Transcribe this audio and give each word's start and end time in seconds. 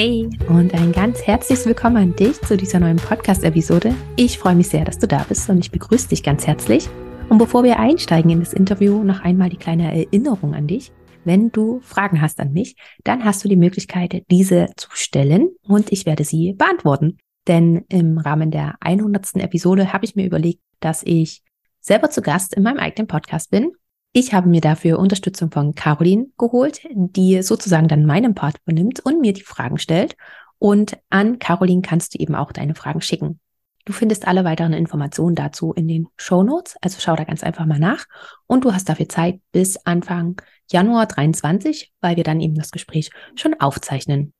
Hey 0.00 0.30
und 0.48 0.72
ein 0.74 0.92
ganz 0.92 1.22
herzliches 1.22 1.66
Willkommen 1.66 1.96
an 1.96 2.14
dich 2.14 2.40
zu 2.42 2.56
dieser 2.56 2.78
neuen 2.78 2.98
Podcast-Episode. 2.98 3.96
Ich 4.14 4.38
freue 4.38 4.54
mich 4.54 4.68
sehr, 4.68 4.84
dass 4.84 5.00
du 5.00 5.08
da 5.08 5.26
bist 5.28 5.50
und 5.50 5.58
ich 5.58 5.72
begrüße 5.72 6.10
dich 6.10 6.22
ganz 6.22 6.46
herzlich. 6.46 6.88
Und 7.28 7.38
bevor 7.38 7.64
wir 7.64 7.80
einsteigen 7.80 8.30
in 8.30 8.38
das 8.38 8.52
Interview, 8.52 9.02
noch 9.02 9.22
einmal 9.22 9.48
die 9.48 9.56
kleine 9.56 9.92
Erinnerung 9.92 10.54
an 10.54 10.68
dich. 10.68 10.92
Wenn 11.24 11.50
du 11.50 11.80
Fragen 11.80 12.22
hast 12.22 12.38
an 12.38 12.52
mich, 12.52 12.76
dann 13.02 13.24
hast 13.24 13.42
du 13.42 13.48
die 13.48 13.56
Möglichkeit, 13.56 14.22
diese 14.30 14.68
zu 14.76 14.88
stellen 14.92 15.48
und 15.66 15.90
ich 15.90 16.06
werde 16.06 16.22
sie 16.22 16.52
beantworten. 16.52 17.18
Denn 17.48 17.84
im 17.88 18.18
Rahmen 18.18 18.52
der 18.52 18.76
100. 18.78 19.34
Episode 19.38 19.92
habe 19.92 20.04
ich 20.04 20.14
mir 20.14 20.26
überlegt, 20.26 20.60
dass 20.78 21.02
ich 21.02 21.42
selber 21.80 22.08
zu 22.08 22.22
Gast 22.22 22.54
in 22.54 22.62
meinem 22.62 22.78
eigenen 22.78 23.08
Podcast 23.08 23.50
bin 23.50 23.72
ich 24.12 24.32
habe 24.32 24.48
mir 24.48 24.60
dafür 24.60 24.98
Unterstützung 24.98 25.50
von 25.50 25.74
Caroline 25.74 26.28
geholt, 26.38 26.80
die 26.90 27.42
sozusagen 27.42 27.88
dann 27.88 28.06
meinen 28.06 28.34
Part 28.34 28.56
übernimmt 28.64 29.00
und 29.00 29.20
mir 29.20 29.32
die 29.32 29.42
Fragen 29.42 29.78
stellt. 29.78 30.16
Und 30.58 30.98
an 31.10 31.38
Caroline 31.38 31.82
kannst 31.82 32.14
du 32.14 32.18
eben 32.18 32.34
auch 32.34 32.52
deine 32.52 32.74
Fragen 32.74 33.00
schicken. 33.00 33.38
Du 33.84 33.92
findest 33.92 34.26
alle 34.28 34.44
weiteren 34.44 34.74
Informationen 34.74 35.34
dazu 35.34 35.72
in 35.72 35.88
den 35.88 36.08
Show 36.16 36.42
Notes, 36.42 36.76
also 36.82 36.98
schau 37.00 37.16
da 37.16 37.24
ganz 37.24 37.42
einfach 37.42 37.64
mal 37.64 37.78
nach. 37.78 38.04
Und 38.46 38.64
du 38.64 38.74
hast 38.74 38.88
dafür 38.88 39.08
Zeit 39.08 39.40
bis 39.52 39.78
Anfang 39.86 40.40
Januar 40.70 41.06
23, 41.06 41.92
weil 42.00 42.16
wir 42.16 42.24
dann 42.24 42.40
eben 42.40 42.54
das 42.54 42.70
Gespräch 42.70 43.10
schon 43.34 43.54
aufzeichnen. 43.60 44.34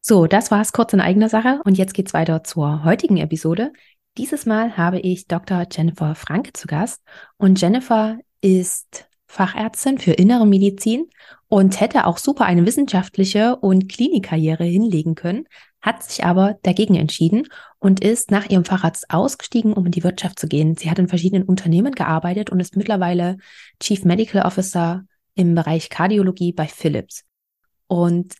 So, 0.00 0.26
das 0.26 0.50
war 0.50 0.60
es 0.60 0.72
kurz 0.72 0.92
in 0.92 1.00
eigener 1.00 1.28
Sache 1.28 1.60
und 1.64 1.78
jetzt 1.78 1.94
geht's 1.94 2.14
weiter 2.14 2.44
zur 2.44 2.84
heutigen 2.84 3.16
Episode. 3.16 3.72
Dieses 4.18 4.46
Mal 4.46 4.76
habe 4.76 5.00
ich 5.00 5.26
Dr. 5.26 5.66
Jennifer 5.70 6.14
Franke 6.14 6.52
zu 6.52 6.66
Gast 6.66 7.02
und 7.38 7.60
Jennifer 7.60 8.18
ist 8.40 9.08
Fachärztin 9.32 9.96
für 9.96 10.12
innere 10.12 10.46
Medizin 10.46 11.08
und 11.48 11.80
hätte 11.80 12.06
auch 12.06 12.18
super 12.18 12.44
eine 12.44 12.66
wissenschaftliche 12.66 13.56
und 13.56 13.88
Klinikkarriere 13.88 14.64
hinlegen 14.64 15.14
können, 15.14 15.46
hat 15.80 16.02
sich 16.02 16.22
aber 16.22 16.58
dagegen 16.62 16.96
entschieden 16.96 17.48
und 17.78 18.04
ist 18.04 18.30
nach 18.30 18.50
ihrem 18.50 18.66
Facharzt 18.66 19.08
ausgestiegen, 19.08 19.72
um 19.72 19.86
in 19.86 19.92
die 19.92 20.04
Wirtschaft 20.04 20.38
zu 20.38 20.48
gehen. 20.48 20.76
Sie 20.76 20.90
hat 20.90 20.98
in 20.98 21.08
verschiedenen 21.08 21.44
Unternehmen 21.44 21.92
gearbeitet 21.92 22.50
und 22.50 22.60
ist 22.60 22.76
mittlerweile 22.76 23.38
Chief 23.80 24.04
Medical 24.04 24.42
Officer 24.42 25.04
im 25.34 25.54
Bereich 25.54 25.88
Kardiologie 25.88 26.52
bei 26.52 26.68
Philips. 26.68 27.24
Und 27.86 28.34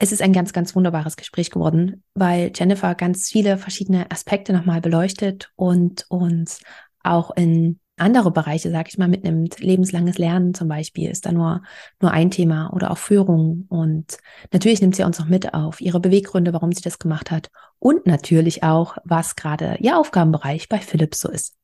es 0.00 0.10
ist 0.10 0.22
ein 0.22 0.32
ganz, 0.32 0.52
ganz 0.52 0.74
wunderbares 0.74 1.16
Gespräch 1.16 1.50
geworden, 1.50 2.02
weil 2.14 2.50
Jennifer 2.52 2.96
ganz 2.96 3.28
viele 3.28 3.58
verschiedene 3.58 4.10
Aspekte 4.10 4.52
nochmal 4.52 4.80
beleuchtet 4.80 5.52
und 5.54 6.04
uns 6.08 6.60
auch 7.04 7.30
in 7.36 7.78
andere 8.02 8.30
Bereiche, 8.30 8.70
sag 8.70 8.88
ich 8.88 8.98
mal, 8.98 9.08
mitnimmt. 9.08 9.60
Lebenslanges 9.60 10.18
Lernen 10.18 10.54
zum 10.54 10.68
Beispiel 10.68 11.10
ist 11.10 11.26
da 11.26 11.32
nur, 11.32 11.62
nur 12.00 12.10
ein 12.10 12.30
Thema 12.30 12.72
oder 12.72 12.90
auch 12.90 12.98
Führung. 12.98 13.66
Und 13.68 14.18
natürlich 14.52 14.80
nimmt 14.80 14.94
sie 14.94 15.04
uns 15.04 15.20
auch 15.20 15.26
mit 15.26 15.54
auf 15.54 15.80
ihre 15.80 16.00
Beweggründe, 16.00 16.52
warum 16.52 16.72
sie 16.72 16.82
das 16.82 16.98
gemacht 16.98 17.30
hat. 17.30 17.50
Und 17.78 18.06
natürlich 18.06 18.62
auch, 18.62 18.96
was 19.04 19.36
gerade 19.36 19.76
ihr 19.80 19.98
Aufgabenbereich 19.98 20.68
bei 20.68 20.78
Philips 20.78 21.20
so 21.20 21.30
ist. 21.30 21.54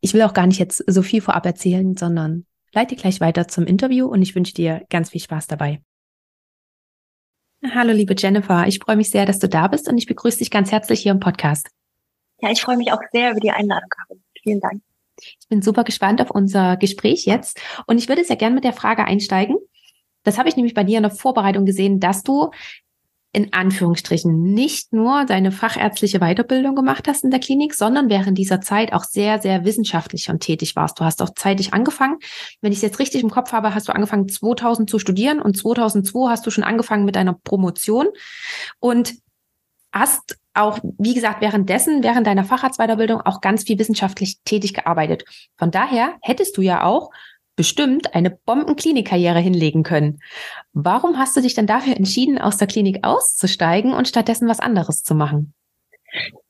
Ich 0.00 0.14
will 0.14 0.22
auch 0.22 0.34
gar 0.34 0.46
nicht 0.46 0.58
jetzt 0.58 0.82
so 0.86 1.02
viel 1.02 1.20
vorab 1.20 1.46
erzählen, 1.46 1.96
sondern 1.96 2.46
leite 2.72 2.96
gleich 2.96 3.20
weiter 3.20 3.46
zum 3.46 3.66
Interview 3.66 4.06
und 4.06 4.22
ich 4.22 4.34
wünsche 4.34 4.54
dir 4.54 4.84
ganz 4.90 5.10
viel 5.10 5.20
Spaß 5.20 5.46
dabei. 5.46 5.80
Hallo, 7.74 7.92
liebe 7.92 8.14
Jennifer. 8.18 8.66
Ich 8.66 8.80
freue 8.80 8.96
mich 8.96 9.10
sehr, 9.10 9.24
dass 9.24 9.38
du 9.38 9.48
da 9.48 9.68
bist 9.68 9.88
und 9.88 9.96
ich 9.96 10.06
begrüße 10.06 10.38
dich 10.38 10.50
ganz 10.50 10.72
herzlich 10.72 11.00
hier 11.00 11.12
im 11.12 11.20
Podcast. 11.20 11.68
Ja, 12.40 12.50
ich 12.50 12.60
freue 12.60 12.76
mich 12.76 12.92
auch 12.92 13.00
sehr 13.12 13.30
über 13.30 13.40
die 13.40 13.52
Einladung. 13.52 13.88
Vielen 14.42 14.58
Dank. 14.58 14.82
Ich 15.20 15.48
bin 15.48 15.62
super 15.62 15.84
gespannt 15.84 16.20
auf 16.20 16.30
unser 16.30 16.76
Gespräch 16.76 17.26
jetzt 17.26 17.60
und 17.86 17.98
ich 17.98 18.08
würde 18.08 18.24
sehr 18.24 18.36
gerne 18.36 18.54
mit 18.54 18.64
der 18.64 18.72
Frage 18.72 19.04
einsteigen. 19.04 19.56
Das 20.24 20.38
habe 20.38 20.48
ich 20.48 20.56
nämlich 20.56 20.74
bei 20.74 20.84
dir 20.84 20.98
in 20.98 21.02
der 21.02 21.12
Vorbereitung 21.12 21.66
gesehen, 21.66 22.00
dass 22.00 22.22
du 22.22 22.50
in 23.34 23.52
Anführungsstrichen 23.54 24.42
nicht 24.52 24.92
nur 24.92 25.24
deine 25.24 25.52
fachärztliche 25.52 26.18
Weiterbildung 26.18 26.76
gemacht 26.76 27.08
hast 27.08 27.24
in 27.24 27.30
der 27.30 27.40
Klinik, 27.40 27.74
sondern 27.74 28.10
während 28.10 28.36
dieser 28.36 28.60
Zeit 28.60 28.92
auch 28.92 29.04
sehr, 29.04 29.40
sehr 29.40 29.64
wissenschaftlich 29.64 30.28
und 30.28 30.40
tätig 30.40 30.76
warst. 30.76 31.00
Du 31.00 31.04
hast 31.04 31.22
auch 31.22 31.30
zeitig 31.34 31.72
angefangen. 31.72 32.18
Wenn 32.60 32.72
ich 32.72 32.78
es 32.78 32.82
jetzt 32.82 32.98
richtig 32.98 33.22
im 33.22 33.30
Kopf 33.30 33.52
habe, 33.52 33.74
hast 33.74 33.88
du 33.88 33.94
angefangen 33.94 34.28
2000 34.28 34.88
zu 34.88 34.98
studieren 34.98 35.40
und 35.40 35.56
2002 35.56 36.30
hast 36.30 36.46
du 36.46 36.50
schon 36.50 36.64
angefangen 36.64 37.06
mit 37.06 37.16
deiner 37.16 37.32
Promotion 37.32 38.08
und 38.80 39.14
hast 39.92 40.36
auch, 40.54 40.78
wie 40.98 41.14
gesagt, 41.14 41.40
währenddessen, 41.40 42.02
während 42.02 42.26
deiner 42.26 42.44
Facharztweiterbildung 42.44 43.20
auch 43.20 43.40
ganz 43.40 43.64
viel 43.64 43.78
wissenschaftlich 43.78 44.40
tätig 44.44 44.74
gearbeitet. 44.74 45.24
Von 45.56 45.70
daher 45.70 46.14
hättest 46.20 46.56
du 46.56 46.62
ja 46.62 46.84
auch 46.84 47.10
bestimmt 47.56 48.14
eine 48.14 48.30
Bombenklinikkarriere 48.30 49.38
hinlegen 49.38 49.82
können. 49.82 50.20
Warum 50.72 51.18
hast 51.18 51.36
du 51.36 51.40
dich 51.40 51.54
dann 51.54 51.66
dafür 51.66 51.96
entschieden, 51.96 52.38
aus 52.38 52.56
der 52.56 52.66
Klinik 52.66 53.00
auszusteigen 53.02 53.92
und 53.92 54.08
stattdessen 54.08 54.48
was 54.48 54.60
anderes 54.60 55.02
zu 55.02 55.14
machen? 55.14 55.54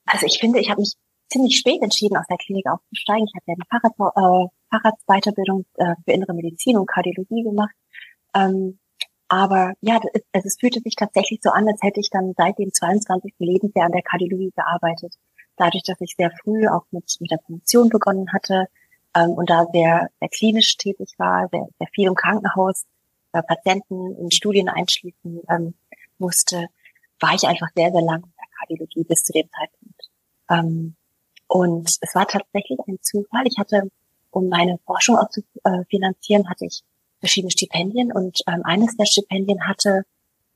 Also 0.06 0.26
ich 0.26 0.38
finde, 0.38 0.60
ich 0.60 0.70
habe 0.70 0.80
mich 0.80 0.94
ziemlich 1.28 1.56
spät 1.56 1.82
entschieden, 1.82 2.16
aus 2.16 2.26
der 2.28 2.36
Klinik 2.36 2.66
auszusteigen. 2.66 3.26
Ich 3.26 3.34
habe 3.34 3.44
ja 3.46 3.54
eine 3.54 3.66
Facharzt, 3.68 3.98
äh, 3.98 4.76
Facharztweiterbildung 4.76 5.64
äh, 5.74 5.94
für 6.04 6.12
innere 6.12 6.34
Medizin 6.34 6.76
und 6.76 6.86
Kardiologie 6.86 7.42
gemacht. 7.42 7.74
Ähm, 8.34 8.78
aber 9.32 9.72
ja, 9.80 9.98
es, 10.12 10.44
es 10.44 10.56
fühlte 10.60 10.80
sich 10.80 10.94
tatsächlich 10.94 11.40
so 11.42 11.48
an, 11.48 11.66
als 11.66 11.82
hätte 11.82 12.00
ich 12.00 12.10
dann 12.10 12.34
seit 12.36 12.58
dem 12.58 12.70
22. 12.70 13.32
Lebensjahr 13.38 13.86
an 13.86 13.92
der 13.92 14.02
Kardiologie 14.02 14.52
gearbeitet. 14.54 15.14
Dadurch, 15.56 15.84
dass 15.84 15.98
ich 16.02 16.16
sehr 16.18 16.30
früh 16.42 16.68
auch 16.68 16.84
mit, 16.90 17.16
mit 17.18 17.30
der 17.30 17.38
Promotion 17.38 17.88
begonnen 17.88 18.30
hatte 18.30 18.66
ähm, 19.14 19.30
und 19.30 19.48
da 19.48 19.64
sehr, 19.72 20.10
sehr 20.20 20.28
klinisch 20.28 20.76
tätig 20.76 21.14
war, 21.16 21.48
sehr, 21.50 21.66
sehr 21.78 21.88
viel 21.94 22.08
im 22.08 22.14
Krankenhaus, 22.14 22.84
äh, 23.32 23.42
Patienten 23.42 24.14
in 24.16 24.30
Studien 24.30 24.68
einschließen 24.68 25.40
ähm, 25.48 25.72
musste, 26.18 26.66
war 27.18 27.32
ich 27.34 27.44
einfach 27.44 27.68
sehr, 27.74 27.90
sehr 27.90 28.02
lang 28.02 28.22
in 28.24 28.32
der 28.36 28.58
Kardiologie 28.58 29.04
bis 29.04 29.24
zu 29.24 29.32
dem 29.32 29.48
Zeitpunkt. 29.50 30.10
Ähm, 30.50 30.94
und 31.46 31.88
es 32.02 32.14
war 32.14 32.26
tatsächlich 32.26 32.80
ein 32.86 32.98
Zufall. 33.00 33.46
Ich 33.46 33.58
hatte, 33.58 33.90
um 34.30 34.50
meine 34.50 34.78
Forschung 34.84 35.16
auch 35.16 35.30
zu 35.30 35.40
äh, 35.64 35.86
finanzieren, 35.88 36.50
hatte 36.50 36.66
ich 36.66 36.82
verschiedene 37.22 37.52
Stipendien 37.52 38.12
und 38.12 38.40
ähm, 38.48 38.62
eines 38.64 38.96
der 38.96 39.06
Stipendien 39.06 39.68
hatte, 39.68 40.02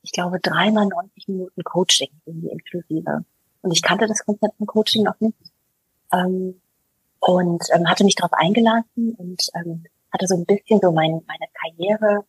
ich 0.02 0.10
glaube, 0.10 0.40
dreimal 0.40 0.86
90 0.86 1.28
Minuten 1.28 1.62
Coaching 1.62 2.10
irgendwie 2.26 2.48
inklusive. 2.48 3.24
Und 3.62 3.70
ich 3.70 3.82
kannte 3.82 4.08
das 4.08 4.24
Konzept 4.24 4.56
von 4.58 4.66
Coaching 4.66 5.04
noch 5.04 5.18
nicht. 5.20 5.38
Ähm, 6.12 6.60
und 7.20 7.64
ähm, 7.72 7.88
hatte 7.88 8.04
mich 8.04 8.16
darauf 8.16 8.32
eingelassen 8.32 9.14
und 9.16 9.46
ähm, 9.54 9.84
hatte 10.12 10.26
so 10.26 10.34
ein 10.34 10.44
bisschen 10.44 10.80
so 10.80 10.90
mein, 10.90 11.22
meine 11.26 11.46
Karriere 11.54 12.24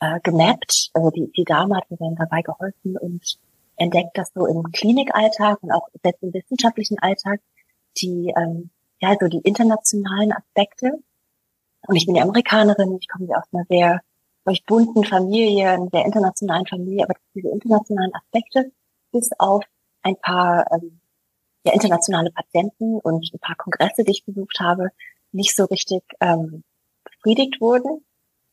äh, 0.00 0.18
gemappt. 0.20 0.90
Also 0.94 1.10
die, 1.10 1.30
die 1.36 1.44
Dame 1.44 1.76
hat 1.76 1.90
mir 1.90 1.98
dann 1.98 2.16
dabei 2.16 2.40
geholfen 2.40 2.96
und 2.96 3.38
entdeckt, 3.76 4.16
dass 4.16 4.32
so 4.34 4.46
im 4.46 4.62
Klinikalltag 4.72 5.62
und 5.62 5.72
auch 5.72 5.88
selbst 6.02 6.22
im 6.22 6.32
wissenschaftlichen 6.32 6.98
Alltag 7.00 7.40
die 7.98 8.32
ähm, 8.36 8.70
ja 9.00 9.14
so 9.20 9.28
die 9.28 9.40
internationalen 9.40 10.32
Aspekte 10.32 10.98
und 11.86 11.96
ich 11.96 12.06
bin 12.06 12.14
ja 12.14 12.22
Amerikanerin, 12.22 12.98
ich 13.00 13.08
komme 13.08 13.26
ja 13.28 13.38
aus 13.38 13.44
einer 13.52 13.64
sehr 13.68 14.00
euch 14.46 14.64
bunten 14.64 15.04
Familie, 15.04 15.70
einer 15.70 15.88
sehr 15.90 16.04
internationalen 16.04 16.66
Familie, 16.66 17.04
aber 17.04 17.14
diese 17.34 17.48
internationalen 17.48 18.14
Aspekte 18.14 18.70
bis 19.10 19.30
auf 19.38 19.64
ein 20.02 20.16
paar 20.16 20.70
ähm, 20.72 21.00
ja, 21.64 21.72
internationale 21.72 22.30
Patienten 22.30 22.98
und 22.98 23.30
ein 23.32 23.38
paar 23.38 23.56
Kongresse, 23.56 24.04
die 24.04 24.12
ich 24.12 24.24
besucht 24.24 24.60
habe, 24.60 24.90
nicht 25.32 25.56
so 25.56 25.64
richtig 25.64 26.02
ähm, 26.20 26.62
befriedigt 27.04 27.60
wurden. 27.60 28.04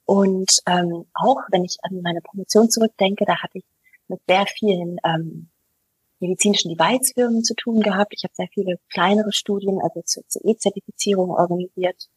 Und 0.06 0.60
ähm, 0.66 1.06
auch 1.14 1.42
wenn 1.52 1.66
ich 1.66 1.78
an 1.84 2.02
meine 2.02 2.22
Promotion 2.22 2.70
zurückdenke, 2.70 3.26
da 3.26 3.42
hatte 3.42 3.60
ich 3.60 3.66
mit 4.08 4.22
sehr 4.28 4.46
vielen 4.48 4.98
ähm, 5.04 5.50
medizinischen 6.20 6.76
Device-Firmen 6.76 7.44
zu 7.44 7.56
tun 7.56 7.82
gehabt. 7.82 8.14
Ich 8.16 8.24
habe 8.24 8.34
sehr 8.34 8.48
viele 8.54 8.78
kleinere 8.90 9.32
Studien, 9.32 9.80
also 9.82 10.02
zur 10.04 10.24
CE-Zertifizierung 10.28 11.32
organisiert 11.32 12.08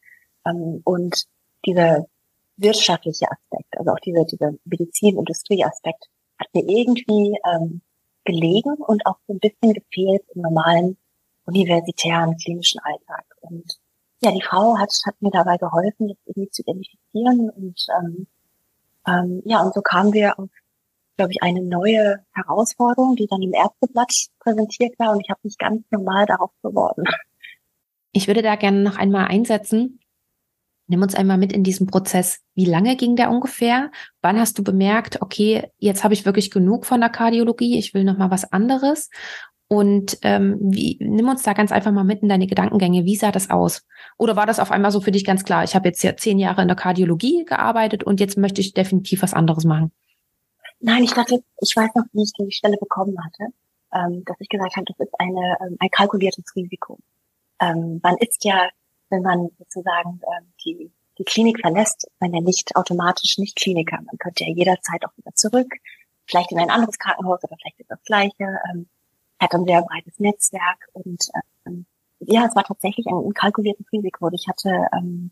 ähm, 0.45 0.81
und 0.83 1.25
dieser 1.65 2.05
wirtschaftliche 2.57 3.25
Aspekt, 3.29 3.77
also 3.77 3.91
auch 3.91 3.99
dieser, 3.99 4.25
dieser 4.25 4.51
Medizin-Industrie-Aspekt 4.65 6.05
hat 6.39 6.47
mir 6.53 6.63
irgendwie 6.67 7.37
ähm, 7.53 7.81
gelegen 8.23 8.75
und 8.75 9.05
auch 9.05 9.17
so 9.27 9.33
ein 9.33 9.39
bisschen 9.39 9.73
gefehlt 9.73 10.23
im 10.33 10.41
normalen 10.41 10.97
universitären 11.45 12.35
klinischen 12.37 12.79
Alltag. 12.81 13.25
Und 13.41 13.65
ja, 14.21 14.31
die 14.31 14.41
Frau 14.41 14.77
hat, 14.77 14.91
hat 15.05 15.21
mir 15.21 15.31
dabei 15.31 15.57
geholfen, 15.57 16.07
das 16.07 16.17
irgendwie 16.25 16.49
zu 16.49 16.61
identifizieren 16.63 17.49
und 17.49 17.85
ähm, 17.99 18.27
Ähm, 19.07 19.43
ja, 19.45 19.61
und 19.61 19.71
so 19.75 19.81
kamen 19.81 20.13
wir 20.13 20.39
auf, 20.39 20.49
glaube 21.15 21.31
ich, 21.31 21.43
eine 21.43 21.61
neue 21.61 22.25
Herausforderung, 22.33 23.15
die 23.15 23.27
dann 23.27 23.43
im 23.43 23.53
Ärzteblatt 23.53 24.11
präsentiert 24.39 24.97
war 24.97 25.11
und 25.11 25.21
ich 25.21 25.29
habe 25.29 25.41
mich 25.43 25.59
ganz 25.59 25.83
normal 25.91 26.25
darauf 26.25 26.49
beworben. 26.63 27.03
Ich 28.13 28.25
würde 28.25 28.41
da 28.41 28.55
gerne 28.55 28.81
noch 28.81 28.97
einmal 28.97 29.27
einsetzen. 29.27 29.99
Nimm 30.87 31.01
uns 31.01 31.15
einmal 31.15 31.37
mit 31.37 31.51
in 31.51 31.63
diesen 31.63 31.87
Prozess. 31.87 32.39
Wie 32.53 32.65
lange 32.65 32.95
ging 32.95 33.15
der 33.15 33.31
ungefähr? 33.31 33.91
Wann 34.21 34.39
hast 34.39 34.57
du 34.57 34.63
bemerkt, 34.63 35.21
okay, 35.21 35.71
jetzt 35.77 36.03
habe 36.03 36.13
ich 36.13 36.25
wirklich 36.25 36.51
genug 36.51 36.85
von 36.85 36.99
der 36.99 37.09
Kardiologie, 37.09 37.79
ich 37.79 37.93
will 37.93 38.03
noch 38.03 38.17
mal 38.17 38.31
was 38.31 38.51
anderes? 38.51 39.09
Und 39.67 40.19
ähm, 40.21 40.57
wie, 40.61 40.97
nimm 41.01 41.27
uns 41.27 41.41
da 41.41 41.53
ganz 41.53 41.71
einfach 41.71 41.91
mal 41.91 42.03
mit 42.03 42.21
in 42.21 42.29
deine 42.29 42.45
Gedankengänge. 42.45 43.03
Wie 43.05 43.15
sah 43.15 43.31
das 43.31 43.49
aus? 43.49 43.83
Oder 44.17 44.35
war 44.35 44.45
das 44.45 44.59
auf 44.59 44.69
einmal 44.69 44.91
so 44.91 45.01
für 45.01 45.11
dich 45.11 45.25
ganz 45.25 45.43
klar? 45.43 45.63
Ich 45.63 45.75
habe 45.75 45.87
jetzt 45.87 46.03
ja 46.03 46.15
zehn 46.15 46.37
Jahre 46.37 46.61
in 46.61 46.67
der 46.67 46.77
Kardiologie 46.77 47.45
gearbeitet 47.45 48.03
und 48.03 48.19
jetzt 48.19 48.37
möchte 48.37 48.61
ich 48.61 48.73
definitiv 48.73 49.23
was 49.23 49.33
anderes 49.33 49.65
machen. 49.65 49.91
Nein, 50.79 51.03
ich 51.03 51.13
dachte, 51.13 51.43
ich 51.61 51.75
weiß 51.75 51.89
noch, 51.95 52.03
wie 52.13 52.21
ich 52.21 52.31
die 52.33 52.51
Stelle 52.51 52.77
bekommen 52.77 53.15
hatte, 53.23 53.53
ähm, 53.91 54.23
dass 54.25 54.35
ich 54.39 54.49
gesagt 54.49 54.75
habe, 54.75 54.85
das 54.85 54.99
ist 54.99 55.13
eine, 55.17 55.57
ähm, 55.61 55.77
ein 55.79 55.89
kalkuliertes 55.89 56.45
Risiko. 56.55 56.99
Ähm, 57.59 57.99
man 58.03 58.17
ist 58.17 58.45
ja, 58.45 58.69
wenn 59.09 59.21
man 59.21 59.49
sozusagen 59.57 60.21
ähm, 60.37 60.53
die, 60.63 60.91
die 61.17 61.23
Klinik 61.23 61.59
verlässt, 61.61 62.07
man 62.19 62.33
ja 62.33 62.41
nicht 62.41 62.75
automatisch 62.75 63.37
nicht 63.37 63.55
Kliniker. 63.55 63.97
Man 63.97 64.17
könnte 64.17 64.45
ja 64.45 64.53
jederzeit 64.53 65.05
auch 65.05 65.15
wieder 65.17 65.33
zurück, 65.35 65.71
vielleicht 66.25 66.51
in 66.51 66.59
ein 66.59 66.69
anderes 66.69 66.97
Krankenhaus 66.97 67.43
oder 67.43 67.55
vielleicht 67.57 67.79
ist 67.79 67.91
das 67.91 68.03
gleiche. 68.03 68.59
Ähm, 68.71 68.87
hat 69.39 69.53
ein 69.53 69.65
sehr 69.65 69.81
breites 69.81 70.19
Netzwerk 70.19 70.87
und 70.93 71.21
ähm, 71.65 71.85
ja, 72.19 72.45
es 72.45 72.55
war 72.55 72.63
tatsächlich 72.63 73.05
ein, 73.07 73.33
kalkuliertes 73.33 73.85
Risiko. 73.91 74.29
Ich 74.31 74.47
hatte 74.47 74.87
ähm, 74.93 75.31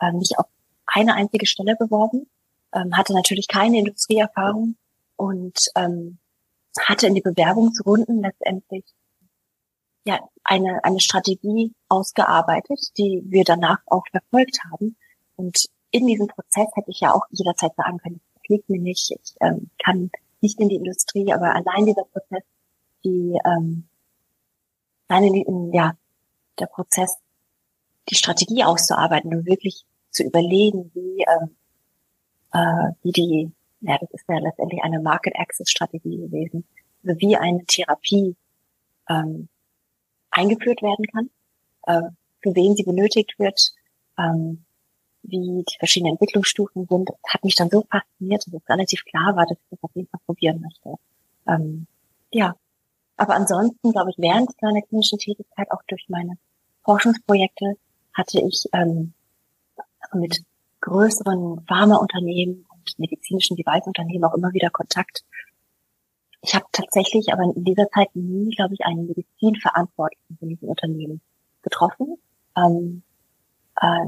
äh, 0.00 0.12
mich 0.12 0.38
auf 0.38 0.46
eine 0.86 1.14
einzige 1.14 1.46
Stelle 1.46 1.76
beworben, 1.76 2.28
ähm, 2.74 2.96
hatte 2.96 3.12
natürlich 3.12 3.48
keine 3.48 3.78
Industrieerfahrung 3.78 4.76
und 5.16 5.58
ähm, 5.76 6.18
hatte 6.80 7.06
in 7.06 7.14
die 7.14 7.20
Bewerbungsrunden 7.20 8.22
letztendlich 8.22 8.84
ja 10.04 10.20
eine 10.44 10.84
eine 10.84 11.00
Strategie 11.00 11.72
ausgearbeitet, 11.88 12.80
die 12.98 13.22
wir 13.26 13.44
danach 13.44 13.78
auch 13.86 14.04
verfolgt 14.10 14.58
haben. 14.70 14.96
Und 15.36 15.66
in 15.90 16.06
diesem 16.06 16.26
Prozess 16.26 16.68
hätte 16.74 16.90
ich 16.90 17.00
ja 17.00 17.14
auch 17.14 17.26
jederzeit 17.30 17.74
sagen 17.76 17.98
können, 17.98 18.20
das 18.34 18.42
liegt 18.48 18.68
mir 18.68 18.80
nicht, 18.80 19.10
ich 19.10 19.34
ähm, 19.40 19.70
kann 19.82 20.10
nicht 20.40 20.58
in 20.60 20.68
die 20.68 20.76
Industrie, 20.76 21.32
aber 21.32 21.54
allein 21.54 21.86
dieser 21.86 22.04
Prozess 22.04 22.42
die 23.04 23.38
ähm, 23.44 23.84
seine, 25.08 25.44
ja, 25.74 25.96
der 26.58 26.66
Prozess, 26.66 27.16
die 28.08 28.14
Strategie 28.14 28.64
auszuarbeiten 28.64 29.34
und 29.34 29.46
wirklich 29.46 29.84
zu 30.10 30.22
überlegen, 30.22 30.90
wie, 30.94 31.22
ähm, 31.22 31.56
äh, 32.52 32.92
wie 33.02 33.12
die, 33.12 33.52
ja, 33.80 33.98
das 33.98 34.10
ist 34.10 34.24
ja 34.28 34.38
letztendlich 34.38 34.82
eine 34.82 35.00
Market 35.00 35.34
Access 35.36 35.70
Strategie 35.70 36.16
gewesen, 36.16 36.64
also 37.04 37.18
wie 37.20 37.36
eine 37.36 37.64
Therapie 37.66 38.36
ähm, 39.08 39.48
eingeführt 40.32 40.82
werden 40.82 41.06
kann, 41.06 41.30
äh, 41.86 42.10
für 42.42 42.54
wen 42.54 42.74
sie 42.74 42.82
benötigt 42.82 43.38
wird, 43.38 43.72
ähm, 44.18 44.64
wie 45.22 45.64
die 45.68 45.78
verschiedenen 45.78 46.14
Entwicklungsstufen 46.14 46.86
sind, 46.88 47.08
das 47.08 47.16
hat 47.28 47.44
mich 47.44 47.54
dann 47.54 47.70
so 47.70 47.84
fasziniert, 47.90 48.44
dass 48.46 48.54
es 48.54 48.68
relativ 48.68 49.04
klar 49.04 49.36
war, 49.36 49.46
dass 49.46 49.58
ich 49.58 49.70
das 49.70 49.82
auf 49.82 49.90
jeden 49.94 50.08
Fall 50.08 50.20
probieren 50.26 50.60
möchte. 50.60 50.94
Ähm, 51.46 51.86
ja, 52.32 52.56
aber 53.16 53.34
ansonsten, 53.34 53.92
glaube 53.92 54.10
ich, 54.10 54.18
während 54.18 54.50
meiner 54.60 54.82
klinischen 54.82 55.18
Tätigkeit, 55.18 55.70
auch 55.70 55.82
durch 55.86 56.04
meine 56.08 56.38
Forschungsprojekte, 56.84 57.76
hatte 58.14 58.40
ich 58.40 58.68
ähm, 58.72 59.12
mit 60.12 60.42
größeren 60.80 61.64
Pharmaunternehmen 61.66 62.66
und 62.68 62.98
medizinischen 62.98 63.56
Device-Unternehmen 63.56 64.24
auch 64.24 64.34
immer 64.34 64.52
wieder 64.52 64.70
Kontakt. 64.70 65.24
Ich 66.42 66.54
habe 66.56 66.64
tatsächlich 66.72 67.32
aber 67.32 67.44
in 67.44 67.64
dieser 67.64 67.88
Zeit 67.90 68.14
nie, 68.14 68.50
glaube 68.54 68.74
ich, 68.74 68.84
einen 68.84 69.06
Medizinverantwortlichen 69.06 70.38
von 70.38 70.48
diesen 70.48 70.68
Unternehmen 70.68 71.20
getroffen, 71.62 72.18
ähm, 72.56 73.02
äh, 73.80 74.06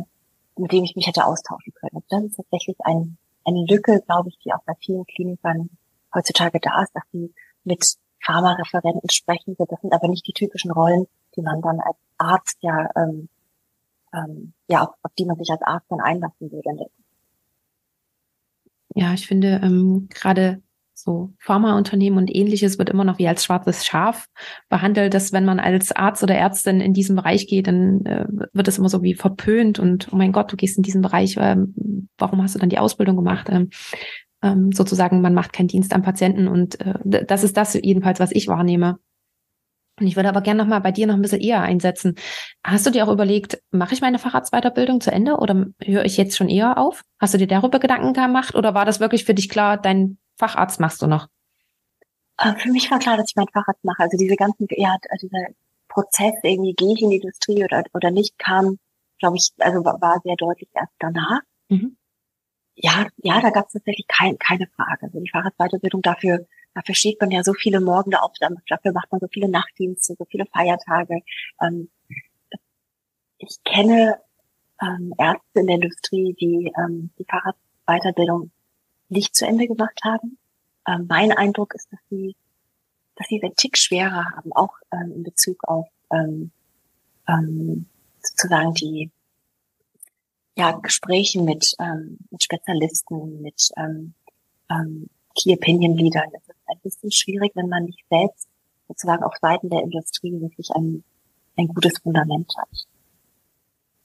mit 0.57 0.73
dem 0.73 0.83
ich 0.83 0.97
mich 0.97 1.07
hätte 1.07 1.25
austauschen 1.25 1.73
können. 1.75 1.93
Und 1.97 2.05
das 2.09 2.25
ist 2.25 2.37
tatsächlich 2.37 2.77
ein, 2.81 3.17
eine 3.45 3.65
Lücke, 3.67 4.03
glaube 4.05 4.31
ich, 4.31 4.39
die 4.39 4.53
auch 4.53 4.63
bei 4.67 4.75
vielen 4.81 5.07
Klinikern 5.07 5.71
heutzutage 6.13 6.59
da 6.61 6.83
ist, 6.83 6.95
dass 6.95 7.05
sie 7.13 7.33
mit 7.63 7.85
Pharmareferenten 8.21 9.11
sprechen. 9.11 9.55
Das 9.57 9.81
sind 9.81 9.93
aber 9.93 10.09
nicht 10.09 10.27
die 10.27 10.33
typischen 10.33 10.73
Rollen, 10.73 11.07
die 11.37 11.43
man 11.43 11.63
dann 11.63 11.81
als 11.81 11.97
Arzt 12.19 12.59
ja, 12.63 12.91
ähm, 12.97 13.29
ähm, 14.13 14.53
ja, 14.67 14.83
auf, 14.83 14.95
auf 15.03 15.13
die 15.17 15.25
man 15.25 15.37
sich 15.37 15.51
als 15.51 15.63
Arzt 15.63 15.87
dann 15.89 16.01
einlassen 16.01 16.51
würde. 16.51 16.91
Ja, 18.97 19.13
ich 19.13 19.27
finde 19.27 19.61
ähm, 19.63 20.09
gerade 20.11 20.63
so 20.95 21.33
Pharmaunternehmen 21.39 22.19
und 22.19 22.35
ähnliches 22.35 22.79
wird 22.79 22.89
immer 22.89 23.05
noch 23.05 23.19
wie 23.19 23.29
als 23.29 23.45
schwarzes 23.45 23.85
Schaf 23.85 24.27
behandelt, 24.69 25.13
dass 25.13 25.33
wenn 25.33 25.45
man 25.45 25.61
als 25.61 25.93
Arzt 25.93 26.23
oder 26.23 26.35
Ärztin 26.35 26.81
in 26.81 26.93
diesen 26.93 27.17
Bereich 27.17 27.47
geht, 27.47 27.67
dann 27.67 28.05
äh, 28.07 28.27
wird 28.53 28.69
es 28.69 28.79
immer 28.79 28.89
so 28.89 29.03
wie 29.03 29.15
verpönt 29.15 29.79
und 29.79 30.09
oh 30.13 30.17
mein 30.17 30.33
Gott, 30.33 30.53
du 30.53 30.57
gehst 30.57 30.77
in 30.77 30.83
diesen 30.83 31.03
Bereich, 31.03 31.37
ähm, 31.39 32.09
warum 32.17 32.43
hast 32.43 32.55
du 32.55 32.59
dann 32.59 32.69
die 32.69 32.79
Ausbildung 32.79 33.17
gemacht? 33.17 33.49
Ähm, 33.51 33.71
ähm, 34.43 34.73
sozusagen, 34.73 35.21
man 35.21 35.35
macht 35.35 35.53
keinen 35.53 35.69
Dienst 35.69 35.93
am 35.95 36.03
Patienten 36.03 36.49
und 36.49 36.81
äh, 36.81 37.25
das 37.27 37.45
ist 37.45 37.57
das 37.57 37.75
jedenfalls, 37.75 38.21
was 38.21 38.31
ich 38.33 38.47
wahrnehme. 38.47 38.99
Und 40.01 40.09
ich 40.09 40.17
würde 40.17 40.29
aber 40.29 40.41
gerne 40.41 40.61
nochmal 40.61 40.81
bei 40.81 40.91
dir 40.91 41.07
noch 41.07 41.15
ein 41.15 41.23
bisschen 41.23 41.41
eher 41.41 41.63
einsetzen. 41.63 42.17
Hast 42.65 42.85
du 42.85 42.91
dir 42.91 43.07
auch 43.07 43.13
überlegt, 43.13 43.61
mache 43.71 43.95
ich 43.95 44.01
meine 44.01 44.19
Facharztweiterbildung 44.19 45.01
zu 45.01 45.13
Ende 45.13 45.37
oder 45.37 45.67
höre 45.81 46.05
ich 46.05 46.17
jetzt 46.17 46.37
schon 46.37 46.49
eher 46.49 46.79
auf? 46.79 47.03
Hast 47.21 47.35
du 47.35 47.39
dir 47.39 47.47
darüber 47.47 47.79
Gedanken 47.79 48.13
gemacht 48.13 48.57
oder 48.57 48.75
war 48.75 48.85
das 48.85 48.99
wirklich 48.99 49.25
für 49.25 49.35
dich 49.35 49.49
klar, 49.49 49.77
dein 49.77 50.19
Facharzt 50.37 50.81
machst 50.81 51.03
du 51.03 51.07
noch? 51.07 51.29
Äh, 52.39 52.55
für 52.57 52.71
mich 52.71 52.91
war 52.91 52.99
klar, 52.99 53.17
dass 53.17 53.31
ich 53.31 53.37
meinen 53.37 53.49
Facharzt 53.49 53.85
mache. 53.85 54.03
Also 54.03 54.17
diese 54.17 54.37
ganzen, 54.37 54.67
ja, 54.71 54.97
dieser 55.21 55.47
Prozess, 55.89 56.35
irgendwie 56.43 56.75
gehe 56.75 56.95
ich 56.95 57.03
in 57.03 57.11
die 57.11 57.17
Industrie 57.17 57.65
oder, 57.65 57.85
oder 57.93 58.11
nicht, 58.11 58.39
kam, 58.39 58.79
glaube 59.19 59.37
ich, 59.37 59.51
also 59.59 59.85
war 59.85 60.21
sehr 60.25 60.37
deutlich 60.37 60.69
erst 60.75 60.93
danach. 60.99 61.41
Mhm 61.69 61.97
ja, 62.77 63.07
ja, 63.19 63.41
da 63.41 63.51
gab 63.51 63.67
es 63.67 63.73
tatsächlich 63.73 64.07
kein, 64.09 64.39
keine 64.39 64.67
Frage. 64.67 65.07
Also 65.07 65.21
die 65.21 65.31
Fahrradweiterbildung 65.31 66.03
dafür, 66.03 66.47
dafür 66.75 66.95
steht 66.95 67.21
man 67.21 67.31
ja 67.31 67.43
so 67.45 67.55
viele 67.55 67.81
Morgen 67.81 68.15
auf, 68.15 68.33
dafür 68.69 68.93
macht 68.93 69.13
man 69.13 69.21
so 69.21 69.29
viele 69.29 69.49
Nachtdienste, 69.49 70.15
so 70.19 70.25
viele 70.25 70.47
Feiertage. 70.47 71.21
Ähm, 71.61 71.91
ich 73.39 73.63
kenne 73.65 74.19
ähm, 74.83 75.15
Ärzte 75.19 75.61
in 75.61 75.67
der 75.67 75.77
Industrie, 75.77 76.35
die 76.41 76.73
ähm, 76.77 77.11
die 77.19 77.25
Fahrradweiterbildung 77.25 78.51
nicht 79.15 79.35
zu 79.35 79.47
Ende 79.47 79.67
gemacht 79.67 80.01
haben. 80.05 80.39
Ähm, 80.87 81.07
mein 81.09 81.33
Eindruck 81.33 81.75
ist, 81.75 81.91
dass 81.91 82.01
sie, 82.11 82.37
dass 83.17 83.27
sie 83.29 83.39
es 83.39 83.43
einen 83.43 83.57
Tick 83.57 83.79
schwerer 83.79 84.27
haben, 84.37 84.53
auch 84.53 84.75
ähm, 84.93 85.13
in 85.17 85.23
Bezug 85.23 85.65
auf 85.65 85.87
ähm, 86.13 86.51
ähm, 87.29 87.87
sozusagen 88.21 88.75
die 88.75 89.11
ja, 90.57 90.73
Gespräche 90.73 91.43
mit, 91.43 91.75
ähm, 91.81 92.19
mit 92.31 92.43
Spezialisten, 92.43 93.43
mit 93.43 93.71
ähm, 93.77 94.15
ähm, 94.71 95.09
Key 95.35 95.53
Opinion 95.53 95.97
Leadern. 95.97 96.31
Es 96.33 96.49
ist 96.49 96.57
ein 96.67 96.79
bisschen 96.83 97.11
schwierig, 97.11 97.53
wenn 97.55 97.69
man 97.69 97.85
nicht 97.85 98.05
selbst 98.09 98.49
sozusagen 98.87 99.25
auf 99.25 99.35
Seiten 99.41 99.69
der 99.71 99.83
Industrie 99.83 100.41
wirklich 100.41 100.71
ein, 100.71 101.03
ein 101.57 101.69
gutes 101.69 101.99
Fundament 101.99 102.53
hat. 102.57 102.87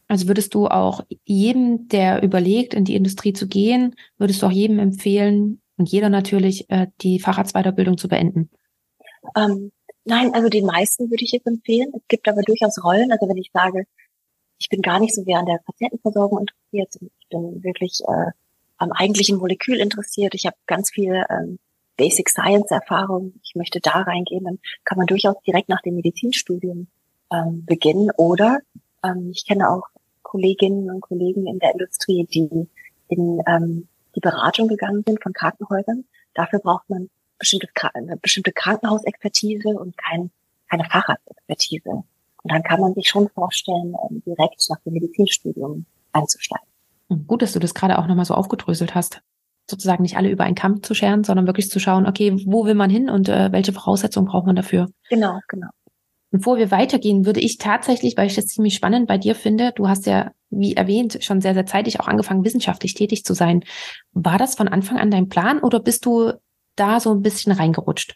Also 0.09 0.27
würdest 0.27 0.55
du 0.55 0.67
auch 0.67 1.05
jedem, 1.23 1.87
der 1.87 2.23
überlegt, 2.23 2.73
in 2.73 2.83
die 2.83 2.95
Industrie 2.95 3.31
zu 3.31 3.47
gehen, 3.47 3.95
würdest 4.17 4.41
du 4.41 4.47
auch 4.47 4.51
jedem 4.51 4.79
empfehlen 4.79 5.61
und 5.77 5.87
jeder 5.89 6.09
natürlich, 6.09 6.67
äh, 6.69 6.87
die 7.01 7.19
Facharztweiterbildung 7.19 7.97
zu 7.97 8.07
beenden? 8.07 8.49
Ähm, 9.37 9.71
nein, 10.05 10.33
also 10.33 10.49
den 10.49 10.65
meisten 10.65 11.11
würde 11.11 11.23
ich 11.23 11.31
jetzt 11.31 11.45
empfehlen. 11.45 11.91
Es 11.95 12.01
gibt 12.07 12.27
aber 12.27 12.41
durchaus 12.41 12.83
Rollen. 12.83 13.11
Also 13.11 13.29
wenn 13.29 13.37
ich 13.37 13.51
sage, 13.53 13.85
ich 14.57 14.67
bin 14.67 14.81
gar 14.81 14.99
nicht 14.99 15.13
so 15.13 15.23
sehr 15.23 15.37
an 15.37 15.45
der 15.45 15.59
Patientenversorgung 15.63 16.39
interessiert. 16.39 17.11
Ich 17.19 17.29
bin 17.29 17.63
wirklich 17.63 18.01
äh, 18.07 18.31
am 18.77 18.91
eigentlichen 18.91 19.37
Molekül 19.37 19.77
interessiert. 19.77 20.33
Ich 20.33 20.47
habe 20.47 20.57
ganz 20.65 20.89
viel 20.89 21.23
ähm, 21.29 21.59
Basic 21.97 22.29
Science 22.29 22.71
Erfahrung. 22.71 23.35
Ich 23.43 23.53
möchte 23.53 23.79
da 23.79 24.01
reingehen. 24.01 24.45
Dann 24.45 24.57
kann 24.85 24.97
man 24.97 25.05
durchaus 25.05 25.35
direkt 25.45 25.69
nach 25.69 25.81
dem 25.83 25.95
Medizinstudium 25.95 26.87
ähm, 27.31 27.63
beginnen. 27.65 28.09
Oder 28.17 28.57
ähm, 29.03 29.29
ich 29.31 29.45
kenne 29.45 29.69
auch 29.69 29.83
Kolleginnen 30.29 30.91
und 30.91 31.01
Kollegen 31.01 31.47
in 31.47 31.57
der 31.57 31.71
Industrie, 31.71 32.27
die 32.31 32.67
in 33.07 33.41
ähm, 33.47 33.87
die 34.15 34.19
Beratung 34.19 34.67
gegangen 34.67 35.03
sind 35.05 35.23
von 35.23 35.33
Krankenhäusern. 35.33 36.05
Dafür 36.35 36.59
braucht 36.59 36.87
man 36.87 37.09
bestimmte, 37.39 37.67
eine 37.95 38.15
bestimmte 38.17 38.51
Krankenhausexpertise 38.51 39.69
und 39.69 39.97
kein, 39.97 40.29
keine 40.69 40.85
Facharztexpertise. 40.85 41.89
Und 41.89 42.05
dann 42.43 42.61
kann 42.61 42.79
man 42.79 42.93
sich 42.93 43.09
schon 43.09 43.27
vorstellen, 43.29 43.95
ähm, 44.07 44.21
direkt 44.23 44.63
nach 44.69 44.79
dem 44.85 44.93
Medizinstudium 44.93 45.85
einzusteigen. 46.13 46.67
Gut, 47.25 47.41
dass 47.41 47.53
du 47.53 47.59
das 47.59 47.73
gerade 47.73 47.97
auch 47.97 48.05
nochmal 48.05 48.25
so 48.25 48.35
aufgedröselt 48.35 48.93
hast. 48.93 49.23
Sozusagen 49.67 50.03
nicht 50.03 50.15
alle 50.15 50.29
über 50.29 50.43
einen 50.43 50.55
Kamm 50.55 50.83
zu 50.83 50.93
scheren, 50.93 51.23
sondern 51.23 51.47
wirklich 51.47 51.71
zu 51.71 51.79
schauen, 51.79 52.05
okay, 52.05 52.39
wo 52.45 52.65
will 52.65 52.75
man 52.75 52.91
hin 52.91 53.09
und 53.09 53.29
äh, 53.29 53.51
welche 53.51 53.73
Voraussetzungen 53.73 54.27
braucht 54.27 54.45
man 54.45 54.55
dafür? 54.55 54.89
Genau, 55.09 55.39
genau. 55.47 55.69
Bevor 56.31 56.57
wir 56.57 56.69
weitergehen, 56.69 57.25
würde 57.25 57.39
ich 57.39 57.57
tatsächlich, 57.57 58.15
weil 58.15 58.27
ich 58.27 58.35
das 58.35 58.47
ziemlich 58.47 58.75
spannend 58.75 59.07
bei 59.07 59.17
dir 59.17 59.33
finde, 59.33 59.71
du 59.71 59.87
hast 59.87 60.05
ja, 60.05 60.31
wie 60.51 60.75
erwähnt, 60.75 61.23
schon 61.23 61.41
sehr, 61.41 61.55
sehr 61.55 61.65
zeitig 61.65 61.99
auch 61.99 62.07
angefangen, 62.07 62.45
wissenschaftlich 62.45 62.93
tätig 62.93 63.23
zu 63.23 63.33
sein. 63.33 63.63
War 64.11 64.37
das 64.37 64.55
von 64.55 64.67
Anfang 64.67 64.99
an 64.99 65.09
dein 65.09 65.27
Plan 65.27 65.59
oder 65.59 65.79
bist 65.79 66.05
du 66.05 66.33
da 66.75 66.99
so 66.99 67.11
ein 67.11 67.23
bisschen 67.23 67.51
reingerutscht? 67.51 68.15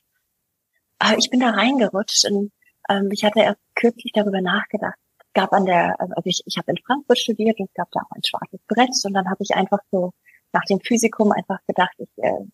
Ah, 1.00 1.16
ich 1.18 1.30
bin 1.32 1.40
da 1.40 1.50
reingerutscht 1.50 2.30
und 2.30 2.52
ähm, 2.90 3.10
ich 3.12 3.24
hatte 3.24 3.40
erst 3.40 3.60
kürzlich 3.76 4.12
darüber 4.14 4.42
nachgedacht. 4.42 4.96
Es 5.20 5.34
gab 5.34 5.52
an 5.52 5.66
der, 5.66 6.00
also 6.00 6.14
ich, 6.26 6.44
ich 6.46 6.58
habe 6.58 6.72
in 6.72 6.78
Frankfurt 6.86 7.18
studiert 7.18 7.60
und 7.60 7.68
es 7.68 7.74
gab 7.74 7.90
da 7.92 8.02
auch 8.02 8.16
ein 8.16 8.24
schwarzes 8.24 8.60
Brett 8.68 8.92
und 9.04 9.14
dann 9.14 9.28
habe 9.28 9.42
ich 9.42 9.56
einfach 9.56 9.80
so 9.92 10.12
nach 10.52 10.64
dem 10.70 10.80
Physikum 10.80 11.32
einfach 11.32 11.60
gedacht, 11.68 11.94
ich 11.98 12.10
äh, 12.18 12.46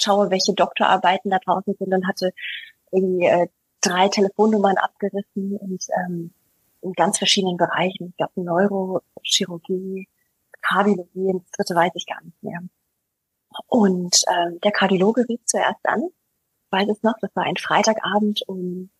schaue, 0.00 0.30
welche 0.30 0.54
Doktorarbeiten 0.54 1.30
da 1.30 1.38
draußen 1.38 1.74
sind 1.78 1.92
und 1.92 2.06
hatte 2.06 2.32
irgendwie 2.90 3.26
äh, 3.26 3.48
drei 3.86 4.08
Telefonnummern 4.08 4.76
abgerissen 4.76 5.56
und 5.56 5.84
ähm, 6.04 6.32
in 6.82 6.92
ganz 6.92 7.18
verschiedenen 7.18 7.56
Bereichen. 7.56 8.08
Ich 8.10 8.16
glaube 8.16 8.32
Neurochirurgie, 8.36 10.08
Kardiologie, 10.62 11.32
das 11.32 11.50
dritte 11.52 11.74
weiß 11.74 11.92
ich 11.94 12.06
gar 12.06 12.22
nicht 12.22 12.42
mehr. 12.42 12.60
Und 13.68 14.22
ähm, 14.28 14.58
der 14.62 14.72
Kardiologe 14.72 15.24
rief 15.28 15.40
zuerst 15.44 15.84
an, 15.84 16.08
weiß 16.70 16.88
es 16.88 17.02
noch, 17.02 17.14
das 17.20 17.34
war 17.34 17.44
ein 17.44 17.56
Freitagabend 17.56 18.42
um 18.46 18.90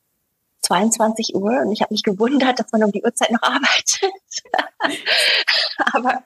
22 0.61 1.35
Uhr 1.35 1.61
und 1.61 1.73
ich 1.73 1.83
habe 1.83 1.93
mich 1.93 2.03
gewundert, 2.03 2.59
dass 2.59 2.73
man 2.73 2.85
um 2.85 2.93
die 2.93 3.03
Uhrzeit 3.05 3.31
noch 3.31 3.43
arbeitet. 3.43 4.13
Aber 5.93 6.23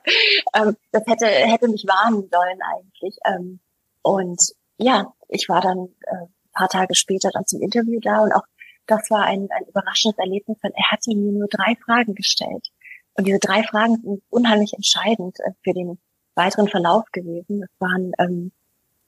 ähm, 0.53 0.77
das 0.91 1.03
hätte, 1.07 1.25
hätte 1.25 1.67
mich 1.67 1.85
warnen 1.87 2.29
sollen 2.31 2.59
eigentlich. 2.61 3.17
Ähm, 3.25 3.59
und 4.01 4.39
ja, 4.77 5.13
ich 5.27 5.47
war 5.49 5.61
dann 5.61 5.89
äh, 6.01 6.27
paar 6.51 6.69
Tage 6.69 6.95
später 6.95 7.29
dann 7.31 7.45
zum 7.45 7.61
Interview 7.61 7.99
da 7.99 8.21
und 8.21 8.33
auch 8.33 8.43
das 8.91 9.09
war 9.09 9.23
ein, 9.23 9.47
ein 9.51 9.65
überraschendes 9.67 10.17
Erlebnis, 10.17 10.57
weil 10.61 10.73
er 10.75 10.91
hatte 10.91 11.15
mir 11.15 11.31
nur 11.31 11.47
drei 11.47 11.75
Fragen 11.85 12.13
gestellt. 12.13 12.67
Und 13.13 13.25
diese 13.25 13.39
drei 13.39 13.63
Fragen 13.63 13.95
sind 14.01 14.23
unheimlich 14.29 14.73
entscheidend 14.73 15.39
äh, 15.39 15.51
für 15.63 15.73
den 15.73 15.97
weiteren 16.35 16.67
Verlauf 16.67 17.05
gewesen. 17.11 17.61
Das 17.61 17.69
waren 17.79 18.11
ähm, 18.19 18.51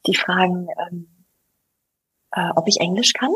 die 0.08 0.16
Fragen, 0.16 0.68
ähm, 0.88 1.08
äh, 2.32 2.50
ob 2.56 2.68
ich 2.68 2.80
Englisch 2.80 3.14
kann. 3.14 3.34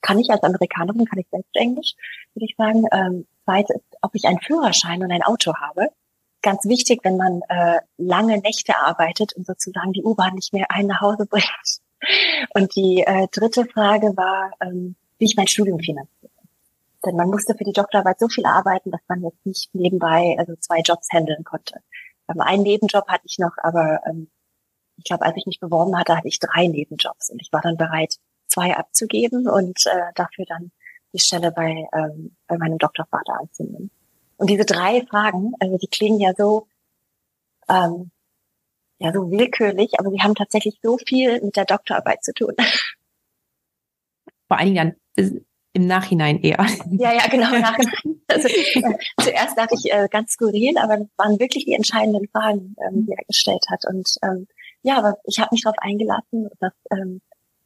Kann 0.00 0.18
ich 0.18 0.30
als 0.30 0.42
Amerikanerin, 0.42 1.04
kann 1.04 1.18
ich 1.18 1.28
selbst 1.30 1.54
Englisch, 1.54 1.94
würde 2.34 2.46
ich 2.46 2.56
sagen. 2.56 2.86
Ähm, 2.92 3.26
zweitens, 3.44 3.82
ob 4.00 4.14
ich 4.14 4.24
einen 4.24 4.40
Führerschein 4.40 5.02
und 5.02 5.12
ein 5.12 5.22
Auto 5.22 5.54
habe. 5.54 5.88
Ganz 6.42 6.64
wichtig, 6.64 7.00
wenn 7.02 7.18
man 7.18 7.42
äh, 7.48 7.80
lange 7.98 8.38
Nächte 8.38 8.78
arbeitet 8.78 9.34
und 9.34 9.46
sozusagen 9.46 9.92
die 9.92 10.02
U-Bahn 10.02 10.34
nicht 10.34 10.54
mehr 10.54 10.70
einen 10.70 10.88
nach 10.88 11.02
Hause 11.02 11.26
bringt. 11.26 11.80
Und 12.54 12.74
die 12.76 13.04
äh, 13.06 13.28
dritte 13.30 13.66
Frage 13.66 14.16
war, 14.16 14.52
ähm, 14.62 14.96
wie 15.20 15.26
ich 15.26 15.36
mein 15.36 15.46
Studium 15.46 15.78
finanziere. 15.78 16.32
Denn 17.06 17.16
man 17.16 17.28
musste 17.28 17.54
für 17.54 17.64
die 17.64 17.72
Doktorarbeit 17.72 18.18
so 18.18 18.28
viel 18.28 18.44
arbeiten, 18.44 18.90
dass 18.90 19.00
man 19.06 19.22
jetzt 19.22 19.46
nicht 19.46 19.74
nebenbei 19.74 20.34
also 20.38 20.54
zwei 20.56 20.80
Jobs 20.80 21.08
handeln 21.12 21.44
konnte. 21.44 21.80
Ähm, 22.28 22.40
einen 22.40 22.64
Nebenjob 22.64 23.06
hatte 23.08 23.24
ich 23.26 23.38
noch, 23.38 23.52
aber 23.62 24.00
ähm, 24.06 24.28
ich 24.96 25.04
glaube, 25.04 25.24
als 25.24 25.36
ich 25.36 25.46
mich 25.46 25.60
beworben 25.60 25.96
hatte, 25.96 26.16
hatte 26.16 26.28
ich 26.28 26.40
drei 26.40 26.66
Nebenjobs 26.66 27.30
und 27.30 27.40
ich 27.40 27.52
war 27.52 27.60
dann 27.60 27.76
bereit, 27.76 28.16
zwei 28.48 28.76
abzugeben 28.76 29.48
und 29.48 29.86
äh, 29.86 30.12
dafür 30.16 30.44
dann 30.46 30.72
die 31.12 31.20
Stelle 31.20 31.52
bei, 31.52 31.86
ähm, 31.94 32.36
bei 32.46 32.58
meinem 32.58 32.78
Doktorvater 32.78 33.38
anzunehmen. 33.40 33.90
Und 34.36 34.50
diese 34.50 34.64
drei 34.64 35.06
Fragen, 35.06 35.52
also 35.60 35.78
die 35.78 35.86
klingen 35.86 36.20
ja 36.20 36.32
so 36.36 36.66
ähm, 37.68 38.10
ja 39.00 39.12
so 39.12 39.30
willkürlich, 39.30 39.98
aber 39.98 40.10
sie 40.10 40.20
haben 40.20 40.34
tatsächlich 40.34 40.78
so 40.82 40.98
viel 40.98 41.40
mit 41.40 41.56
der 41.56 41.64
Doktorarbeit 41.64 42.22
zu 42.22 42.32
tun. 42.34 42.54
Vor 44.50 44.58
allen 44.58 44.74
Dingen 44.74 44.96
dann 45.16 45.44
im 45.72 45.86
Nachhinein 45.86 46.40
eher. 46.42 46.66
Ja, 46.90 47.12
ja, 47.12 47.26
genau. 47.30 47.48
Also, 48.32 48.46
äh, 48.46 48.96
zuerst 49.20 49.58
dachte 49.58 49.74
ich 49.74 49.92
äh, 49.92 50.06
ganz 50.08 50.34
skurril, 50.34 50.78
aber 50.78 50.98
das 50.98 51.08
waren 51.16 51.40
wirklich 51.40 51.64
die 51.64 51.74
entscheidenden 51.74 52.28
Fragen, 52.28 52.76
ähm, 52.78 53.04
die 53.04 53.12
er 53.12 53.24
gestellt 53.24 53.64
hat. 53.68 53.84
Und 53.86 54.08
ähm, 54.22 54.46
ja, 54.82 54.98
aber 54.98 55.18
ich 55.24 55.40
habe 55.40 55.48
mich 55.50 55.62
darauf 55.62 55.76
eingelassen. 55.80 56.48
Das 56.60 56.72
ähm, 56.92 57.20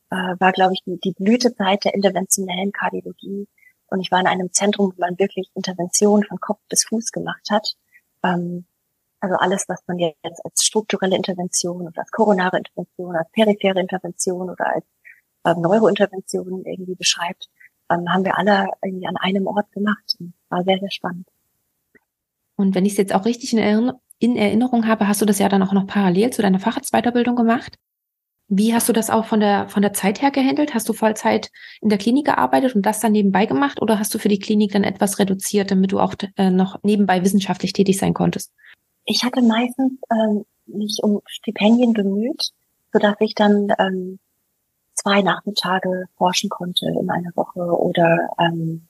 äh, 0.09 0.17
war, 0.38 0.53
glaube 0.53 0.73
ich, 0.73 0.83
die, 0.87 0.99
die 1.05 1.12
Blütezeit 1.12 1.85
der 1.85 1.93
interventionellen 1.93 2.73
Kardiologie. 2.73 3.47
Und 3.88 4.00
ich 4.00 4.11
war 4.11 4.21
in 4.21 4.26
einem 4.26 4.55
Zentrum, 4.55 4.95
wo 4.97 5.00
man 5.00 5.19
wirklich 5.19 5.50
Intervention 5.55 6.25
von 6.25 6.41
Kopf 6.41 6.61
bis 6.71 6.87
Fuß 6.87 7.12
gemacht 7.12 7.47
hat. 7.50 7.75
Ähm, 8.23 8.64
also 9.21 9.37
alles, 9.37 9.67
was 9.69 9.83
man 9.87 9.99
jetzt 9.99 10.45
als 10.45 10.64
strukturelle 10.64 11.17
Intervention 11.17 11.83
oder 11.83 12.00
als 12.00 12.11
koronare 12.11 12.57
Intervention, 12.57 13.17
als 13.17 13.31
periphere 13.33 13.81
Intervention 13.81 14.49
oder 14.49 14.67
als 14.67 14.85
ähm, 15.45 15.61
Neurointervention 15.61 16.65
irgendwie 16.65 16.95
beschreibt, 16.95 17.49
ähm, 17.91 18.13
haben 18.13 18.25
wir 18.25 18.39
alle 18.39 18.69
irgendwie 18.83 19.07
an 19.07 19.17
einem 19.17 19.47
Ort 19.47 19.71
gemacht. 19.73 20.17
Und 20.19 20.35
war 20.49 20.65
sehr, 20.65 20.79
sehr 20.79 20.91
spannend. 20.91 21.27
Und 22.57 22.75
wenn 22.75 22.85
ich 22.85 22.93
es 22.93 22.99
jetzt 22.99 23.15
auch 23.15 23.25
richtig 23.25 23.53
in, 23.53 23.59
Erinner 23.59 24.01
in 24.21 24.37
Erinnerung 24.37 24.87
habe, 24.87 25.09
hast 25.09 25.21
du 25.21 25.27
das 25.27 25.39
ja 25.39 25.49
dann 25.49 25.63
auch 25.63 25.73
noch 25.73 25.87
parallel 25.87 26.31
zu 26.31 26.41
deiner 26.41 26.61
Facharztweiterbildung 26.61 27.35
gemacht. 27.35 27.79
Wie 28.47 28.73
hast 28.73 28.89
du 28.89 28.93
das 28.93 29.11
auch 29.11 29.25
von 29.25 29.41
der, 29.41 29.69
von 29.69 29.83
der 29.83 29.93
Zeit 29.93 30.23
her 30.23 30.31
gehandelt? 30.31 30.73
Hast 30.73 30.89
du 30.89 30.93
Vollzeit 30.93 31.51
in 31.81 31.89
der 31.89 31.99
Klinik 31.99 32.27
gearbeitet 32.27 32.77
und 32.77 32.87
das 32.87 33.01
dann 33.01 33.13
nebenbei 33.13 33.47
gemacht 33.47 33.83
oder 33.83 33.99
hast 33.99 34.15
du 34.15 34.19
für 34.19 34.29
die 34.29 34.39
Klinik 34.39 34.73
dann 34.73 34.85
etwas 34.85 35.19
reduziert, 35.19 35.71
damit 35.71 35.93
du 35.93 35.99
auch 35.99 36.15
äh, 36.37 36.51
noch 36.51 36.83
nebenbei 36.83 37.25
wissenschaftlich 37.25 37.73
tätig 37.73 37.99
sein 37.99 38.15
konntest? 38.15 38.53
ich 39.05 39.25
hatte 39.25 39.43
meistens 39.43 39.93
ähm, 40.11 40.45
mich 40.67 41.01
um 41.03 41.21
Stipendien 41.27 41.93
bemüht, 41.93 42.51
so 42.93 42.99
dass 42.99 43.17
ich 43.21 43.35
dann 43.35 43.69
ähm, 43.79 44.19
zwei 45.04 45.23
Nachmittage 45.23 46.06
forschen 46.16 46.49
konnte 46.49 46.87
in 46.87 47.11
einer 47.11 47.30
Woche 47.34 47.61
oder 47.61 48.30
ähm, 48.38 48.87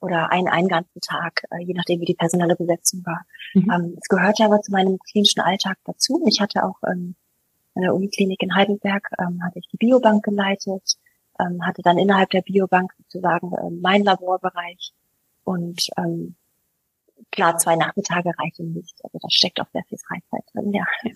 oder 0.00 0.30
einen, 0.30 0.48
einen 0.48 0.68
ganzen 0.68 1.00
Tag, 1.00 1.44
äh, 1.50 1.62
je 1.62 1.72
nachdem 1.74 2.00
wie 2.00 2.04
die 2.04 2.14
personelle 2.14 2.54
Besetzung 2.54 3.04
war. 3.04 3.24
Mhm. 3.54 3.70
Ähm, 3.70 3.98
es 4.00 4.08
gehörte 4.08 4.44
aber 4.44 4.60
zu 4.60 4.70
meinem 4.70 4.98
klinischen 4.98 5.40
Alltag 5.40 5.78
dazu. 5.84 6.22
Ich 6.26 6.40
hatte 6.40 6.64
auch 6.64 6.76
ähm, 6.86 7.16
in 7.74 7.82
der 7.82 7.94
Uniklinik 7.94 8.42
in 8.42 8.54
Heidelberg 8.54 9.08
ähm, 9.18 9.42
hatte 9.42 9.58
ich 9.58 9.68
die 9.68 9.78
Biobank 9.78 10.22
geleitet, 10.22 10.96
ähm, 11.40 11.64
hatte 11.66 11.82
dann 11.82 11.98
innerhalb 11.98 12.30
der 12.30 12.42
Biobank 12.42 12.92
sozusagen 12.98 13.52
äh, 13.52 13.70
mein 13.70 14.04
Laborbereich 14.04 14.92
und 15.44 15.88
ähm, 15.96 16.36
klar, 17.32 17.56
zwei 17.56 17.76
Nachmittage 17.76 18.32
reichen 18.38 18.74
nicht. 18.74 18.94
Also 19.02 19.18
da 19.20 19.30
steckt 19.30 19.60
auch 19.60 19.68
sehr 19.72 19.84
viel 19.84 19.98
Freizeit 19.98 20.44
drin, 20.52 20.72
ja. 20.72 20.84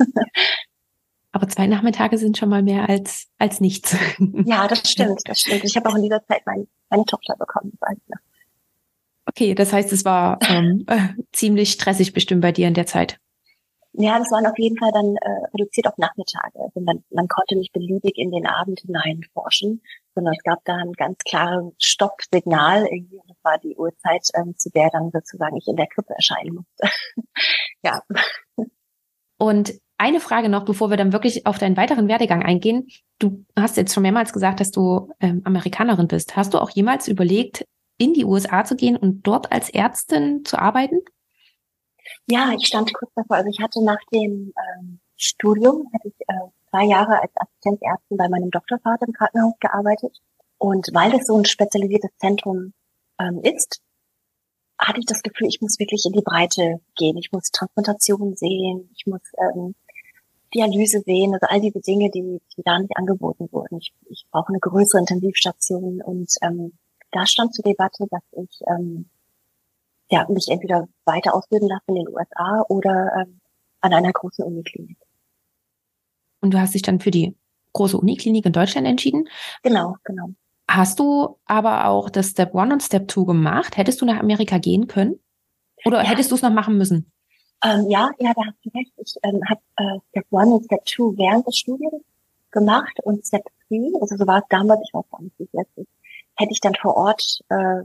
Aber 1.32 1.48
zwei 1.48 1.66
Nachmittage 1.66 2.18
sind 2.18 2.36
schon 2.36 2.48
mal 2.48 2.62
mehr 2.62 2.88
als, 2.88 3.28
als 3.38 3.60
nichts. 3.60 3.96
Ja, 4.46 4.66
das 4.66 4.80
stimmt, 4.90 5.20
das 5.24 5.40
stimmt. 5.40 5.64
Ich 5.64 5.76
habe 5.76 5.88
auch 5.88 5.94
in 5.94 6.02
dieser 6.02 6.24
Zeit 6.24 6.42
mein, 6.44 6.66
meine 6.88 7.04
Tochter 7.04 7.36
bekommen. 7.36 7.78
Okay, 9.26 9.54
das 9.54 9.72
heißt, 9.72 9.92
es 9.92 10.04
war 10.04 10.38
ähm, 10.48 10.84
äh, 10.88 11.08
ziemlich 11.32 11.72
stressig 11.72 12.12
bestimmt 12.12 12.40
bei 12.40 12.52
dir 12.52 12.66
in 12.66 12.74
der 12.74 12.86
Zeit. 12.86 13.18
Ja, 13.92 14.18
das 14.18 14.30
waren 14.30 14.46
auf 14.46 14.58
jeden 14.58 14.78
Fall 14.78 14.92
dann 14.92 15.16
äh, 15.16 15.46
reduziert 15.52 15.88
auf 15.88 15.98
Nachmittage. 15.98 16.60
Also 16.60 16.80
man, 16.80 17.02
man 17.10 17.26
konnte 17.26 17.56
nicht 17.56 17.72
beliebig 17.72 18.18
in 18.18 18.30
den 18.30 18.46
Abend 18.46 18.80
hinein 18.80 19.22
forschen, 19.32 19.82
sondern 20.14 20.34
es 20.34 20.42
gab 20.44 20.64
da 20.64 20.76
ein 20.76 20.92
ganz 20.92 21.18
klares 21.24 21.72
Stoppsignal 21.78 22.86
irgendwie. 22.86 23.16
Und 23.16 23.28
das 23.28 23.38
war 23.42 23.58
die 23.58 23.74
Uhrzeit, 23.76 24.28
ähm, 24.34 24.56
zu 24.56 24.70
der 24.70 24.90
dann 24.90 25.10
sozusagen 25.10 25.56
ich 25.56 25.66
in 25.66 25.76
der 25.76 25.88
Krippe 25.88 26.14
erscheinen 26.14 26.54
musste. 26.54 26.88
ja. 27.82 28.02
Und 29.38 29.74
eine 30.00 30.18
Frage 30.18 30.48
noch, 30.48 30.64
bevor 30.64 30.88
wir 30.88 30.96
dann 30.96 31.12
wirklich 31.12 31.46
auf 31.46 31.58
deinen 31.58 31.76
weiteren 31.76 32.08
Werdegang 32.08 32.42
eingehen. 32.42 32.88
Du 33.18 33.44
hast 33.54 33.76
jetzt 33.76 33.92
schon 33.92 34.02
mehrmals 34.02 34.32
gesagt, 34.32 34.60
dass 34.60 34.70
du 34.70 35.10
ähm, 35.20 35.42
Amerikanerin 35.44 36.08
bist. 36.08 36.36
Hast 36.36 36.54
du 36.54 36.58
auch 36.58 36.70
jemals 36.70 37.06
überlegt, 37.06 37.66
in 37.98 38.14
die 38.14 38.24
USA 38.24 38.64
zu 38.64 38.76
gehen 38.76 38.96
und 38.96 39.26
dort 39.26 39.52
als 39.52 39.68
Ärztin 39.68 40.42
zu 40.46 40.58
arbeiten? 40.58 41.00
Ja, 42.26 42.50
ich 42.58 42.66
stand 42.66 42.94
kurz 42.94 43.12
davor. 43.14 43.36
Also 43.36 43.50
ich 43.50 43.60
hatte 43.60 43.84
nach 43.84 44.00
dem 44.10 44.54
ähm, 44.56 45.00
Studium, 45.18 45.86
hatte 45.92 46.08
ich 46.08 46.14
äh, 46.28 46.48
zwei 46.70 46.86
Jahre 46.86 47.20
als 47.20 47.32
Assistenzärztin 47.34 48.16
bei 48.16 48.28
meinem 48.30 48.50
Doktorvater 48.50 49.06
im 49.06 49.12
Krankenhaus 49.12 49.54
gearbeitet. 49.60 50.16
Und 50.56 50.88
weil 50.94 51.10
das 51.10 51.26
so 51.26 51.36
ein 51.36 51.44
spezialisiertes 51.44 52.10
Zentrum 52.16 52.72
ähm, 53.18 53.40
ist, 53.42 53.82
hatte 54.78 55.00
ich 55.00 55.06
das 55.06 55.22
Gefühl, 55.22 55.48
ich 55.48 55.60
muss 55.60 55.78
wirklich 55.78 56.06
in 56.06 56.12
die 56.12 56.22
Breite 56.22 56.80
gehen. 56.96 57.18
Ich 57.18 57.32
muss 57.32 57.50
Transplantation 57.50 58.34
sehen, 58.34 58.88
ich 58.94 59.04
muss 59.06 59.20
ähm, 59.38 59.74
Dialyse 60.54 61.00
sehen, 61.00 61.34
also 61.34 61.46
all 61.48 61.60
diese 61.60 61.80
Dinge, 61.80 62.10
die, 62.10 62.40
die 62.56 62.62
da 62.64 62.78
nicht 62.78 62.96
angeboten 62.96 63.48
wurden. 63.52 63.78
Ich, 63.78 63.92
ich 64.08 64.26
brauche 64.30 64.48
eine 64.48 64.58
größere 64.58 65.00
Intensivstation 65.00 66.02
und 66.02 66.32
ähm, 66.42 66.72
da 67.12 67.26
stand 67.26 67.54
zur 67.54 67.64
Debatte, 67.64 68.06
dass 68.10 68.22
ich 68.32 68.60
ähm, 68.68 69.08
ja, 70.10 70.26
mich 70.28 70.48
entweder 70.48 70.88
weiter 71.04 71.34
ausbilden 71.34 71.68
lasse 71.68 71.84
in 71.86 71.94
den 71.96 72.08
USA 72.08 72.64
oder 72.68 73.12
ähm, 73.20 73.40
an 73.80 73.92
einer 73.92 74.12
großen 74.12 74.44
Uniklinik. 74.44 74.98
Und 76.40 76.52
du 76.52 76.60
hast 76.60 76.74
dich 76.74 76.82
dann 76.82 77.00
für 77.00 77.10
die 77.10 77.36
große 77.72 77.96
Uniklinik 77.96 78.46
in 78.46 78.52
Deutschland 78.52 78.86
entschieden? 78.86 79.28
Genau, 79.62 79.96
genau. 80.04 80.30
Hast 80.68 80.98
du 80.98 81.38
aber 81.46 81.86
auch 81.86 82.10
das 82.10 82.30
Step 82.30 82.54
One 82.54 82.72
und 82.72 82.82
Step 82.82 83.08
Two 83.08 83.24
gemacht? 83.24 83.76
Hättest 83.76 84.00
du 84.00 84.06
nach 84.06 84.20
Amerika 84.20 84.58
gehen 84.58 84.86
können? 84.86 85.18
Oder 85.84 86.02
ja. 86.02 86.08
hättest 86.08 86.30
du 86.30 86.36
es 86.36 86.42
noch 86.42 86.52
machen 86.52 86.76
müssen? 86.76 87.10
Ähm, 87.62 87.90
ja, 87.90 88.10
ja, 88.18 88.32
da 88.34 88.42
hast 88.46 88.64
du 88.64 88.70
recht. 88.70 88.92
Ich 88.96 89.16
ähm, 89.22 89.40
habe 89.48 89.60
äh, 89.76 89.98
Step 90.10 90.26
One 90.30 90.54
und 90.54 90.64
Step 90.64 90.84
Two 90.86 91.16
während 91.16 91.46
des 91.46 91.58
Studiums 91.58 92.02
gemacht 92.50 92.98
und 93.02 93.26
Step 93.26 93.44
Three, 93.68 93.92
also 94.00 94.16
so 94.16 94.26
war 94.26 94.38
es 94.38 94.44
damals, 94.48 94.80
ich 94.86 94.94
weiß 94.94 95.04
gar 95.10 95.22
nicht, 95.22 95.38
wie 95.38 95.44
es 95.44 95.52
jetzt 95.52 95.78
ist, 95.78 95.88
hätte 96.36 96.52
ich 96.52 96.60
dann 96.60 96.74
vor 96.74 96.96
Ort 96.96 97.40
äh, 97.48 97.82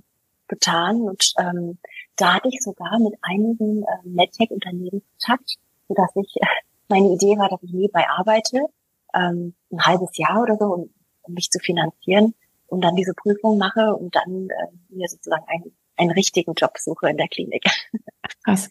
getan 0.48 1.02
und 1.02 1.34
ähm, 1.40 1.78
da 2.16 2.36
hatte 2.36 2.50
ich 2.50 2.62
sogar 2.62 3.00
mit 3.00 3.14
einigen 3.22 3.84
äh, 3.84 4.08
MedTech-Unternehmen 4.08 5.02
Kontakt, 5.20 5.56
sodass 5.88 6.10
ich, 6.16 6.36
äh, 6.38 6.46
meine 6.88 7.10
Idee 7.10 7.38
war, 7.38 7.50
dass 7.50 7.62
ich 7.64 7.74
nebenbei 7.74 8.08
arbeite, 8.08 8.68
ähm, 9.14 9.54
ein 9.72 9.86
halbes 9.86 10.18
Jahr 10.18 10.42
oder 10.42 10.58
so, 10.58 10.66
um, 10.66 10.90
um 11.24 11.34
mich 11.34 11.50
zu 11.50 11.60
finanzieren 11.60 12.34
und 12.68 12.82
dann 12.82 12.96
diese 12.96 13.14
Prüfung 13.14 13.58
mache 13.58 13.96
und 13.96 14.16
dann 14.16 14.50
äh, 14.50 14.68
mir 14.90 15.08
sozusagen 15.08 15.46
einen, 15.48 15.76
einen 15.98 16.12
richtigen 16.12 16.54
Job 16.54 16.78
suche 16.78 17.10
in 17.10 17.18
der 17.18 17.28
Klinik. 17.28 17.66
Krass. 18.44 18.70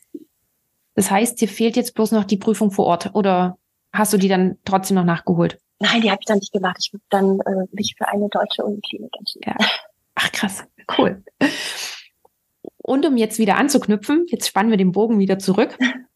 Das 0.94 1.10
heißt, 1.10 1.40
dir 1.40 1.48
fehlt 1.48 1.76
jetzt 1.76 1.94
bloß 1.94 2.12
noch 2.12 2.24
die 2.24 2.36
Prüfung 2.36 2.70
vor 2.70 2.86
Ort 2.86 3.14
oder 3.14 3.58
hast 3.92 4.12
du 4.12 4.16
die 4.16 4.28
dann 4.28 4.58
trotzdem 4.64 4.96
noch 4.96 5.04
nachgeholt? 5.04 5.60
Nein, 5.80 6.02
die 6.02 6.10
habe 6.10 6.20
ich 6.20 6.26
dann 6.26 6.38
nicht 6.38 6.52
gemacht. 6.52 6.76
Ich 6.80 6.92
habe 6.92 7.02
dann 7.10 7.40
äh, 7.40 7.66
mich 7.72 7.94
für 7.98 8.08
eine 8.08 8.28
deutsche 8.28 8.64
Uniklinik 8.64 9.12
entschieden. 9.18 9.54
Ja. 9.58 9.66
Ach 10.14 10.30
krass, 10.32 10.64
cool. 10.96 11.24
Und 12.76 13.06
um 13.06 13.16
jetzt 13.16 13.38
wieder 13.38 13.56
anzuknüpfen, 13.56 14.26
jetzt 14.28 14.46
spannen 14.46 14.70
wir 14.70 14.76
den 14.76 14.92
Bogen 14.92 15.18
wieder 15.18 15.38
zurück 15.38 15.76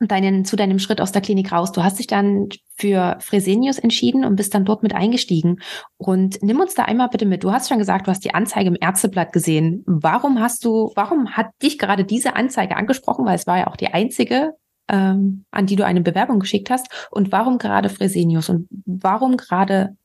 deinen, 0.00 0.44
zu 0.44 0.56
deinem 0.56 0.78
Schritt 0.78 1.00
aus 1.00 1.12
der 1.12 1.20
Klinik 1.20 1.52
raus. 1.52 1.72
Du 1.72 1.82
hast 1.82 1.98
dich 1.98 2.06
dann 2.06 2.48
für 2.76 3.18
Fresenius 3.20 3.78
entschieden 3.78 4.24
und 4.24 4.36
bist 4.36 4.54
dann 4.54 4.64
dort 4.64 4.82
mit 4.82 4.94
eingestiegen. 4.94 5.60
Und 5.98 6.42
nimm 6.42 6.58
uns 6.58 6.74
da 6.74 6.84
einmal 6.84 7.08
bitte 7.08 7.26
mit. 7.26 7.44
Du 7.44 7.52
hast 7.52 7.68
schon 7.68 7.78
gesagt, 7.78 8.06
du 8.06 8.10
hast 8.10 8.24
die 8.24 8.34
Anzeige 8.34 8.68
im 8.68 8.78
Ärzteblatt 8.80 9.32
gesehen. 9.32 9.84
Warum 9.86 10.40
hast 10.40 10.64
du, 10.64 10.90
warum 10.94 11.36
hat 11.36 11.48
dich 11.62 11.78
gerade 11.78 12.04
diese 12.04 12.34
Anzeige 12.34 12.76
angesprochen? 12.76 13.26
Weil 13.26 13.36
es 13.36 13.46
war 13.46 13.58
ja 13.58 13.66
auch 13.66 13.76
die 13.76 13.88
einzige, 13.88 14.54
ähm, 14.88 15.44
an 15.50 15.66
die 15.66 15.76
du 15.76 15.84
eine 15.84 16.00
Bewerbung 16.00 16.40
geschickt 16.40 16.70
hast. 16.70 16.88
Und 17.10 17.30
warum 17.30 17.58
gerade 17.58 17.90
Fresenius? 17.90 18.48
Und 18.48 18.68
warum 18.86 19.36
gerade 19.36 19.96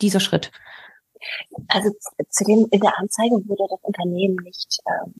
dieser 0.00 0.20
Schritt? 0.20 0.52
Also 1.66 1.90
zu 2.28 2.44
dem, 2.44 2.68
in 2.70 2.80
der 2.80 2.96
Anzeige 2.98 3.34
wurde 3.48 3.64
das 3.68 3.80
Unternehmen 3.82 4.36
nicht 4.44 4.78
ähm, 4.86 5.14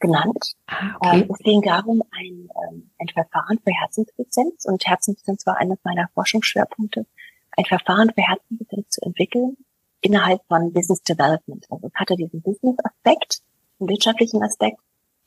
genannt. 0.00 0.54
Ah, 0.66 0.96
okay. 0.96 1.20
Ähm, 1.20 1.30
es 1.30 1.38
ging 1.38 1.62
darum, 1.62 2.02
ein, 2.10 2.48
ähm, 2.68 2.90
ein 2.98 3.08
Verfahren 3.08 3.58
für 3.62 3.72
Herzinsuffizienz 3.72 4.64
und 4.64 4.84
Herzinsuffizienz 4.86 5.46
war 5.46 5.58
eines 5.58 5.78
meiner 5.84 6.08
Forschungsschwerpunkte, 6.14 7.06
ein 7.56 7.64
Verfahren 7.64 8.10
für 8.14 8.22
Herzinsuffizienz 8.22 8.88
zu 8.90 9.02
entwickeln 9.02 9.56
innerhalb 10.00 10.42
von 10.48 10.72
Business 10.72 11.02
Development. 11.02 11.66
Also 11.70 11.86
es 11.86 11.94
hatte 11.94 12.16
diesen 12.16 12.42
Business-Aspekt, 12.42 13.42
einen 13.78 13.88
wirtschaftlichen 13.88 14.42
Aspekt 14.42 14.78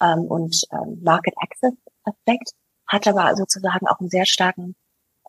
ähm, 0.01 0.25
und 0.25 0.63
ähm, 0.72 1.00
Market 1.03 1.36
Access-Aspekt, 1.38 2.51
hat 2.88 3.08
aber 3.08 3.36
sozusagen 3.36 3.88
auch 3.88 4.00
einen 4.00 4.10
sehr 4.10 4.25
starken 4.25 4.75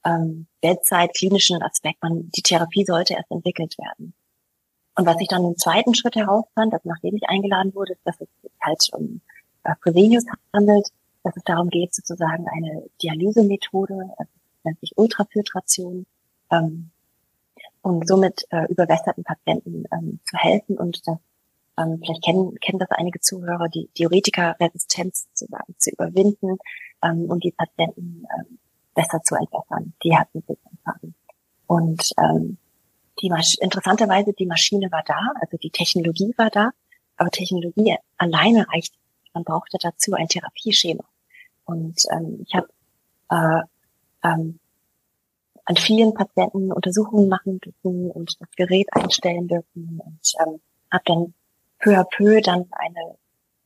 ähm, 0.05 0.47
Bedside-klinischen 0.61 1.63
Aspekt. 1.63 2.03
Man, 2.03 2.31
die 2.35 2.43
Therapie 2.43 2.85
sollte 2.85 3.15
erst 3.15 3.31
entwickelt 3.31 3.77
werden. 3.79 4.15
Und 4.97 5.07
was 5.07 5.21
ich 5.21 5.29
dann 5.29 5.45
im 5.45 5.57
zweiten 5.57 5.95
Schritt 5.95 6.15
herausfand, 6.15 6.73
dass 6.73 6.85
nachdem 6.85 7.17
ich 7.17 7.29
eingeladen 7.29 7.75
wurde, 7.75 7.97
dass 8.05 8.21
es 8.21 8.29
halt 8.61 8.89
um 8.93 9.21
äh, 9.27 9.34
Fresenius 9.83 10.25
handelt, 10.53 10.89
dass 11.23 11.37
es 11.37 11.43
darum 11.45 11.71
geht, 11.71 11.95
sozusagen 11.95 12.47
eine 12.49 12.85
Dialysemethode, 13.03 14.11
also 14.17 14.31
nennt 14.65 14.81
sich 14.81 14.93
Ultrafiltration, 14.97 16.07
ähm, 16.51 16.91
und 17.85 18.09
somit 18.09 18.47
äh, 18.51 18.65
überwässerten 18.71 19.25
Patienten 19.25 19.85
ähm, 19.93 20.19
zu 20.25 20.39
helfen 20.39 20.79
und 20.79 21.07
das, 21.07 21.19
ähm, 21.79 22.01
vielleicht 22.03 22.25
kennen, 22.25 22.59
kennen 22.61 22.79
das 22.79 22.91
einige 22.91 23.21
Zuhörer, 23.21 23.69
die 23.69 23.91
Diuretika-Resistenz 23.99 25.27
sozusagen 25.35 25.75
zu 25.77 25.91
überwinden 25.91 26.57
ähm, 27.03 27.27
und 27.31 27.45
die 27.45 27.53
Patienten 27.53 28.25
ähm, 28.39 28.59
besser 28.95 29.23
zu 29.23 29.35
entwässern, 29.35 29.93
die 30.03 30.17
Herzensinfarkt 30.17 30.87
haben. 30.87 31.15
Und 31.67 32.11
ähm, 32.19 32.57
die 33.21 33.29
Masch 33.29 33.57
interessanterweise, 33.61 34.33
die 34.33 34.47
Maschine 34.47 34.91
war 34.91 35.03
da, 35.07 35.21
also 35.41 35.59
die 35.59 35.71
Technologie 35.71 36.33
war 36.39 36.49
da, 36.49 36.71
aber 37.19 37.31
Technologie 37.31 37.97
alleine 38.17 38.67
reicht. 38.73 38.95
Man 39.35 39.45
brauchte 39.45 39.79
dazu 39.81 40.15
ein 40.15 40.29
Therapieschema. 40.29 41.05
Und 41.65 42.01
ähm, 42.11 42.47
ich 42.47 42.55
habe 42.55 42.69
äh, 43.31 44.29
ähm, 44.29 44.59
an 45.67 45.77
vielen 45.77 46.15
Patienten 46.15 46.73
Untersuchungen 46.73 47.29
machen 47.29 47.59
dürfen 47.61 48.11
und 48.11 48.41
das 48.41 48.51
Gerät 48.57 48.89
einstellen 48.93 49.49
dürfen 49.49 50.01
und 50.05 50.33
ähm, 50.41 50.61
habe 50.91 51.05
dann 51.07 51.35
peu 51.79 51.99
à 51.99 52.05
peu 52.05 52.41
dann 52.41 52.67
eine 52.73 53.17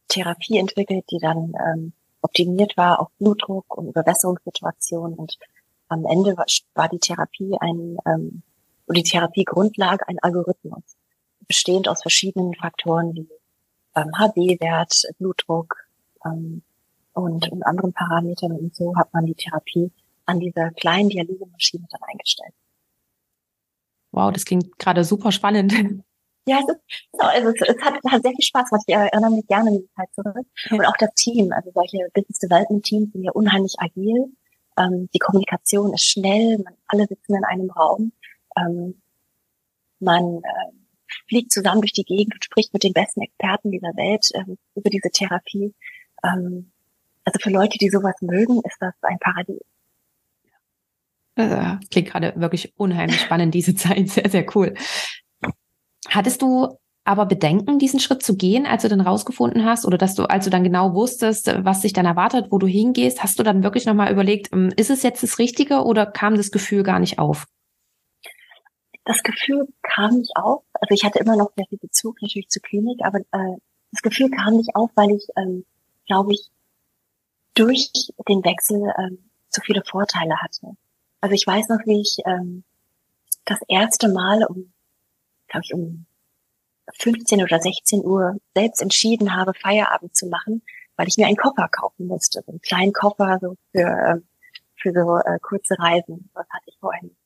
Therapie 0.08 0.58
entwickelt, 0.58 1.04
die 1.10 1.18
dann 1.18 1.52
ähm, 1.66 1.92
optimiert 2.22 2.76
war 2.76 3.00
auf 3.00 3.08
Blutdruck 3.18 3.76
und 3.76 3.88
Überwässerungssituationen 3.88 5.16
und 5.16 5.38
am 5.88 6.04
Ende 6.06 6.36
war, 6.36 6.88
die 6.88 6.98
Therapie 6.98 7.56
ein 7.60 7.96
ähm, 8.06 8.42
und 8.86 8.96
die 8.96 9.02
Therapiegrundlage 9.02 10.06
ein 10.08 10.18
Algorithmus, 10.20 10.82
bestehend 11.46 11.88
aus 11.88 12.02
verschiedenen 12.02 12.54
Faktoren 12.54 13.14
wie 13.14 13.28
ähm, 14.00 14.12
HB-Wert, 14.16 15.02
Blutdruck 15.18 15.76
ähm, 16.24 16.62
und, 17.12 17.50
und 17.50 17.62
anderen 17.64 17.92
Parametern. 17.92 18.52
Und 18.52 18.74
so 18.74 18.94
hat 18.96 19.12
man 19.12 19.26
die 19.26 19.34
Therapie 19.34 19.90
an 20.26 20.40
dieser 20.40 20.70
kleinen 20.70 21.08
Dialysemaschine 21.08 21.86
dann 21.90 22.02
eingestellt. 22.02 22.54
Wow, 24.12 24.32
das 24.32 24.44
klingt 24.44 24.78
gerade 24.78 25.04
super 25.04 25.32
spannend. 25.32 25.72
Ja, 26.46 26.60
es, 26.60 26.74
ist, 26.74 26.80
also 27.18 27.48
es, 27.50 27.60
es 27.60 27.84
hat, 27.84 27.94
hat, 28.08 28.22
sehr 28.22 28.32
viel 28.32 28.42
Spaß 28.42 28.70
gemacht. 28.70 28.84
Ich 28.86 28.94
erinnere 28.94 29.30
mich 29.32 29.46
gerne 29.46 29.68
an 29.68 29.76
die 29.76 29.88
Zeit 29.94 30.08
zurück. 30.14 30.46
Und 30.70 30.86
auch 30.86 30.96
das 30.98 31.12
Team, 31.12 31.52
also 31.52 31.70
solche 31.74 31.98
Business 32.14 32.38
Development 32.38 32.82
Teams 32.82 33.12
sind 33.12 33.22
ja 33.22 33.32
unheimlich 33.32 33.74
agil. 33.78 34.32
Ähm, 34.78 35.10
die 35.12 35.18
Kommunikation 35.18 35.92
ist 35.92 36.06
schnell, 36.06 36.56
man, 36.58 36.72
alle 36.86 37.06
sitzen 37.06 37.34
in 37.34 37.44
einem 37.44 37.70
Raum 37.70 38.12
ähm, 38.56 38.94
man 40.00 40.38
äh, 40.38 40.72
fliegt 41.28 41.52
zusammen 41.52 41.80
durch 41.80 41.92
die 41.92 42.04
Gegend 42.04 42.34
und 42.34 42.44
spricht 42.44 42.72
mit 42.72 42.82
den 42.84 42.92
besten 42.92 43.22
Experten 43.22 43.70
dieser 43.70 43.94
Welt 43.96 44.28
ähm, 44.34 44.58
über 44.74 44.90
diese 44.90 45.10
Therapie. 45.10 45.74
Ähm, 46.24 46.72
also 47.24 47.38
für 47.42 47.50
Leute, 47.50 47.78
die 47.78 47.90
sowas 47.90 48.16
mögen, 48.20 48.60
ist 48.64 48.76
das 48.80 48.94
ein 49.02 49.18
Paradies. 49.18 49.60
Äh, 51.36 51.76
klingt 51.90 52.08
gerade 52.08 52.32
wirklich 52.36 52.72
unheimlich 52.76 53.20
spannend, 53.20 53.54
diese 53.54 53.74
Zeit. 53.74 54.08
Sehr, 54.08 54.28
sehr 54.28 54.46
cool. 54.56 54.74
Hattest 56.08 56.42
du 56.42 56.78
aber 57.04 57.24
Bedenken, 57.24 57.78
diesen 57.78 58.00
Schritt 58.00 58.22
zu 58.22 58.36
gehen, 58.36 58.66
als 58.66 58.82
du 58.82 58.88
dann 58.88 59.00
rausgefunden 59.00 59.64
hast 59.64 59.86
oder 59.86 59.96
dass 59.96 60.14
du, 60.14 60.24
als 60.24 60.44
du 60.44 60.50
dann 60.50 60.62
genau 60.62 60.94
wusstest, 60.94 61.50
was 61.64 61.80
sich 61.80 61.94
dann 61.94 62.04
erwartet, 62.04 62.48
wo 62.50 62.58
du 62.58 62.66
hingehst, 62.66 63.22
hast 63.22 63.38
du 63.38 63.42
dann 63.42 63.62
wirklich 63.62 63.86
nochmal 63.86 64.12
überlegt, 64.12 64.52
ähm, 64.52 64.70
ist 64.76 64.90
es 64.90 65.02
jetzt 65.02 65.22
das 65.22 65.38
Richtige 65.38 65.84
oder 65.84 66.04
kam 66.04 66.34
das 66.34 66.50
Gefühl 66.50 66.82
gar 66.82 66.98
nicht 66.98 67.18
auf? 67.18 67.46
Das 69.08 69.22
Gefühl 69.22 69.66
kam 69.82 70.18
nicht 70.18 70.36
auf. 70.36 70.62
Also 70.74 70.94
ich 70.94 71.02
hatte 71.02 71.18
immer 71.18 71.34
noch 71.34 71.50
sehr 71.56 71.64
viel 71.66 71.78
Bezug 71.78 72.20
natürlich 72.20 72.50
zur 72.50 72.60
Klinik, 72.60 73.00
aber 73.02 73.20
äh, 73.20 73.56
das 73.90 74.02
Gefühl 74.02 74.30
kam 74.30 74.56
nicht 74.56 74.76
auf, 74.76 74.90
weil 74.96 75.12
ich, 75.12 75.26
ähm, 75.36 75.64
glaube 76.06 76.34
ich, 76.34 76.50
durch 77.54 77.90
den 78.28 78.44
Wechsel 78.44 78.92
ähm, 78.98 79.30
so 79.48 79.62
viele 79.62 79.82
Vorteile 79.82 80.36
hatte. 80.42 80.76
Also 81.22 81.34
ich 81.34 81.46
weiß 81.46 81.70
noch, 81.70 81.78
wie 81.86 82.02
ich 82.02 82.18
ähm, 82.26 82.64
das 83.46 83.60
erste 83.66 84.10
Mal 84.10 84.44
um, 84.44 84.74
glaube 85.48 85.64
ich, 85.64 85.72
um 85.72 86.04
15 86.98 87.42
oder 87.42 87.60
16 87.60 88.04
Uhr 88.04 88.36
selbst 88.54 88.82
entschieden 88.82 89.34
habe, 89.34 89.54
Feierabend 89.54 90.14
zu 90.14 90.26
machen, 90.26 90.60
weil 90.96 91.08
ich 91.08 91.16
mir 91.16 91.26
einen 91.26 91.36
Koffer 91.36 91.68
kaufen 91.68 92.08
musste, 92.08 92.42
so 92.44 92.52
einen 92.52 92.60
kleinen 92.60 92.92
Koffer 92.92 93.38
so 93.40 93.56
für, 93.72 93.88
äh, 93.88 94.20
für 94.76 94.92
so 94.92 95.16
äh, 95.16 95.38
kurze 95.40 95.78
Reisen. 95.78 96.30
Das 96.34 96.46
hatte 96.50 96.66
ich 96.66 97.02
nicht. 97.02 97.17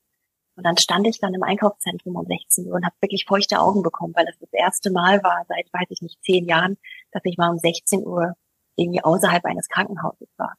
Und 0.57 0.65
dann 0.65 0.77
stand 0.77 1.07
ich 1.07 1.19
dann 1.19 1.35
im 1.35 1.43
Einkaufszentrum 1.43 2.17
um 2.17 2.27
16 2.27 2.67
Uhr 2.67 2.75
und 2.75 2.85
habe 2.85 2.95
wirklich 3.01 3.25
feuchte 3.27 3.59
Augen 3.59 3.83
bekommen, 3.83 4.15
weil 4.15 4.29
es 4.29 4.39
das, 4.39 4.51
das 4.51 4.61
erste 4.61 4.91
Mal 4.91 5.23
war 5.23 5.45
seit, 5.49 5.73
weiß 5.73 5.87
ich 5.89 6.03
nicht, 6.03 6.23
zehn 6.23 6.47
Jahren, 6.47 6.77
dass 7.11 7.23
ich 7.25 7.39
mal 7.39 7.51
um 7.51 7.59
16 7.59 8.07
Uhr 8.07 8.37
irgendwie 8.77 9.03
außerhalb 9.03 9.45
eines 9.45 9.69
Krankenhauses 9.69 10.29
war. 10.37 10.55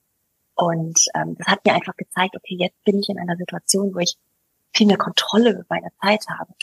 Und 0.55 0.99
ähm, 1.15 1.35
das 1.37 1.47
hat 1.47 1.65
mir 1.65 1.73
einfach 1.73 1.95
gezeigt, 1.95 2.35
okay, 2.35 2.55
jetzt 2.55 2.83
bin 2.83 2.99
ich 2.99 3.09
in 3.09 3.19
einer 3.19 3.37
Situation, 3.37 3.93
wo 3.93 3.99
ich 3.99 4.17
viel 4.73 4.87
mehr 4.87 4.97
Kontrolle 4.97 5.51
über 5.51 5.65
meine 5.69 5.91
Zeit 6.01 6.25
habe. 6.27 6.53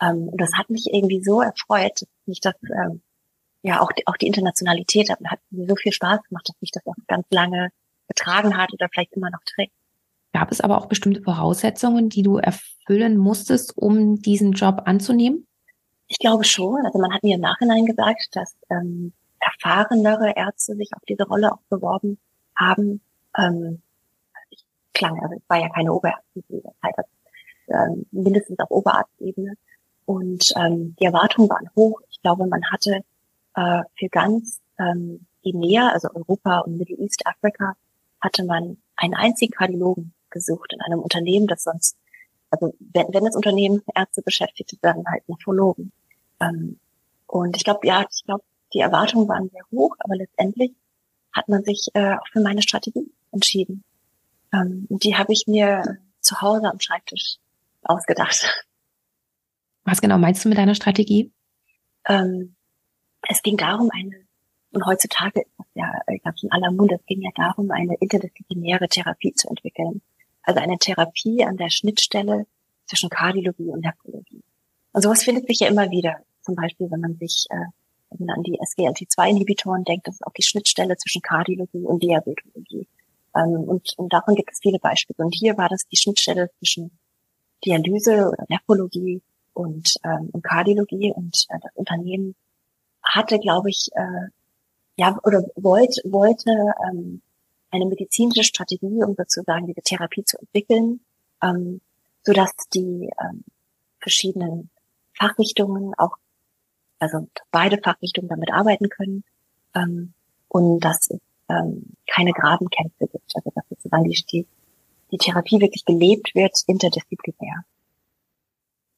Ähm, 0.00 0.28
und 0.28 0.40
das 0.40 0.52
hat 0.54 0.70
mich 0.70 0.86
irgendwie 0.92 1.22
so 1.22 1.40
erfreut, 1.40 2.02
dass 2.02 2.08
mich 2.26 2.40
das, 2.40 2.54
ähm, 2.62 3.02
ja, 3.62 3.80
auch 3.80 3.92
die, 3.92 4.06
auch 4.06 4.16
die 4.16 4.26
Internationalität 4.26 5.10
hat, 5.10 5.20
hat 5.26 5.40
mir 5.50 5.66
so 5.66 5.76
viel 5.76 5.92
Spaß 5.92 6.22
gemacht, 6.28 6.48
dass 6.48 6.60
mich 6.60 6.70
das 6.70 6.86
auch 6.86 6.94
ganz 7.06 7.26
lange 7.30 7.70
getragen 8.08 8.56
hat 8.56 8.72
oder 8.72 8.88
vielleicht 8.90 9.12
immer 9.14 9.30
noch 9.30 9.42
trägt. 9.44 9.72
Gab 10.36 10.52
es 10.52 10.60
aber 10.60 10.76
auch 10.76 10.84
bestimmte 10.84 11.22
Voraussetzungen, 11.22 12.10
die 12.10 12.20
du 12.20 12.36
erfüllen 12.36 13.16
musstest, 13.16 13.74
um 13.78 14.20
diesen 14.20 14.52
Job 14.52 14.82
anzunehmen? 14.84 15.46
Ich 16.08 16.18
glaube 16.18 16.44
schon. 16.44 16.84
Also 16.84 16.98
man 16.98 17.10
hat 17.14 17.22
mir 17.22 17.36
im 17.36 17.40
Nachhinein 17.40 17.86
gesagt, 17.86 18.28
dass 18.32 18.54
ähm, 18.68 19.14
erfahrenere 19.40 20.34
Ärzte 20.36 20.76
sich 20.76 20.90
auf 20.94 21.00
diese 21.08 21.22
Rolle 21.26 21.54
auch 21.54 21.62
beworben 21.70 22.18
haben. 22.54 23.00
Ähm, 23.38 23.80
ich 24.50 24.62
klang, 24.92 25.18
also 25.22 25.36
ich 25.36 25.42
war 25.48 25.58
ja 25.58 25.70
keine 25.70 25.94
Oberärztin 25.94 26.44
zu 26.46 26.52
dieser 26.52 26.74
Zeit, 26.82 26.94
also, 26.98 27.10
ähm, 27.68 28.06
mindestens 28.10 28.58
auf 28.58 28.70
Oberarztebene. 28.70 29.54
Und 30.04 30.52
ähm, 30.56 30.96
die 31.00 31.04
Erwartungen 31.06 31.48
waren 31.48 31.70
hoch. 31.74 32.02
Ich 32.10 32.20
glaube, 32.20 32.46
man 32.46 32.62
hatte 32.70 33.00
äh, 33.54 33.82
für 33.98 34.08
ganz 34.10 34.60
ähm, 34.78 35.24
EMEA, 35.42 35.92
also 35.94 36.10
Europa 36.12 36.58
und 36.58 36.76
Middle 36.76 36.98
East 36.98 37.26
Afrika, 37.26 37.74
hatte 38.20 38.44
man 38.44 38.76
einen 38.96 39.14
einzigen 39.14 39.52
Kardiologen 39.52 40.12
gesucht 40.30 40.72
in 40.72 40.80
einem 40.80 41.00
Unternehmen, 41.00 41.46
das 41.46 41.64
sonst, 41.64 41.96
also 42.50 42.74
wenn, 42.78 43.06
wenn 43.12 43.24
das 43.24 43.36
Unternehmen 43.36 43.82
Ärzte 43.94 44.22
beschäftigt, 44.22 44.76
dann 44.82 45.04
halt 45.06 45.28
Nephrologen. 45.28 45.92
Ähm, 46.40 46.78
und 47.26 47.56
ich 47.56 47.64
glaube, 47.64 47.86
ja, 47.86 48.04
ich 48.10 48.24
glaube, 48.24 48.44
die 48.72 48.80
Erwartungen 48.80 49.28
waren 49.28 49.48
sehr 49.50 49.64
hoch, 49.70 49.96
aber 49.98 50.16
letztendlich 50.16 50.72
hat 51.32 51.48
man 51.48 51.64
sich 51.64 51.88
äh, 51.94 52.14
auch 52.14 52.26
für 52.32 52.40
meine 52.40 52.62
Strategie 52.62 53.10
entschieden. 53.32 53.84
Ähm, 54.52 54.86
und 54.88 55.04
die 55.04 55.16
habe 55.16 55.32
ich 55.32 55.44
mir 55.46 55.98
zu 56.20 56.40
Hause 56.40 56.68
am 56.70 56.80
Schreibtisch 56.80 57.36
ausgedacht. 57.82 58.64
Was 59.84 60.00
genau 60.00 60.18
meinst 60.18 60.44
du 60.44 60.48
mit 60.48 60.58
deiner 60.58 60.74
Strategie? 60.74 61.32
Ähm, 62.08 62.56
es 63.28 63.42
ging 63.42 63.56
darum, 63.56 63.90
eine, 63.92 64.26
und 64.72 64.84
heutzutage 64.86 65.40
ist 65.40 65.52
das 65.58 65.66
ja, 65.74 65.92
ich 66.08 66.22
glaube, 66.22 66.36
in 66.42 66.52
aller 66.52 66.72
Munde, 66.72 66.96
es 66.96 67.06
ging 67.06 67.22
ja 67.22 67.30
darum, 67.34 67.70
eine 67.70 67.94
interdisziplinäre 67.96 68.88
Therapie 68.88 69.32
zu 69.32 69.48
entwickeln. 69.48 70.02
Also 70.46 70.60
eine 70.60 70.78
Therapie 70.78 71.44
an 71.44 71.58
der 71.58 71.68
Schnittstelle 71.68 72.46
zwischen 72.86 73.10
Kardiologie 73.10 73.68
und 73.68 73.84
Nephrologie. 73.84 74.42
Und 74.92 75.02
sowas 75.02 75.22
findet 75.22 75.46
sich 75.46 75.60
ja 75.60 75.68
immer 75.68 75.90
wieder. 75.90 76.16
Zum 76.42 76.54
Beispiel, 76.54 76.90
wenn 76.90 77.00
man 77.00 77.16
sich 77.18 77.46
äh, 77.50 77.66
wenn 78.10 78.26
man 78.26 78.36
an 78.36 78.42
die 78.42 78.58
SGLT2-Inhibitoren 78.60 79.84
denkt, 79.84 80.06
das 80.06 80.16
ist 80.16 80.26
auch 80.26 80.32
die 80.32 80.42
Schnittstelle 80.42 80.96
zwischen 80.96 81.22
Kardiologie 81.22 81.84
und 81.84 82.02
Diabetologie. 82.02 82.86
Ähm, 83.34 83.64
und, 83.64 83.92
und 83.96 84.12
davon 84.12 84.34
gibt 84.34 84.52
es 84.52 84.60
viele 84.60 84.78
Beispiele. 84.78 85.24
Und 85.24 85.34
hier 85.34 85.56
war 85.56 85.68
das 85.68 85.86
die 85.88 85.96
Schnittstelle 85.96 86.50
zwischen 86.58 86.98
Dialyse 87.64 88.30
oder 88.30 88.44
Nephrologie 88.48 89.22
und, 89.54 89.94
ähm, 90.04 90.30
und 90.32 90.42
Kardiologie. 90.42 91.12
Und 91.12 91.46
äh, 91.48 91.58
das 91.60 91.72
Unternehmen 91.74 92.34
hatte, 93.02 93.38
glaube 93.38 93.70
ich, 93.70 93.88
äh, 93.94 94.28
ja, 94.98 95.18
oder 95.24 95.44
wollte, 95.56 96.00
wollte 96.04 96.50
ähm, 96.88 97.22
eine 97.76 97.86
medizinische 97.86 98.44
Strategie, 98.44 99.02
um 99.04 99.14
sozusagen 99.14 99.66
diese 99.66 99.82
Therapie 99.82 100.24
zu 100.24 100.38
entwickeln, 100.38 101.00
ähm, 101.42 101.80
so 102.22 102.32
dass 102.32 102.52
die 102.74 103.10
ähm, 103.20 103.44
verschiedenen 104.00 104.70
Fachrichtungen 105.14 105.94
auch, 105.96 106.16
also 106.98 107.28
beide 107.50 107.78
Fachrichtungen 107.82 108.28
damit 108.28 108.52
arbeiten 108.52 108.88
können 108.88 109.24
ähm, 109.74 110.12
und 110.48 110.80
dass 110.80 111.10
es 111.10 111.20
ähm, 111.48 111.84
keine 112.06 112.32
Grabenkämpfe 112.32 113.06
gibt, 113.06 113.32
also 113.34 113.50
dass 113.54 113.64
sozusagen 113.68 114.04
die, 114.04 114.46
die, 115.12 115.18
Therapie 115.18 115.60
wirklich 115.60 115.84
gelebt 115.84 116.34
wird 116.34 116.56
interdisziplinär. 116.66 117.64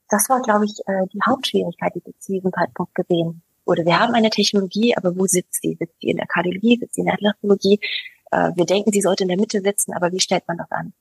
Das 0.08 0.28
war, 0.30 0.40
glaube 0.40 0.64
ich, 0.64 0.78
äh, 0.86 1.06
die 1.12 1.20
Hauptschwierigkeit, 1.26 1.94
die 1.94 2.04
wir 2.04 2.18
zu 2.18 2.32
diesem 2.32 2.52
Zeitpunkt 2.52 2.94
gesehen 2.94 3.42
wurde. 3.66 3.84
Wir 3.84 4.00
haben 4.00 4.14
eine 4.14 4.30
Technologie, 4.30 4.96
aber 4.96 5.16
wo 5.16 5.26
sitzt 5.26 5.62
die? 5.62 5.76
Sitzt 5.78 6.02
die 6.02 6.10
in 6.10 6.16
der 6.16 6.26
Kardiologie? 6.26 6.78
Sitzt 6.78 6.96
die 6.96 7.00
in 7.00 7.06
der 7.06 7.14
Atlasologie? 7.14 7.78
Äh, 8.30 8.52
wir 8.56 8.66
denken, 8.66 8.92
sie 8.92 9.00
sollte 9.00 9.24
in 9.24 9.28
der 9.28 9.38
Mitte 9.38 9.60
sitzen, 9.60 9.92
aber 9.92 10.12
wie 10.12 10.20
stellt 10.20 10.46
man 10.48 10.58
das 10.58 10.70
an? 10.70 10.92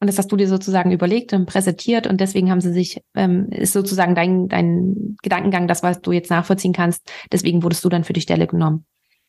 Und 0.00 0.06
das 0.06 0.18
hast 0.18 0.32
du 0.32 0.36
dir 0.36 0.48
sozusagen 0.48 0.92
überlegt 0.92 1.34
und 1.34 1.44
präsentiert 1.44 2.06
und 2.06 2.20
deswegen 2.20 2.50
haben 2.50 2.62
sie 2.62 2.72
sich, 2.72 3.02
ähm, 3.14 3.50
ist 3.50 3.74
sozusagen 3.74 4.14
dein, 4.14 4.48
dein 4.48 5.16
Gedankengang, 5.22 5.68
das, 5.68 5.82
was 5.82 6.00
du 6.00 6.12
jetzt 6.12 6.30
nachvollziehen 6.30 6.72
kannst, 6.72 7.12
deswegen 7.30 7.62
wurdest 7.62 7.84
du 7.84 7.90
dann 7.90 8.04
für 8.04 8.14
die 8.14 8.22
Stelle 8.22 8.46
genommen. 8.46 8.86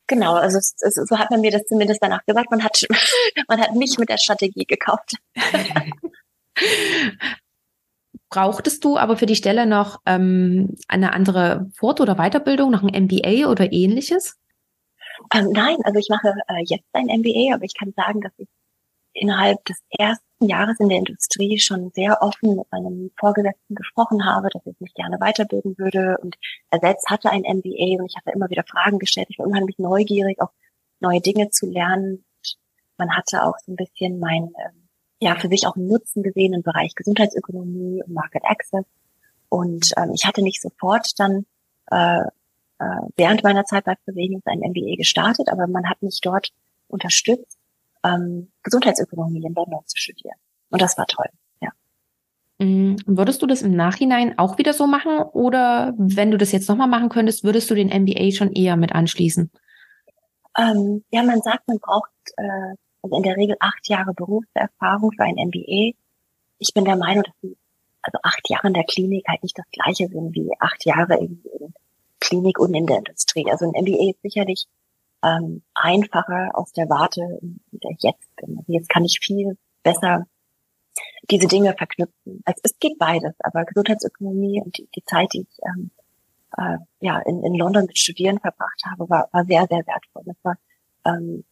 Genau, 0.07 0.35
also 0.35 0.59
so 0.61 1.17
hat 1.17 1.29
man 1.29 1.41
mir 1.41 1.51
das 1.51 1.63
zumindest 1.65 2.01
danach 2.01 2.25
gesagt. 2.25 2.49
Man 2.51 2.63
hat, 2.63 2.85
man 3.49 3.59
hat 3.59 3.75
mich 3.75 3.97
mit 3.97 4.09
der 4.09 4.17
Strategie 4.17 4.65
gekauft. 4.65 5.15
Brauchtest 8.29 8.83
du 8.85 8.97
aber 8.97 9.17
für 9.17 9.25
die 9.25 9.35
Stelle 9.35 9.65
noch 9.65 9.99
ähm, 10.05 10.75
eine 10.87 11.11
andere 11.11 11.69
Fort- 11.75 11.99
oder 11.99 12.15
Weiterbildung, 12.15 12.71
noch 12.71 12.81
ein 12.81 13.03
MBA 13.03 13.49
oder 13.49 13.73
ähnliches? 13.73 14.37
Ähm, 15.33 15.49
nein, 15.51 15.77
also 15.83 15.99
ich 15.99 16.09
mache 16.09 16.33
äh, 16.47 16.63
jetzt 16.65 16.87
ein 16.93 17.07
MBA, 17.07 17.55
aber 17.55 17.63
ich 17.63 17.77
kann 17.77 17.93
sagen, 17.95 18.21
dass 18.21 18.33
ich 18.37 18.47
innerhalb 19.13 19.63
des 19.65 19.77
ersten 19.89 20.47
Jahres 20.47 20.79
in 20.79 20.89
der 20.89 20.99
Industrie 20.99 21.59
schon 21.59 21.91
sehr 21.91 22.21
offen 22.21 22.55
mit 22.55 22.71
meinem 22.71 23.11
Vorgesetzten 23.19 23.75
gesprochen 23.75 24.25
habe, 24.25 24.49
dass 24.49 24.65
ich 24.65 24.79
mich 24.79 24.93
gerne 24.93 25.19
weiterbilden 25.19 25.77
würde. 25.77 26.17
Und 26.21 26.37
er 26.69 26.79
selbst 26.79 27.09
hatte 27.09 27.29
ein 27.29 27.41
MBA 27.41 27.99
und 27.99 28.05
ich 28.05 28.15
hatte 28.17 28.31
immer 28.33 28.49
wieder 28.49 28.63
Fragen 28.63 28.99
gestellt. 28.99 29.27
Ich 29.29 29.39
war 29.39 29.45
unheimlich 29.45 29.77
neugierig, 29.77 30.41
auch 30.41 30.51
neue 30.99 31.21
Dinge 31.21 31.49
zu 31.49 31.67
lernen. 31.67 32.23
Und 32.37 32.57
man 32.97 33.15
hatte 33.15 33.43
auch 33.43 33.57
so 33.65 33.71
ein 33.71 33.75
bisschen 33.75 34.19
mein, 34.19 34.53
ähm, 34.65 34.87
ja, 35.19 35.35
für 35.35 35.49
sich 35.49 35.67
auch 35.67 35.75
einen 35.75 35.87
Nutzen 35.87 36.23
gesehen 36.23 36.53
im 36.53 36.63
Bereich 36.63 36.95
Gesundheitsökonomie 36.95 38.01
und 38.03 38.13
Market 38.13 38.43
Access. 38.45 38.85
Und 39.49 39.91
ähm, 39.97 40.11
ich 40.13 40.25
hatte 40.25 40.41
nicht 40.41 40.61
sofort 40.61 41.19
dann 41.19 41.45
äh, 41.87 42.23
äh, 42.81 43.11
während 43.15 43.43
meiner 43.43 43.63
Zeit 43.65 43.85
bei 43.85 43.95
Fresenius 44.03 44.41
ein 44.45 44.59
MBA 44.59 44.95
gestartet, 44.95 45.49
aber 45.49 45.67
man 45.67 45.87
hat 45.87 46.01
mich 46.01 46.19
dort 46.21 46.49
unterstützt, 46.87 47.59
ähm, 48.03 48.51
Gesundheitsökonomie 48.63 49.45
in 49.45 49.53
London 49.53 49.81
zu 49.85 49.97
studieren. 49.97 50.37
Und 50.71 50.81
das 50.81 50.97
war 50.97 51.05
toll, 51.05 51.27
ja. 51.61 51.69
Mm, 52.57 52.95
würdest 53.05 53.41
du 53.43 53.45
das 53.45 53.61
im 53.61 53.75
Nachhinein 53.75 54.39
auch 54.39 54.57
wieder 54.57 54.73
so 54.73 54.87
machen 54.87 55.19
oder 55.33 55.93
wenn 55.97 56.31
du 56.31 56.37
das 56.37 56.51
jetzt 56.51 56.69
nochmal 56.69 56.87
machen 56.87 57.09
könntest, 57.09 57.43
würdest 57.43 57.69
du 57.69 57.75
den 57.75 57.89
MBA 57.89 58.31
schon 58.31 58.51
eher 58.51 58.77
mit 58.77 58.93
anschließen? 58.93 59.51
Ähm, 60.57 61.03
ja, 61.11 61.21
man 61.21 61.41
sagt, 61.41 61.67
man 61.67 61.77
braucht 61.77 62.09
äh, 62.37 62.75
also 63.03 63.15
in 63.15 63.23
der 63.23 63.37
Regel 63.37 63.57
acht 63.59 63.87
Jahre 63.89 64.13
Berufserfahrung 64.13 65.11
für 65.11 65.23
ein 65.23 65.35
MBA. 65.35 65.95
Ich 66.57 66.73
bin 66.73 66.85
der 66.85 66.97
Meinung, 66.97 67.23
dass 67.23 67.35
die, 67.43 67.55
also 68.01 68.17
acht 68.23 68.49
Jahre 68.49 68.67
in 68.67 68.73
der 68.73 68.85
Klinik 68.85 69.27
halt 69.27 69.43
nicht 69.43 69.57
das 69.57 69.69
gleiche 69.71 70.07
sind 70.07 70.33
wie 70.33 70.49
acht 70.59 70.83
Jahre 70.85 71.19
in, 71.19 71.43
in 71.59 71.73
Klinik 72.21 72.59
und 72.59 72.73
in 72.73 72.87
der 72.87 72.99
Industrie. 72.99 73.51
Also 73.51 73.65
ein 73.65 73.83
MBA 73.83 74.11
ist 74.11 74.21
sicherlich 74.21 74.67
ähm, 75.23 75.63
einfacher 75.73 76.51
aus 76.53 76.71
der 76.71 76.89
Warte, 76.89 77.21
in 77.41 77.59
der 77.71 77.91
ich 77.91 78.03
jetzt 78.03 78.35
bin. 78.37 78.57
Also 78.57 78.71
jetzt 78.71 78.89
kann 78.89 79.03
ich 79.03 79.19
viel 79.19 79.57
besser 79.83 80.25
diese 81.29 81.47
Dinge 81.47 81.73
verknüpfen. 81.77 82.41
Also 82.45 82.61
es 82.63 82.79
geht 82.79 82.97
beides, 82.97 83.33
aber 83.39 83.65
Gesundheitsökonomie 83.65 84.61
und 84.61 84.77
die, 84.77 84.87
die 84.95 85.03
Zeit, 85.03 85.29
die 85.33 85.41
ich 85.41 85.59
ähm, 85.65 85.91
äh, 86.57 86.77
ja 86.99 87.19
in, 87.19 87.43
in 87.43 87.55
London 87.55 87.85
mit 87.85 87.97
Studieren 87.97 88.39
verbracht 88.39 88.81
habe, 88.89 89.09
war, 89.09 89.29
war 89.31 89.45
sehr, 89.45 89.67
sehr 89.67 89.85
wertvoll. 89.85 90.23
Das 90.25 90.35
war 90.43 90.57
ähm, 91.05 91.43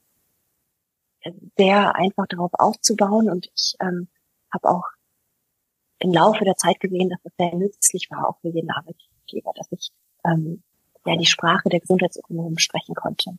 sehr 1.57 1.95
einfach 1.95 2.27
darauf 2.27 2.51
aufzubauen 2.53 3.29
und 3.29 3.49
ich 3.53 3.75
ähm, 3.79 4.07
habe 4.51 4.69
auch 4.69 4.85
im 5.99 6.13
Laufe 6.13 6.45
der 6.45 6.55
Zeit 6.55 6.79
gesehen, 6.79 7.09
dass 7.09 7.19
es 7.23 7.33
sehr 7.37 7.53
nützlich 7.55 8.09
war, 8.09 8.29
auch 8.29 8.39
für 8.39 8.49
jeden 8.49 8.71
Arbeitgeber, 8.71 9.51
dass 9.55 9.67
ich 9.71 9.91
ähm, 10.31 10.61
ja 11.05 11.15
die 11.15 11.25
Sprache 11.25 11.69
der 11.69 11.79
Gesundheitsökonomen 11.79 12.59
sprechen 12.59 12.95
konnte. 12.95 13.31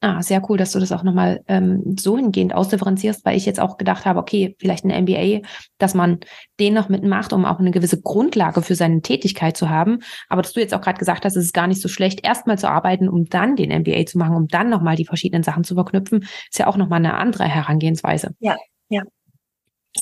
Ah, 0.00 0.22
sehr 0.22 0.48
cool, 0.48 0.56
dass 0.56 0.70
du 0.70 0.78
das 0.78 0.92
auch 0.92 1.02
nochmal 1.02 1.42
ähm, 1.48 1.96
so 1.98 2.16
hingehend 2.16 2.54
ausdifferenzierst, 2.54 3.24
weil 3.24 3.36
ich 3.36 3.46
jetzt 3.46 3.58
auch 3.58 3.78
gedacht 3.78 4.06
habe, 4.06 4.20
okay, 4.20 4.54
vielleicht 4.60 4.84
ein 4.84 5.02
MBA, 5.02 5.40
dass 5.78 5.92
man 5.94 6.20
den 6.60 6.74
noch 6.74 6.88
mitmacht, 6.88 7.32
um 7.32 7.44
auch 7.44 7.58
eine 7.58 7.72
gewisse 7.72 8.00
Grundlage 8.00 8.62
für 8.62 8.76
seine 8.76 9.02
Tätigkeit 9.02 9.56
zu 9.56 9.70
haben. 9.70 9.98
Aber 10.28 10.40
dass 10.40 10.52
du 10.52 10.60
jetzt 10.60 10.72
auch 10.72 10.82
gerade 10.82 11.00
gesagt 11.00 11.24
hast, 11.24 11.34
es 11.34 11.46
ist 11.46 11.52
gar 11.52 11.66
nicht 11.66 11.82
so 11.82 11.88
schlecht, 11.88 12.24
erstmal 12.24 12.60
zu 12.60 12.70
arbeiten, 12.70 13.08
um 13.08 13.24
dann 13.24 13.56
den 13.56 13.76
MBA 13.76 14.06
zu 14.06 14.18
machen, 14.18 14.36
um 14.36 14.46
dann 14.46 14.70
nochmal 14.70 14.94
die 14.94 15.04
verschiedenen 15.04 15.42
Sachen 15.42 15.64
zu 15.64 15.74
verknüpfen, 15.74 16.20
ist 16.48 16.60
ja 16.60 16.68
auch 16.68 16.76
nochmal 16.76 17.00
eine 17.00 17.14
andere 17.14 17.46
Herangehensweise. 17.46 18.36
Ja, 18.38 18.56
ja. 18.90 19.02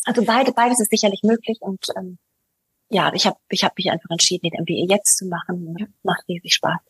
Also 0.04 0.22
beide, 0.26 0.52
beides 0.52 0.78
ist 0.78 0.90
sicherlich 0.90 1.22
möglich 1.22 1.56
und 1.60 1.86
ähm, 1.96 2.18
ja, 2.88 3.12
ich 3.14 3.26
habe 3.26 3.36
ich 3.50 3.64
hab 3.64 3.76
mich 3.76 3.90
einfach 3.90 4.10
entschieden, 4.10 4.50
den 4.50 4.62
MBA 4.62 4.94
jetzt 4.94 5.18
zu 5.18 5.26
machen. 5.26 5.76
Ja. 5.78 5.86
Macht 6.02 6.28
riesig 6.28 6.54
Spaß 6.54 6.80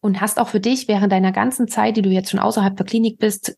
und 0.00 0.20
hast 0.20 0.38
auch 0.38 0.48
für 0.48 0.60
dich 0.60 0.88
während 0.88 1.12
deiner 1.12 1.32
ganzen 1.32 1.68
Zeit, 1.68 1.96
die 1.96 2.02
du 2.02 2.10
jetzt 2.10 2.30
schon 2.30 2.40
außerhalb 2.40 2.76
der 2.76 2.86
Klinik 2.86 3.18
bist, 3.18 3.56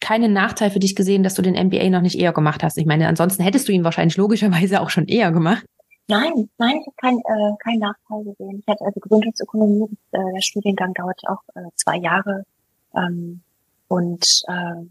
keinen 0.00 0.32
Nachteil 0.32 0.70
für 0.70 0.78
dich 0.78 0.96
gesehen, 0.96 1.22
dass 1.22 1.34
du 1.34 1.42
den 1.42 1.54
MBA 1.54 1.90
noch 1.90 2.00
nicht 2.00 2.18
eher 2.18 2.32
gemacht 2.32 2.62
hast. 2.62 2.78
Ich 2.78 2.86
meine, 2.86 3.06
ansonsten 3.08 3.42
hättest 3.42 3.68
du 3.68 3.72
ihn 3.72 3.84
wahrscheinlich 3.84 4.16
logischerweise 4.16 4.80
auch 4.80 4.90
schon 4.90 5.06
eher 5.06 5.30
gemacht. 5.32 5.64
Nein, 6.08 6.48
nein, 6.58 6.78
ich 6.80 6.86
habe 6.86 6.96
keinen 6.96 7.18
äh, 7.18 7.56
kein 7.62 7.78
Nachteil 7.78 8.24
gesehen. 8.24 8.60
Ich 8.60 8.66
hatte 8.66 8.84
also 8.84 8.98
Gesundheitsökonomie, 8.98 9.96
äh, 10.12 10.18
der 10.34 10.40
Studiengang 10.40 10.92
dauert 10.94 11.20
auch 11.28 11.42
äh, 11.54 11.68
zwei 11.76 11.98
Jahre. 11.98 12.44
Ähm, 12.94 13.42
und 13.86 14.24
äh, 14.48 14.82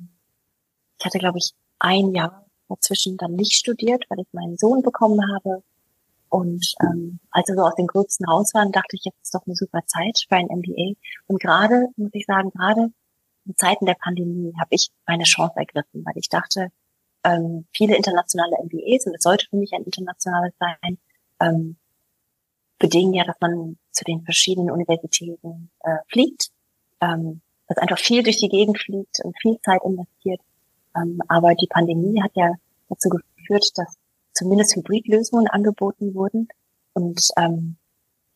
ich 0.97 1.05
hatte, 1.05 1.17
glaube 1.17 1.39
ich, 1.39 1.51
ein 1.79 2.13
Jahr 2.13 2.45
dazwischen 2.69 3.17
dann 3.17 3.33
nicht 3.33 3.53
studiert, 3.53 4.05
weil 4.09 4.19
ich 4.19 4.27
meinen 4.31 4.57
Sohn 4.57 4.81
bekommen 4.81 5.19
habe. 5.33 5.63
Und 6.29 6.75
ähm, 6.81 7.19
als 7.31 7.47
wir 7.47 7.55
so 7.55 7.61
aus 7.61 7.75
dem 7.75 7.87
gröbsten 7.87 8.25
raus 8.27 8.53
waren, 8.53 8.71
dachte 8.71 8.95
ich, 8.95 9.05
jetzt 9.05 9.21
ist 9.21 9.33
doch 9.33 9.45
eine 9.45 9.55
super 9.55 9.81
Zeit 9.85 10.25
für 10.27 10.35
ein 10.35 10.47
MBA. 10.47 10.93
Und 11.27 11.41
gerade, 11.41 11.87
muss 11.97 12.11
ich 12.13 12.25
sagen, 12.25 12.51
gerade 12.51 12.91
in 13.45 13.55
Zeiten 13.55 13.85
der 13.85 13.95
Pandemie 13.95 14.53
habe 14.59 14.69
ich 14.71 14.89
meine 15.07 15.23
Chance 15.23 15.53
ergriffen, 15.55 16.05
weil 16.05 16.13
ich 16.15 16.29
dachte, 16.29 16.71
ähm, 17.23 17.65
viele 17.73 17.95
internationale 17.95 18.57
MBAs, 18.63 19.07
und 19.07 19.15
es 19.15 19.23
sollte 19.23 19.47
für 19.49 19.57
mich 19.57 19.73
ein 19.73 19.83
internationales 19.83 20.53
sein, 20.59 20.97
ähm, 21.39 21.77
bedingen 22.77 23.13
ja, 23.13 23.25
dass 23.25 23.39
man 23.41 23.77
zu 23.91 24.03
den 24.05 24.23
verschiedenen 24.23 24.71
Universitäten 24.71 25.69
äh, 25.81 25.97
fliegt, 26.07 26.51
ähm, 27.01 27.41
dass 27.67 27.77
einfach 27.77 27.99
viel 27.99 28.23
durch 28.23 28.37
die 28.37 28.49
Gegend 28.49 28.79
fliegt 28.79 29.19
und 29.23 29.35
viel 29.41 29.59
Zeit 29.61 29.81
investiert. 29.83 30.41
Ähm, 30.95 31.21
aber 31.27 31.55
die 31.55 31.67
Pandemie 31.67 32.21
hat 32.21 32.31
ja 32.35 32.53
dazu 32.87 33.09
geführt, 33.09 33.65
dass 33.75 33.97
zumindest 34.39 34.75
Hybridlösungen 34.75 35.47
angeboten 35.47 36.15
wurden. 36.15 36.47
Und 36.93 37.29
ähm, 37.37 37.77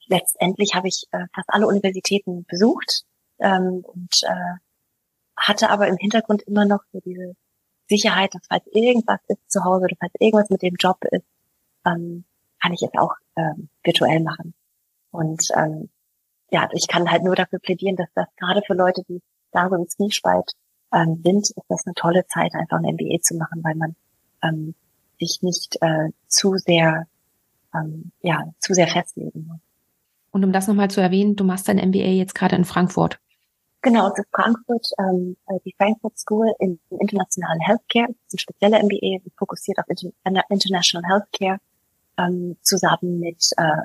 letztendlich 0.07 0.75
habe 0.75 0.87
ich 0.87 1.07
äh, 1.11 1.25
fast 1.33 1.49
alle 1.49 1.67
Universitäten 1.67 2.45
besucht 2.45 3.05
ähm, 3.39 3.83
und 3.85 4.23
äh, 4.23 4.59
hatte 5.35 5.69
aber 5.69 5.87
im 5.87 5.97
Hintergrund 5.97 6.43
immer 6.43 6.65
noch 6.65 6.81
so 6.91 6.99
diese 6.99 7.35
Sicherheit, 7.89 8.35
dass 8.35 8.43
falls 8.47 8.65
irgendwas 8.67 9.19
ist 9.27 9.51
zu 9.51 9.63
Hause 9.63 9.85
oder 9.85 9.95
falls 9.99 10.13
irgendwas 10.19 10.49
mit 10.49 10.61
dem 10.61 10.75
Job 10.75 10.97
ist, 11.11 11.25
ähm, 11.85 12.25
kann 12.61 12.73
ich 12.73 12.81
es 12.81 12.91
auch 12.97 13.15
ähm, 13.35 13.69
virtuell 13.83 14.21
machen. 14.21 14.53
Und 15.11 15.47
ähm, 15.55 15.89
ja, 16.51 16.69
ich 16.73 16.87
kann 16.87 17.09
halt 17.09 17.23
nur 17.23 17.35
dafür 17.35 17.59
plädieren, 17.59 17.95
dass 17.95 18.09
das 18.13 18.27
gerade 18.37 18.61
für 18.65 18.73
Leute, 18.73 19.03
die 19.07 19.21
darüber 19.51 19.77
im 19.77 19.87
Zwiespalt 19.87 20.51
ähm, 20.93 21.21
sind, 21.23 21.49
ist 21.49 21.65
das 21.67 21.85
eine 21.85 21.95
tolle 21.95 22.25
Zeit, 22.27 22.53
einfach 22.53 22.77
ein 22.77 22.95
MBA 22.95 23.21
zu 23.21 23.35
machen, 23.35 23.63
weil 23.63 23.75
man 23.75 23.95
ähm, 24.43 24.75
sich 25.19 25.41
nicht 25.41 25.77
äh, 25.81 26.09
zu 26.27 26.57
sehr, 26.57 27.07
ähm, 27.73 28.11
ja, 28.21 28.43
zu 28.59 28.73
sehr 28.73 28.87
festlegen. 28.87 29.61
Und 30.31 30.43
um 30.43 30.51
das 30.51 30.67
nochmal 30.67 30.89
zu 30.89 31.01
erwähnen, 31.01 31.35
du 31.35 31.43
machst 31.43 31.67
dein 31.67 31.77
MBA 31.77 32.09
jetzt 32.09 32.35
gerade 32.35 32.55
in 32.55 32.65
Frankfurt. 32.65 33.19
Genau, 33.83 34.07
ist 34.07 34.23
Frankfurt, 34.31 34.87
ähm, 34.97 35.35
äh, 35.47 35.59
die 35.65 35.75
Frankfurt 35.77 36.17
School 36.17 36.53
in 36.59 36.79
internationalen 36.89 37.59
Healthcare. 37.59 38.07
Das 38.07 38.15
ist 38.27 38.33
ein 38.33 38.39
spezieller 38.39 38.81
MBA, 38.81 39.19
fokussiert 39.37 39.77
auf 39.79 39.85
International 40.49 41.09
Healthcare, 41.09 41.59
ähm, 42.17 42.55
zusammen 42.61 43.19
mit 43.19 43.45
äh, 43.57 43.83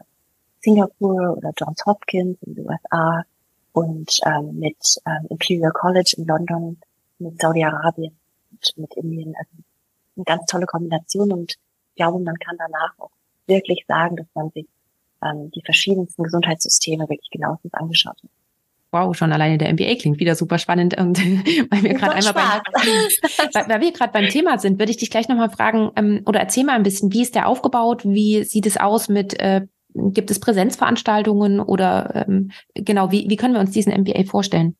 Singapur 0.61 1.37
oder 1.37 1.53
Johns 1.57 1.85
Hopkins 1.85 2.39
in 2.43 2.55
den 2.55 2.69
USA 2.69 3.25
und 3.73 4.21
ähm, 4.25 4.59
mit 4.59 4.77
ähm, 5.05 5.27
Imperial 5.31 5.73
College 5.73 6.15
in 6.17 6.27
London, 6.27 6.79
mit 7.19 7.41
Saudi-Arabien 7.41 8.17
und 8.53 8.73
mit 8.77 8.95
Indien. 8.95 9.35
Also 9.37 9.51
eine 10.19 10.25
ganz 10.25 10.47
tolle 10.47 10.67
Kombination 10.67 11.33
und 11.33 11.53
ich 11.53 11.95
glaube, 11.97 12.19
man 12.21 12.37
kann 12.37 12.57
danach 12.59 12.93
auch 12.99 13.11
wirklich 13.47 13.85
sagen, 13.89 14.17
dass 14.17 14.27
man 14.35 14.51
sich 14.51 14.67
ähm, 15.25 15.51
die 15.51 15.63
verschiedensten 15.65 16.23
Gesundheitssysteme 16.23 17.09
wirklich 17.09 17.31
genauestens 17.31 17.75
angeschaut 17.75 18.17
hat. 18.23 18.31
Wow, 18.91 19.15
schon 19.15 19.33
alleine 19.33 19.59
der 19.59 19.73
MBA 19.73 19.97
klingt 19.97 20.19
wieder 20.19 20.35
super 20.35 20.59
spannend. 20.59 20.97
Und 20.97 21.19
weil 21.71 21.83
wir 21.83 21.95
gerade 21.95 22.15
einmal 22.15 22.33
beim, 22.33 22.45
weil, 23.53 23.69
weil 23.69 23.81
wir 23.81 23.93
gerade 23.93 24.13
beim 24.13 24.29
Thema 24.29 24.59
sind, 24.59 24.79
würde 24.79 24.91
ich 24.91 24.97
dich 24.97 25.11
gleich 25.11 25.29
nochmal 25.29 25.51
fragen 25.51 25.91
ähm, 25.97 26.23
oder 26.27 26.41
erzähl 26.41 26.65
mal 26.65 26.77
ein 26.77 26.85
bisschen, 26.85 27.13
wie 27.13 27.23
ist 27.23 27.35
der 27.35 27.49
aufgebaut? 27.49 28.05
Wie 28.05 28.45
sieht 28.45 28.67
es 28.67 28.77
aus 28.77 29.09
mit 29.09 29.39
äh, 29.41 29.67
Gibt 29.95 30.31
es 30.31 30.39
Präsenzveranstaltungen 30.39 31.61
oder 31.61 32.27
ähm, 32.29 32.51
genau, 32.75 33.11
wie, 33.11 33.29
wie 33.29 33.37
können 33.37 33.55
wir 33.55 33.61
uns 33.61 33.71
diesen 33.71 33.93
MBA 33.93 34.25
vorstellen? 34.25 34.77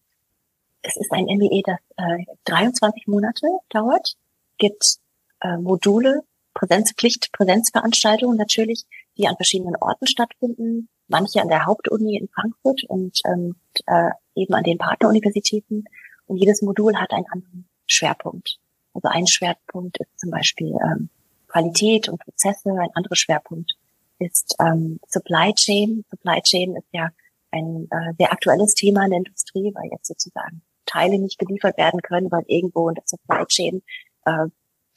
Es 0.83 0.97
ist 0.97 1.11
ein 1.13 1.25
MBA, 1.25 1.63
das 1.65 1.81
äh, 1.97 2.25
23 2.45 3.07
Monate 3.09 3.47
dauert, 3.71 4.15
gibt 4.59 4.99
äh, 5.41 5.57
Module, 5.57 6.23
Präsenzpflicht, 6.55 7.33
Präsenzveranstaltungen 7.33 8.37
natürlich, 8.37 8.85
die 9.17 9.29
an 9.29 9.37
verschiedenen 9.37 9.77
Orten 9.77 10.07
stattfinden, 10.07 10.89
manche 11.09 11.41
an 11.41 11.49
der 11.49 11.67
Hauptuni 11.67 12.17
in 12.17 12.29
Frankfurt 12.29 12.85
und 12.85 13.21
ähm, 13.27 13.57
äh, 13.87 14.11
eben 14.35 14.55
an 14.55 14.65
den 14.65 14.79
Partneruniversitäten. 14.79 15.85
Und 16.27 16.37
jedes 16.37 16.63
Modul 16.63 16.97
hat 16.97 17.13
einen 17.13 17.27
anderen 17.31 17.69
Schwerpunkt. 17.87 18.59
Also 18.95 19.09
ein 19.09 19.27
Schwerpunkt 19.27 19.99
ist 19.99 20.19
zum 20.19 20.31
Beispiel 20.31 20.77
ähm, 20.83 21.09
Qualität 21.47 22.09
und 22.09 22.21
Prozesse, 22.21 22.71
ein 22.71 22.91
anderer 22.95 23.17
Schwerpunkt 23.17 23.73
ist 24.19 24.57
ähm, 24.61 25.01
Supply 25.09 25.53
Chain. 25.55 26.05
Supply 26.11 26.41
Chain 26.43 26.77
ist 26.77 26.89
ja 26.93 27.11
ein 27.51 27.89
äh, 27.91 28.15
sehr 28.19 28.33
aktuelles 28.33 28.75
Thema 28.75 29.05
in 29.05 29.11
der 29.11 29.19
Industrie, 29.19 29.73
weil 29.75 29.91
jetzt 29.91 30.07
sozusagen 30.07 30.63
Teile 30.87 31.19
nicht 31.19 31.39
geliefert 31.39 31.77
werden 31.79 32.03
können, 32.03 32.31
weil 32.31 32.45
irgendwo 32.47 32.89
in 32.89 32.95
der 32.95 33.05
Supply 33.07 33.45
Chain 33.47 33.83
äh, 34.25 34.47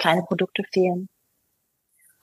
kleine 0.01 0.23
Produkte 0.23 0.63
fehlen. 0.73 1.07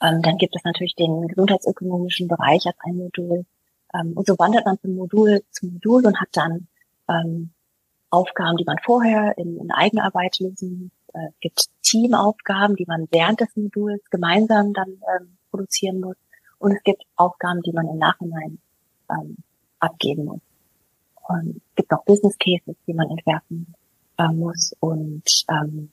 Ähm, 0.02 0.20
dann 0.22 0.36
gibt 0.36 0.54
es 0.54 0.64
natürlich 0.64 0.94
den 0.94 1.28
gesundheitsökonomischen 1.28 2.28
Bereich 2.28 2.66
als 2.66 2.76
ein 2.80 2.96
Modul. 2.96 3.46
Ähm, 3.94 4.12
und 4.14 4.26
so 4.26 4.38
wandert 4.38 4.66
man 4.66 4.78
von 4.78 4.94
Modul 4.94 5.42
zu 5.50 5.66
Modul 5.66 6.06
und 6.06 6.20
hat 6.20 6.28
dann 6.32 6.68
ähm, 7.08 7.50
Aufgaben, 8.10 8.56
die 8.56 8.64
man 8.64 8.78
vorher 8.84 9.36
in, 9.38 9.58
in 9.58 9.70
Eigenarbeit 9.70 10.38
lösen. 10.40 10.90
Äh, 11.14 11.28
gibt 11.40 11.66
Teamaufgaben, 11.82 12.76
die 12.76 12.86
man 12.86 13.08
während 13.10 13.40
des 13.40 13.54
Moduls 13.56 14.02
gemeinsam 14.10 14.74
dann 14.74 15.00
ähm, 15.16 15.38
produzieren 15.50 16.00
muss. 16.00 16.16
Und 16.58 16.72
es 16.72 16.82
gibt 16.82 17.04
Aufgaben, 17.16 17.62
die 17.62 17.72
man 17.72 17.88
im 17.88 17.98
Nachhinein 17.98 18.58
ähm, 19.10 19.36
abgeben 19.78 20.24
muss. 20.24 20.40
Und 21.28 21.56
es 21.56 21.74
gibt 21.76 21.90
noch 21.90 22.04
Business 22.04 22.36
Cases, 22.38 22.76
die 22.86 22.94
man 22.94 23.10
entwerfen 23.10 23.74
äh, 24.18 24.28
muss 24.28 24.74
und 24.80 25.44
ähm, 25.48 25.90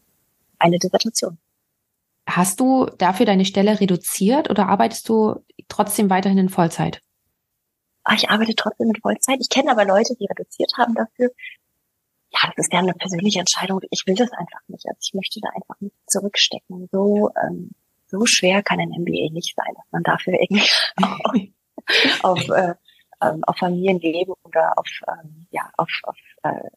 eine 0.57 0.79
Dissertation. 0.79 1.37
Hast 2.27 2.59
du 2.59 2.85
dafür 2.97 3.25
deine 3.25 3.45
Stelle 3.45 3.79
reduziert 3.79 4.49
oder 4.49 4.67
arbeitest 4.67 5.07
du 5.09 5.43
trotzdem 5.67 6.09
weiterhin 6.09 6.37
in 6.37 6.49
Vollzeit? 6.49 7.01
Ach, 8.03 8.15
ich 8.15 8.29
arbeite 8.29 8.55
trotzdem 8.55 8.89
in 8.89 9.01
Vollzeit. 9.01 9.39
Ich 9.39 9.49
kenne 9.49 9.71
aber 9.71 9.85
Leute, 9.85 10.15
die 10.19 10.25
reduziert 10.25 10.71
haben 10.77 10.95
dafür. 10.95 11.31
Ja, 12.31 12.51
das 12.55 12.65
ist 12.65 12.73
ja 12.73 12.79
eine 12.79 12.93
persönliche 12.93 13.39
Entscheidung. 13.39 13.81
Ich 13.89 14.05
will 14.05 14.15
das 14.15 14.31
einfach 14.31 14.59
nicht. 14.67 14.85
Also 14.87 14.99
ich 15.01 15.13
möchte 15.13 15.39
da 15.39 15.49
einfach 15.55 15.79
nicht 15.79 15.95
zurückstecken. 16.07 16.89
So 16.91 17.29
ähm, 17.41 17.71
so 18.07 18.25
schwer 18.25 18.63
kann 18.63 18.79
ein 18.79 18.89
MBA 18.89 19.31
nicht 19.31 19.55
sein, 19.55 19.73
dass 19.75 19.85
man 19.91 20.03
dafür 20.03 20.33
irgendwie 20.33 20.69
auf, 22.21 22.47
auf, 22.47 22.49
äh, 22.49 22.73
ähm, 23.21 23.43
auf 23.43 23.57
Familienleben 23.57 24.33
oder 24.43 24.77
auf, 24.77 24.87
ähm, 25.07 25.47
ja, 25.51 25.69
auf, 25.77 25.89
auf 26.03 26.17
äh, 26.43 26.69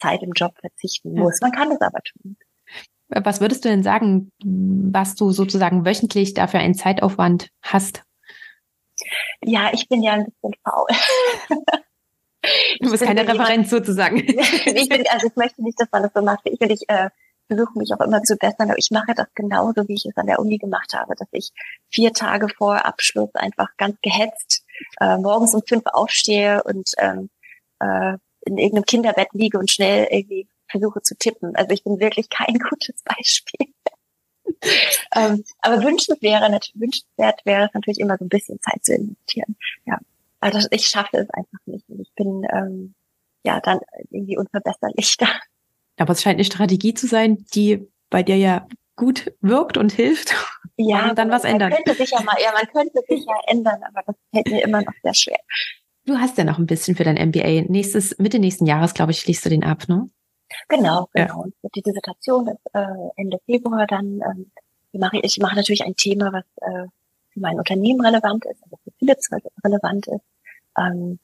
Zeit 0.00 0.22
im 0.22 0.32
Job 0.32 0.54
verzichten 0.60 1.14
muss. 1.14 1.40
Man 1.40 1.52
kann 1.52 1.72
es 1.72 1.80
aber 1.80 2.00
tun. 2.02 2.36
Was 3.08 3.40
würdest 3.40 3.64
du 3.64 3.68
denn 3.68 3.82
sagen, 3.82 4.30
was 4.44 5.14
du 5.14 5.30
sozusagen 5.30 5.84
wöchentlich 5.84 6.34
dafür 6.34 6.60
einen 6.60 6.74
Zeitaufwand 6.74 7.50
hast? 7.62 8.04
Ja, 9.42 9.70
ich 9.72 9.88
bin 9.88 10.02
ja 10.02 10.12
ein 10.12 10.24
bisschen 10.24 10.54
faul. 10.64 10.88
Du 12.80 12.90
bist 12.90 13.02
keine 13.02 13.26
Referenz 13.26 13.68
sozusagen. 13.68 14.16
ich 14.20 14.88
bin, 14.88 15.04
also 15.10 15.26
ich 15.26 15.36
möchte 15.36 15.62
nicht, 15.62 15.78
dass 15.78 15.88
man 15.90 16.04
das 16.04 16.12
so 16.14 16.22
macht. 16.22 16.40
Ich 16.44 16.58
will 16.60 16.70
ich 16.70 16.88
äh, 16.88 17.10
versuche 17.48 17.76
mich 17.78 17.92
auch 17.92 18.00
immer 18.00 18.22
zu 18.22 18.36
bessern, 18.36 18.70
aber 18.70 18.78
ich 18.78 18.90
mache 18.90 19.14
das 19.14 19.26
genauso, 19.34 19.88
wie 19.88 19.94
ich 19.94 20.06
es 20.06 20.16
an 20.16 20.26
der 20.26 20.38
Uni 20.38 20.58
gemacht 20.58 20.94
habe, 20.94 21.14
dass 21.16 21.28
ich 21.32 21.50
vier 21.90 22.12
Tage 22.12 22.48
vor 22.56 22.84
Abschluss 22.84 23.34
einfach 23.34 23.68
ganz 23.76 23.96
gehetzt 24.02 24.64
äh, 25.00 25.16
morgens 25.18 25.54
um 25.54 25.62
fünf 25.66 25.84
aufstehe 25.86 26.62
und 26.62 26.90
ähm, 26.98 27.30
äh, 27.80 28.16
in 28.42 28.58
irgendeinem 28.58 28.84
Kinderbett 28.84 29.28
liege 29.32 29.58
und 29.58 29.70
schnell 29.70 30.06
irgendwie 30.10 30.48
versuche 30.70 31.02
zu 31.02 31.16
tippen. 31.16 31.54
Also 31.56 31.72
ich 31.72 31.84
bin 31.84 32.00
wirklich 32.00 32.28
kein 32.30 32.58
gutes 32.70 33.02
Beispiel. 33.04 33.72
ähm, 35.14 35.44
aber 35.60 35.82
wünschenswert 35.82 36.22
wäre, 36.22 36.60
wünschenswert 36.74 37.40
wäre 37.44 37.66
es 37.66 37.74
natürlich 37.74 38.00
immer 38.00 38.16
so 38.18 38.24
ein 38.24 38.28
bisschen 38.30 38.60
Zeit 38.60 38.84
zu 38.84 38.94
investieren. 38.94 39.56
Ja, 39.86 39.98
also 40.40 40.66
ich 40.70 40.86
schaffe 40.86 41.18
es 41.18 41.30
einfach 41.30 41.58
nicht. 41.66 41.88
Und 41.88 42.00
ich 42.00 42.12
bin 42.14 42.46
ähm, 42.52 42.94
ja 43.44 43.60
dann 43.60 43.80
irgendwie 44.10 44.38
unverbesserlich 44.38 45.16
da. 45.18 45.28
Aber 45.98 46.12
es 46.12 46.22
scheint 46.22 46.36
eine 46.36 46.44
Strategie 46.44 46.94
zu 46.94 47.06
sein, 47.06 47.44
die 47.54 47.88
bei 48.10 48.22
dir 48.22 48.36
ja 48.36 48.66
gut 48.96 49.32
wirkt 49.40 49.76
und 49.76 49.92
hilft. 49.92 50.34
Ja, 50.76 51.10
und 51.10 51.18
dann 51.18 51.30
was 51.30 51.44
ändern. 51.44 51.70
Man 51.70 51.82
könnte 51.82 52.02
sich 52.02 52.10
ja 52.10 52.22
mal, 52.22 52.36
ja, 52.42 52.52
man 52.52 52.66
könnte 52.72 53.00
sich 53.08 53.24
ja 53.24 53.34
ändern, 53.46 53.80
aber 53.82 54.02
das 54.06 54.16
fällt 54.32 54.48
mir 54.48 54.62
immer 54.62 54.82
noch 54.82 54.92
sehr 55.02 55.14
schwer. 55.14 55.38
Du 56.04 56.18
hast 56.18 56.38
ja 56.38 56.44
noch 56.44 56.58
ein 56.58 56.66
bisschen 56.66 56.96
für 56.96 57.04
dein 57.04 57.16
MBA. 57.16 57.70
Nächstes, 57.70 58.16
Mitte 58.18 58.38
nächsten 58.38 58.64
Jahres, 58.66 58.94
glaube 58.94 59.12
ich, 59.12 59.20
schließt 59.20 59.44
du 59.44 59.50
den 59.50 59.64
ab, 59.64 59.88
ne? 59.88 60.08
Genau, 60.68 61.08
genau. 61.12 61.44
Ja. 61.44 61.50
Und 61.62 61.74
die 61.74 61.82
Dissertation 61.82 62.48
ist 62.48 62.74
äh, 62.74 62.86
Ende 63.16 63.38
Februar 63.46 63.86
dann. 63.86 64.20
Ähm, 64.22 64.50
ich 64.92 65.00
mache 65.00 65.18
ich 65.22 65.38
mache 65.38 65.56
natürlich 65.56 65.84
ein 65.84 65.96
Thema, 65.96 66.32
was 66.32 66.44
äh, 66.62 66.86
für 67.30 67.40
mein 67.40 67.58
Unternehmen 67.58 68.00
relevant 68.00 68.44
ist, 68.46 68.62
also 68.64 68.76
für 68.84 68.90
Philips 68.98 69.28
relevant 69.64 70.06
ist. 70.06 70.24
Ähm, 70.76 71.18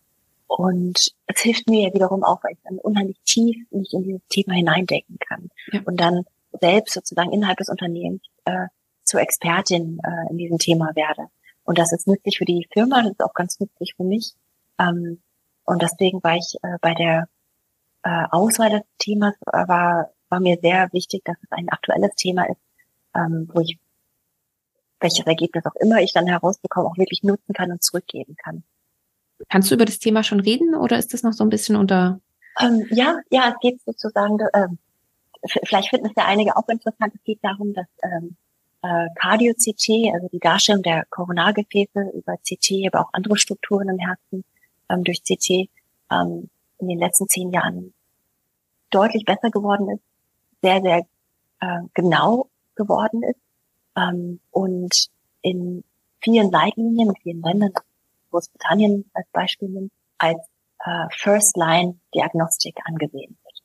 und 0.46 1.12
es 1.26 1.40
hilft 1.40 1.68
mir 1.68 1.88
ja 1.88 1.94
wiederum 1.94 2.22
auch, 2.22 2.42
weil 2.44 2.52
ich 2.52 2.58
dann 2.64 2.78
unheimlich 2.78 3.18
tief 3.24 3.56
mich 3.70 3.92
in 3.92 4.02
dieses 4.02 4.20
Thema 4.28 4.54
hineindenken 4.54 5.18
kann 5.18 5.48
ja. 5.72 5.80
und 5.84 5.98
dann 5.98 6.24
selbst 6.60 6.94
sozusagen 6.94 7.32
innerhalb 7.32 7.58
des 7.58 7.68
Unternehmens 7.68 8.22
äh, 8.44 8.66
zur 9.04 9.20
Expertin 9.20 10.00
äh, 10.04 10.30
in 10.30 10.38
diesem 10.38 10.58
Thema 10.58 10.94
werde. 10.94 11.28
Und 11.64 11.78
das 11.78 11.92
ist 11.92 12.06
nützlich 12.06 12.38
für 12.38 12.44
die 12.44 12.68
Firma, 12.72 13.02
das 13.02 13.12
ist 13.12 13.22
auch 13.22 13.34
ganz 13.34 13.58
nützlich 13.58 13.94
für 13.96 14.04
mich. 14.04 14.34
Ähm, 14.78 15.22
und 15.64 15.82
deswegen 15.82 16.22
war 16.22 16.36
ich 16.36 16.56
äh, 16.62 16.78
bei 16.80 16.94
der 16.94 17.28
äh, 18.04 18.24
Auswahl 18.30 18.70
des 18.70 18.82
Themas, 18.98 19.34
äh, 19.46 19.66
war, 19.66 20.10
war 20.28 20.40
mir 20.40 20.58
sehr 20.60 20.88
wichtig, 20.92 21.22
dass 21.24 21.36
es 21.42 21.50
ein 21.50 21.68
aktuelles 21.70 22.14
Thema 22.14 22.44
ist, 22.44 22.60
ähm, 23.14 23.48
wo 23.52 23.60
ich 23.60 23.78
welches 25.00 25.26
Ergebnis 25.26 25.64
auch 25.66 25.74
immer 25.80 26.00
ich 26.00 26.12
dann 26.12 26.26
herausbekomme, 26.26 26.88
auch 26.88 26.96
wirklich 26.96 27.22
nutzen 27.22 27.52
kann 27.52 27.70
und 27.70 27.82
zurückgeben 27.82 28.36
kann. 28.42 28.62
Kannst 29.48 29.70
du 29.70 29.74
über 29.74 29.84
das 29.84 29.98
Thema 29.98 30.22
schon 30.22 30.40
reden 30.40 30.74
oder 30.74 30.98
ist 30.98 31.12
das 31.12 31.22
noch 31.22 31.32
so 31.32 31.44
ein 31.44 31.50
bisschen 31.50 31.76
unter? 31.76 32.20
Ähm, 32.60 32.86
ja, 32.90 33.18
ja, 33.30 33.50
es 33.50 33.60
geht 33.60 33.80
sozusagen, 33.84 34.38
äh, 34.52 34.68
vielleicht 35.64 35.90
finden 35.90 36.06
es 36.06 36.12
ja 36.16 36.24
einige 36.24 36.56
auch 36.56 36.68
interessant, 36.68 37.14
es 37.14 37.24
geht 37.24 37.40
darum, 37.42 37.74
dass 37.74 37.86
ähm, 38.02 38.36
äh, 38.82 39.08
Cardio-CT, 39.16 40.14
also 40.14 40.28
die 40.32 40.38
Darstellung 40.38 40.82
der 40.82 41.04
Koronargefäße 41.10 42.12
über 42.14 42.36
CT, 42.36 42.86
aber 42.86 43.00
auch 43.00 43.12
andere 43.12 43.36
Strukturen 43.36 43.88
im 43.88 43.98
Herzen 43.98 44.44
ähm, 44.88 45.04
durch 45.04 45.22
CT 45.22 45.68
ähm, 46.10 46.48
in 46.84 46.88
den 46.88 46.98
letzten 46.98 47.28
zehn 47.28 47.50
Jahren 47.50 47.92
deutlich 48.90 49.24
besser 49.24 49.50
geworden 49.50 49.90
ist, 49.90 50.02
sehr, 50.62 50.80
sehr 50.80 51.06
äh, 51.60 51.80
genau 51.94 52.48
geworden 52.74 53.22
ist 53.22 53.40
ähm, 53.96 54.40
und 54.50 55.08
in 55.42 55.84
vielen 56.20 56.50
Leitlinien, 56.50 57.10
in 57.10 57.16
vielen 57.16 57.42
Ländern 57.42 57.72
Großbritannien 58.30 59.10
als 59.14 59.26
Beispiel 59.32 59.68
nimmt, 59.68 59.92
als 60.18 60.38
äh, 60.84 61.06
First-Line-Diagnostik 61.18 62.78
angesehen 62.84 63.36
wird. 63.42 63.62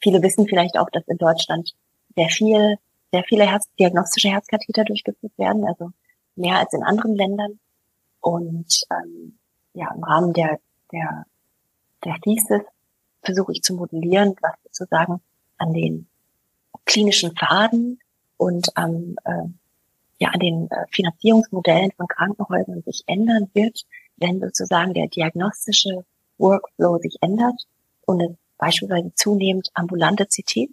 Viele 0.00 0.22
wissen 0.22 0.46
vielleicht 0.46 0.78
auch, 0.78 0.88
dass 0.90 1.06
in 1.08 1.18
Deutschland 1.18 1.72
sehr 2.14 2.28
viel, 2.28 2.76
sehr 3.12 3.24
viele 3.24 3.44
Herz 3.44 3.66
diagnostische 3.78 4.28
Herzkatheter 4.28 4.84
durchgeführt 4.84 5.36
werden, 5.36 5.66
also 5.66 5.90
mehr 6.34 6.58
als 6.58 6.72
in 6.72 6.82
anderen 6.82 7.14
Ländern. 7.14 7.58
Und 8.20 8.82
ähm, 8.90 9.38
ja, 9.74 9.92
im 9.94 10.02
Rahmen 10.02 10.32
der, 10.32 10.58
der 10.92 11.26
der 12.06 12.20
Thesis 12.20 12.62
versuche 13.22 13.52
ich 13.52 13.62
zu 13.62 13.74
modellieren, 13.74 14.34
was 14.40 14.54
sozusagen 14.64 15.20
an 15.58 15.72
den 15.72 16.06
klinischen 16.84 17.32
Pfaden 17.36 17.98
und 18.36 18.68
am, 18.76 19.16
äh, 19.24 19.48
ja, 20.18 20.28
an 20.30 20.40
den 20.40 20.70
äh, 20.70 20.84
Finanzierungsmodellen 20.90 21.92
von 21.96 22.06
Krankenhäusern 22.06 22.82
sich 22.82 23.02
ändern 23.06 23.50
wird, 23.54 23.84
wenn 24.16 24.40
sozusagen 24.40 24.94
der 24.94 25.08
diagnostische 25.08 26.04
Workflow 26.38 26.98
sich 26.98 27.16
ändert 27.20 27.66
und 28.06 28.20
es 28.20 28.36
beispielsweise 28.58 29.12
zunehmend 29.14 29.68
ambulante 29.74 30.26
CT 30.26 30.70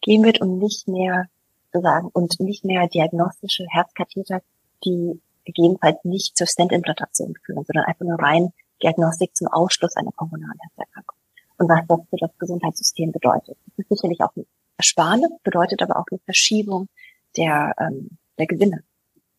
geben 0.00 0.24
wird 0.24 0.40
und 0.40 0.58
nicht 0.58 0.88
mehr 0.88 1.26
sozusagen 1.72 2.08
und 2.12 2.40
nicht 2.40 2.64
mehr 2.64 2.88
diagnostische 2.88 3.66
Herzkatheter, 3.68 4.42
die 4.84 5.20
gegebenenfalls 5.44 5.98
nicht 6.04 6.36
zur 6.36 6.46
Stent-Implantation 6.46 7.34
führen, 7.44 7.64
sondern 7.64 7.84
einfach 7.84 8.04
nur 8.04 8.18
rein 8.18 8.52
Diagnostik 8.82 9.34
zum 9.36 9.48
Ausschluss 9.48 9.96
einer 9.96 10.12
koronaren 10.12 10.58
Herzerkrankung. 10.60 11.16
Und 11.58 11.68
was 11.68 11.86
das 11.86 12.00
für 12.10 12.16
das 12.16 12.30
Gesundheitssystem 12.38 13.12
bedeutet. 13.12 13.56
Das 13.66 13.78
ist 13.78 13.88
sicherlich 13.88 14.20
auch 14.20 14.34
eine 14.34 14.46
Ersparnis, 14.78 15.30
bedeutet 15.44 15.82
aber 15.82 15.96
auch 15.96 16.06
eine 16.10 16.20
Verschiebung 16.24 16.88
der, 17.36 17.74
ähm, 17.78 18.18
der 18.38 18.46
Gewinne. 18.46 18.82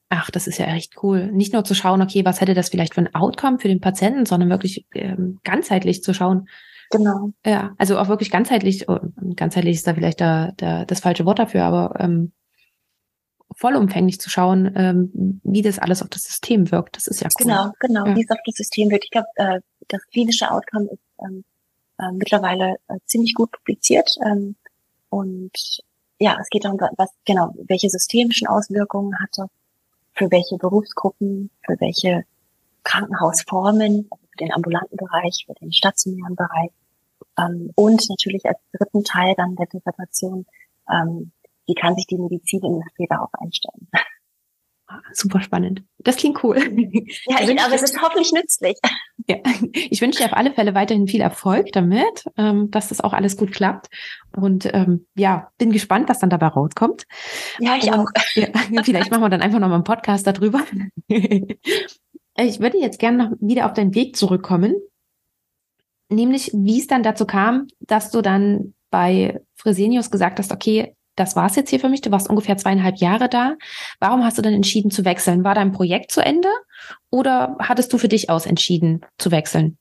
Ach, 0.10 0.29
das 0.29 0.47
ist 0.47 0.60
ja 0.60 0.67
echt 0.67 1.01
cool. 1.01 1.32
Nicht 1.32 1.53
nur 1.53 1.63
zu 1.63 1.73
schauen, 1.73 2.01
okay, 2.01 2.23
was 2.23 2.39
hätte 2.39 2.53
das 2.53 2.69
vielleicht 2.69 2.93
für 2.93 3.01
ein 3.01 3.15
Outcome 3.15 3.60
für 3.60 3.67
den 3.67 3.82
Patienten, 3.82 4.25
sondern 4.25 4.49
wirklich 4.49 4.86
ähm, 4.93 5.39
ganzheitlich 5.43 6.03
zu 6.03 6.13
schauen. 6.13 6.47
Genau. 6.91 7.32
Ja, 7.43 7.73
also 7.79 7.97
auch 7.97 8.08
wirklich 8.08 8.29
ganzheitlich, 8.29 8.88
oh, 8.88 8.99
ganzheitlich 9.36 9.75
ist 9.77 9.88
da 9.88 9.95
vielleicht 9.95 10.21
da, 10.21 10.51
da, 10.58 10.86
das 10.86 10.99
falsche 10.99 11.25
Wort 11.25 11.39
dafür, 11.39 11.63
aber 11.63 11.99
ähm, 11.99 12.32
vollumfänglich 13.55 14.19
zu 14.19 14.29
schauen, 14.29 14.71
ähm, 14.75 15.41
wie 15.43 15.61
das 15.61 15.79
alles 15.79 16.01
auf 16.01 16.09
das 16.09 16.23
System 16.23 16.71
wirkt. 16.71 16.95
Das 16.97 17.07
ist 17.07 17.21
ja 17.21 17.27
cool. 17.39 17.45
Genau, 17.45 17.71
genau, 17.79 18.05
ja. 18.05 18.15
wie 18.15 18.23
es 18.23 18.31
auf 18.31 18.39
das 18.45 18.55
System 18.55 18.89
wirkt. 18.89 19.05
Ich 19.05 19.11
glaube, 19.11 19.27
äh, 19.35 19.59
das 19.87 20.01
klinische 20.11 20.49
Outcome 20.49 20.89
ist 20.91 21.03
ähm, 21.19 21.43
äh, 21.99 22.11
mittlerweile 22.11 22.75
äh, 22.87 22.97
ziemlich 23.05 23.33
gut 23.33 23.51
publiziert. 23.51 24.09
Ähm, 24.25 24.55
und 25.09 25.51
ja, 26.19 26.37
es 26.39 26.49
geht 26.49 26.65
darum, 26.65 26.79
was 26.97 27.09
genau, 27.25 27.53
welche 27.67 27.89
systemischen 27.89 28.47
Auswirkungen 28.47 29.19
hatte 29.19 29.47
für 30.13 30.29
welche 30.31 30.57
Berufsgruppen, 30.57 31.49
für 31.65 31.79
welche 31.79 32.23
Krankenhausformen, 32.83 34.07
also 34.09 34.23
für 34.31 34.37
den 34.37 34.53
ambulanten 34.53 34.97
Bereich, 34.97 35.45
für 35.45 35.53
den 35.53 35.71
stationären 35.71 36.35
Bereich. 36.35 36.71
Ähm, 37.37 37.71
und 37.75 38.07
natürlich 38.09 38.45
als 38.45 38.59
dritten 38.71 39.03
Teil 39.03 39.33
dann 39.37 39.55
der 39.55 39.67
Dissertation, 39.67 40.45
ähm, 40.89 41.31
wie 41.67 41.76
kann 41.76 41.95
sich 41.95 42.08
die 42.08 42.17
Medizinindustrie 42.17 43.08
darauf 43.10 43.30
einstellen. 43.34 43.89
Ah, 44.86 45.02
super 45.13 45.41
spannend. 45.41 45.82
Das 45.99 46.17
klingt 46.17 46.43
cool. 46.43 46.58
Ja, 47.26 47.38
also, 47.38 47.54
aber 47.54 47.73
es 47.73 47.84
ist 47.84 48.02
hoffentlich 48.02 48.32
nützlich. 48.32 48.78
Ja, 49.30 49.38
ich 49.73 50.02
wünsche 50.02 50.19
dir 50.19 50.26
auf 50.26 50.34
alle 50.34 50.52
Fälle 50.52 50.76
weiterhin 50.76 51.08
viel 51.08 51.21
Erfolg 51.21 51.71
damit, 51.71 52.26
ähm, 52.36 52.69
dass 52.71 52.89
das 52.89 52.99
auch 52.99 53.13
alles 53.13 53.38
gut 53.38 53.54
klappt. 53.54 53.88
Und 54.36 54.69
ähm, 54.73 55.08
ja, 55.15 55.49
bin 55.58 55.71
gespannt, 55.71 56.10
was 56.10 56.19
dann 56.19 56.30
dabei 56.30 56.47
rauskommt. 56.47 57.06
Ja, 57.60 57.78
ich 57.78 57.86
Und, 57.86 57.93
auch. 57.93 58.08
Ja, 58.36 58.84
vielleicht 58.84 59.12
machen 59.12 59.21
wir 59.21 59.30
dann 59.30 59.41
einfach 59.41 59.60
nochmal 59.60 59.76
einen 59.76 59.86
Podcast 59.86 60.28
darüber. 60.28 60.62
ich 61.08 62.60
würde 62.60 62.78
jetzt 62.80 62.99
gerne 62.99 63.30
noch 63.30 63.32
wieder 63.39 63.65
auf 63.65 63.73
deinen 63.73 63.95
Weg 63.95 64.17
zurückkommen. 64.17 64.76
Nämlich, 66.10 66.52
wie 66.54 66.80
es 66.80 66.88
dann 66.88 67.04
dazu 67.04 67.26
kam, 67.26 67.67
dass 67.80 68.12
du 68.12 68.21
dann 68.21 68.73
bei 68.91 69.41
Fresenius 69.56 70.12
gesagt 70.12 70.39
hast, 70.39 70.52
okay, 70.52 70.95
das 71.15 71.36
war's 71.36 71.56
jetzt 71.56 71.69
hier 71.69 71.80
für 71.80 71.89
mich. 71.89 72.02
Du 72.02 72.12
warst 72.12 72.30
ungefähr 72.30 72.58
zweieinhalb 72.58 72.97
Jahre 72.97 73.30
da. 73.30 73.56
Warum 73.99 74.23
hast 74.23 74.38
du 74.38 74.41
dann 74.41 74.54
entschieden 74.54 74.91
zu 74.91 75.06
wechseln? 75.06 75.43
War 75.43 75.56
dein 75.56 75.71
Projekt 75.71 76.12
zu 76.12 76.21
Ende 76.21 76.49
oder 77.10 77.56
hattest 77.60 77.93
du 77.93 77.97
für 77.97 78.08
dich 78.08 78.30
aus 78.30 78.45
entschieden 78.45 79.06
zu 79.17 79.32
wechseln? 79.32 79.78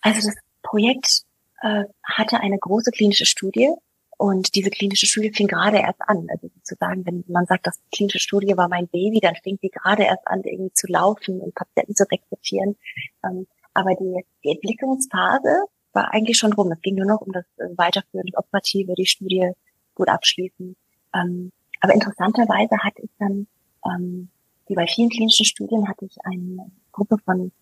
Also 0.00 0.26
das 0.26 0.36
Projekt 0.62 1.22
äh, 1.62 1.84
hatte 2.04 2.40
eine 2.40 2.58
große 2.58 2.90
klinische 2.90 3.26
Studie 3.26 3.70
und 4.16 4.54
diese 4.54 4.70
klinische 4.70 5.06
Studie 5.06 5.32
fing 5.32 5.46
gerade 5.46 5.78
erst 5.78 6.00
an. 6.02 6.26
Also 6.30 6.48
sozusagen, 6.56 7.06
wenn 7.06 7.24
man 7.28 7.46
sagt, 7.46 7.66
das 7.66 7.80
klinische 7.92 8.18
Studie 8.18 8.56
war 8.56 8.68
mein 8.68 8.86
Baby, 8.88 9.20
dann 9.20 9.34
fing 9.42 9.58
sie 9.60 9.70
gerade 9.70 10.04
erst 10.04 10.26
an, 10.26 10.42
irgendwie 10.44 10.72
zu 10.72 10.86
laufen 10.88 11.40
und 11.40 11.54
Patienten 11.54 11.94
zu 11.94 12.04
rekrutieren. 12.04 12.76
Ähm, 13.24 13.46
aber 13.74 13.94
die, 13.94 14.24
die 14.44 14.50
Entwicklungsphase 14.50 15.64
war 15.92 16.12
eigentlich 16.12 16.38
schon 16.38 16.52
rum. 16.52 16.70
Es 16.70 16.80
ging 16.82 16.96
nur 16.96 17.06
noch 17.06 17.20
um 17.20 17.32
das 17.32 17.44
äh, 17.56 17.76
weiterführende 17.76 18.36
Operative, 18.36 18.94
die 18.94 19.06
Studie 19.06 19.52
gut 20.00 20.08
abschließen. 20.08 20.76
Ähm, 21.14 21.52
aber 21.80 21.94
interessanterweise 21.94 22.78
hatte 22.78 23.02
ich 23.02 23.10
dann, 23.18 23.46
ähm, 23.84 24.28
wie 24.66 24.74
bei 24.74 24.86
vielen 24.86 25.10
klinischen 25.10 25.44
Studien, 25.44 25.88
hatte 25.88 26.06
ich 26.06 26.16
eine 26.24 26.70
Gruppe 26.92 27.18
von 27.24 27.52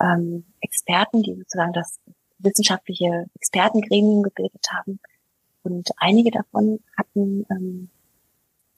ähm, 0.00 0.44
Experten, 0.60 1.22
die 1.22 1.34
sozusagen 1.34 1.72
das 1.72 1.98
wissenschaftliche 2.38 3.26
Expertengremium 3.34 4.22
gebildet 4.22 4.66
haben. 4.70 5.00
Und 5.62 5.90
einige 5.96 6.30
davon 6.30 6.80
hatten 6.96 7.46
ähm, 7.50 7.90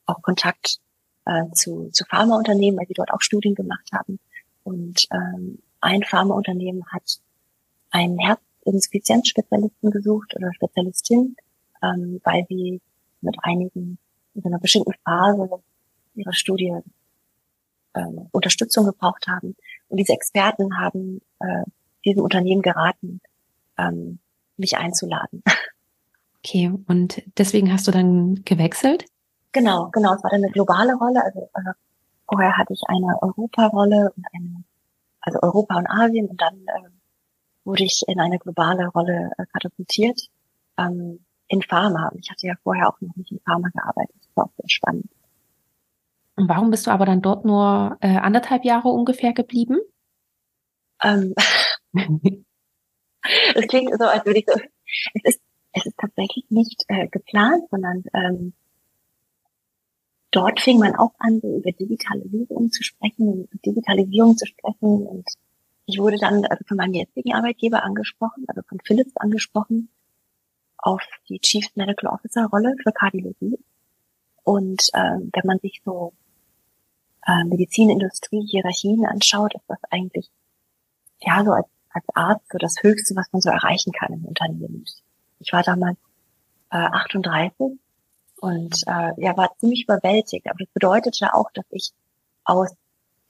auch 0.06 0.22
Kontakt 0.22 0.78
äh, 1.26 1.44
zu, 1.52 1.90
zu 1.92 2.04
Pharmaunternehmen, 2.04 2.78
weil 2.78 2.86
sie 2.86 2.94
dort 2.94 3.12
auch 3.12 3.20
Studien 3.20 3.54
gemacht 3.54 3.90
haben. 3.92 4.18
Und 4.62 5.06
ähm, 5.12 5.58
ein 5.80 6.02
Pharmaunternehmen 6.04 6.84
hat 6.92 7.20
einen 7.90 8.18
Herzinsuffizienzspezialisten 8.18 9.90
gesucht 9.90 10.34
oder 10.36 10.52
Spezialistin, 10.54 11.36
ähm, 11.82 12.20
weil 12.24 12.46
sie 12.48 12.80
mit 13.20 13.36
einigen 13.42 13.98
in 14.34 14.44
einer 14.44 14.58
bestimmten 14.58 14.92
Phase 15.04 15.48
ihrer 16.14 16.32
Studie 16.32 16.78
ähm, 17.94 18.28
Unterstützung 18.32 18.86
gebraucht 18.86 19.26
haben. 19.26 19.56
Und 19.88 19.96
diese 19.96 20.12
Experten 20.12 20.78
haben 20.78 21.20
äh, 21.40 21.64
diesem 22.04 22.22
Unternehmen 22.22 22.62
geraten, 22.62 23.20
ähm, 23.76 24.18
mich 24.56 24.76
einzuladen. 24.76 25.42
Okay, 26.42 26.72
und 26.86 27.22
deswegen 27.36 27.70
hast 27.70 27.86
du 27.86 27.90
dann 27.90 28.42
gewechselt? 28.46 29.04
Genau, 29.52 29.90
genau. 29.90 30.14
Es 30.14 30.22
war 30.22 30.30
dann 30.30 30.42
eine 30.42 30.52
globale 30.52 30.94
Rolle. 30.94 31.22
Also 31.22 31.50
äh, 31.54 31.72
vorher 32.26 32.56
hatte 32.56 32.72
ich 32.72 32.80
eine 32.86 33.20
Europarolle 33.20 34.12
und 34.16 34.24
eine, 34.32 34.64
also 35.20 35.38
Europa 35.42 35.76
und 35.76 35.86
Asien 35.86 36.28
und 36.28 36.40
dann 36.40 36.54
äh, 36.54 36.88
wurde 37.64 37.84
ich 37.84 38.04
in 38.06 38.20
eine 38.20 38.38
globale 38.38 38.86
Rolle 38.88 39.32
äh, 39.36 39.44
katapultiert. 39.52 40.30
Ähm, 40.78 41.20
in 41.50 41.62
Pharma. 41.62 42.12
Ich 42.16 42.30
hatte 42.30 42.46
ja 42.46 42.54
vorher 42.62 42.88
auch 42.88 43.00
noch 43.00 43.14
nicht 43.16 43.32
in 43.32 43.40
Pharma 43.40 43.68
gearbeitet. 43.70 44.14
Das 44.20 44.36
war 44.36 44.44
auch 44.44 44.52
sehr 44.56 44.68
spannend. 44.68 45.10
Und 46.36 46.48
warum 46.48 46.70
bist 46.70 46.86
du 46.86 46.92
aber 46.92 47.04
dann 47.04 47.20
dort 47.20 47.44
nur 47.44 47.98
äh, 48.00 48.16
anderthalb 48.16 48.64
Jahre 48.64 48.88
ungefähr 48.88 49.32
geblieben? 49.32 49.78
Ähm, 51.02 51.34
es 53.54 53.66
klingt 53.66 53.92
so, 53.98 54.04
als 54.04 54.24
würde 54.24 54.38
ich 54.38 54.46
so, 54.46 54.58
es 55.14 55.24
ist, 55.24 55.40
es 55.72 55.86
ist 55.86 55.98
tatsächlich 55.98 56.46
nicht 56.50 56.84
äh, 56.86 57.08
geplant, 57.08 57.64
sondern 57.70 58.04
ähm, 58.14 58.52
dort 60.30 60.60
fing 60.60 60.78
man 60.78 60.94
auch 60.94 61.12
an, 61.18 61.40
so 61.40 61.56
über 61.56 61.72
digitale 61.72 62.22
Lösungen 62.22 62.70
zu 62.70 62.84
sprechen, 62.84 63.48
Digitalisierung 63.66 64.36
zu 64.36 64.46
sprechen 64.46 65.06
und 65.06 65.28
ich 65.86 65.98
wurde 65.98 66.18
dann 66.18 66.44
also 66.44 66.64
von 66.68 66.76
meinem 66.76 66.94
jetzigen 66.94 67.34
Arbeitgeber 67.34 67.82
angesprochen, 67.82 68.44
also 68.46 68.62
von 68.68 68.78
Philips 68.84 69.16
angesprochen, 69.16 69.88
auf 70.82 71.02
die 71.28 71.38
Chief 71.40 71.66
Medical 71.74 72.12
Officer 72.12 72.46
Rolle 72.46 72.74
für 72.82 72.92
Kardiologie. 72.92 73.58
Und 74.42 74.82
ähm, 74.94 75.30
wenn 75.32 75.46
man 75.46 75.58
sich 75.58 75.80
so 75.84 76.12
äh, 77.26 77.44
Medizinindustrie, 77.44 78.46
Hierarchien 78.46 79.04
anschaut, 79.06 79.54
ist 79.54 79.64
das 79.68 79.78
eigentlich 79.90 80.30
ja 81.20 81.44
so 81.44 81.52
als, 81.52 81.66
als 81.90 82.04
Arzt 82.14 82.46
so 82.50 82.58
das 82.58 82.76
Höchste, 82.82 83.14
was 83.16 83.30
man 83.32 83.42
so 83.42 83.50
erreichen 83.50 83.92
kann 83.92 84.12
im 84.12 84.24
Unternehmen. 84.24 84.84
Ich 85.38 85.52
war 85.52 85.62
damals 85.62 85.98
äh, 86.70 86.76
38 86.76 87.78
und 88.40 88.74
äh, 88.86 89.12
ja, 89.18 89.36
war 89.36 89.54
ziemlich 89.58 89.84
überwältigt. 89.84 90.46
Aber 90.48 90.58
das 90.58 90.68
bedeutete 90.72 91.34
auch, 91.34 91.50
dass 91.52 91.66
ich 91.70 91.90
aus 92.44 92.74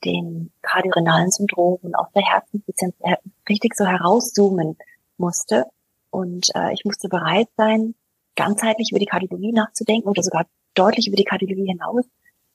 dem 0.04 0.50
kardiorenalen 0.62 1.30
Syndrom 1.30 1.78
und 1.82 1.94
aus 1.94 2.06
der 2.14 2.22
Herzinsuffizienz 2.22 2.94
äh, 3.00 3.16
richtig 3.48 3.74
so 3.74 3.84
herauszoomen 3.84 4.78
musste 5.18 5.66
und 6.10 6.48
äh, 6.54 6.72
ich 6.72 6.84
musste 6.84 7.08
bereit 7.08 7.48
sein, 7.56 7.94
ganzheitlich 8.36 8.90
über 8.90 8.98
die 8.98 9.06
Kardiologie 9.06 9.52
nachzudenken 9.52 10.08
oder 10.08 10.22
sogar 10.22 10.46
deutlich 10.74 11.06
über 11.08 11.16
die 11.16 11.24
Kardiologie 11.24 11.66
hinaus 11.66 12.04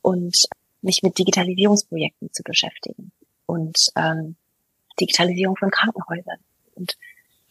und 0.02 0.48
mich 0.82 1.02
mit 1.04 1.18
Digitalisierungsprojekten 1.18 2.32
zu 2.32 2.44
beschäftigen 2.44 3.12
und 3.46 3.90
ähm, 3.96 4.36
Digitalisierung 5.00 5.56
von 5.58 5.72
Krankenhäusern. 5.72 6.40
Und 6.76 6.98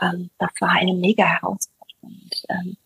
ähm, 0.00 0.30
das 0.38 0.50
war 0.60 0.70
eine 0.70 0.94
mega 0.94 1.24
Herausforderung. 1.24 1.98
Und, 2.02 2.42
ähm, 2.48 2.76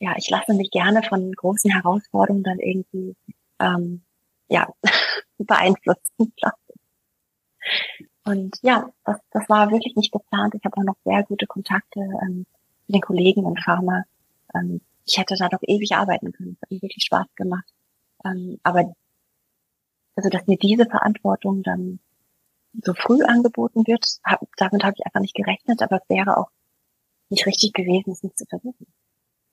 ja, 0.00 0.14
ich 0.16 0.30
lasse 0.30 0.54
mich 0.54 0.70
gerne 0.70 1.02
von 1.02 1.32
großen 1.32 1.70
Herausforderungen 1.70 2.44
dann 2.44 2.58
irgendwie 2.58 3.16
ähm, 3.58 4.02
ja 4.48 4.68
beeinflussen. 5.38 6.32
Und 8.24 8.58
ja, 8.62 8.90
das, 9.04 9.18
das 9.30 9.48
war 9.48 9.70
wirklich 9.70 9.96
nicht 9.96 10.12
geplant. 10.12 10.54
Ich 10.54 10.64
habe 10.64 10.76
auch 10.76 10.84
noch 10.84 10.96
sehr 11.04 11.22
gute 11.24 11.46
Kontakte 11.46 12.00
ähm, 12.00 12.46
den 12.94 13.00
Kollegen 13.00 13.46
in 13.46 13.56
Pharma. 13.56 14.04
Ähm, 14.54 14.80
ich 15.06 15.18
hätte 15.18 15.36
da 15.36 15.48
doch 15.48 15.62
ewig 15.62 15.94
arbeiten 15.94 16.32
können. 16.32 16.56
Es 16.56 16.62
hat 16.62 16.70
mir 16.70 16.82
wirklich 16.82 17.04
Spaß 17.04 17.26
gemacht. 17.36 17.66
Ähm, 18.24 18.58
aber 18.62 18.94
also, 20.16 20.30
dass 20.30 20.46
mir 20.46 20.58
diese 20.58 20.86
Verantwortung 20.86 21.62
dann 21.62 22.00
so 22.82 22.92
früh 22.94 23.22
angeboten 23.22 23.86
wird, 23.86 24.04
hab, 24.24 24.40
damit 24.56 24.82
habe 24.84 24.94
ich 24.98 25.06
einfach 25.06 25.20
nicht 25.20 25.34
gerechnet, 25.34 25.80
aber 25.80 25.96
es 25.96 26.08
wäre 26.08 26.36
auch 26.36 26.50
nicht 27.30 27.46
richtig 27.46 27.72
gewesen, 27.72 28.10
es 28.10 28.22
nicht 28.22 28.36
zu 28.38 28.44
versuchen. 28.46 28.86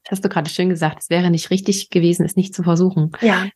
Das 0.03 0.13
hast 0.13 0.25
du 0.25 0.29
gerade 0.29 0.49
schön 0.49 0.69
gesagt. 0.69 0.99
Es 1.03 1.09
wäre 1.09 1.29
nicht 1.29 1.49
richtig 1.49 1.89
gewesen, 1.89 2.25
es 2.25 2.35
nicht 2.35 2.53
zu 2.53 2.63
versuchen. 2.63 3.11
Ja. 3.21 3.47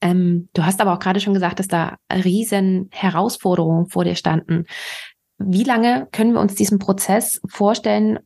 Ähm, 0.00 0.48
du 0.52 0.64
hast 0.64 0.80
aber 0.80 0.92
auch 0.92 0.98
gerade 0.98 1.20
schon 1.20 1.34
gesagt, 1.34 1.58
dass 1.58 1.68
da 1.68 1.96
riesen 2.12 2.88
Herausforderungen 2.92 3.88
vor 3.88 4.04
dir 4.04 4.14
standen. 4.14 4.66
Wie 5.38 5.64
lange 5.64 6.06
können 6.12 6.34
wir 6.34 6.40
uns 6.40 6.54
diesen 6.54 6.78
Prozess 6.78 7.40
vorstellen, 7.48 8.18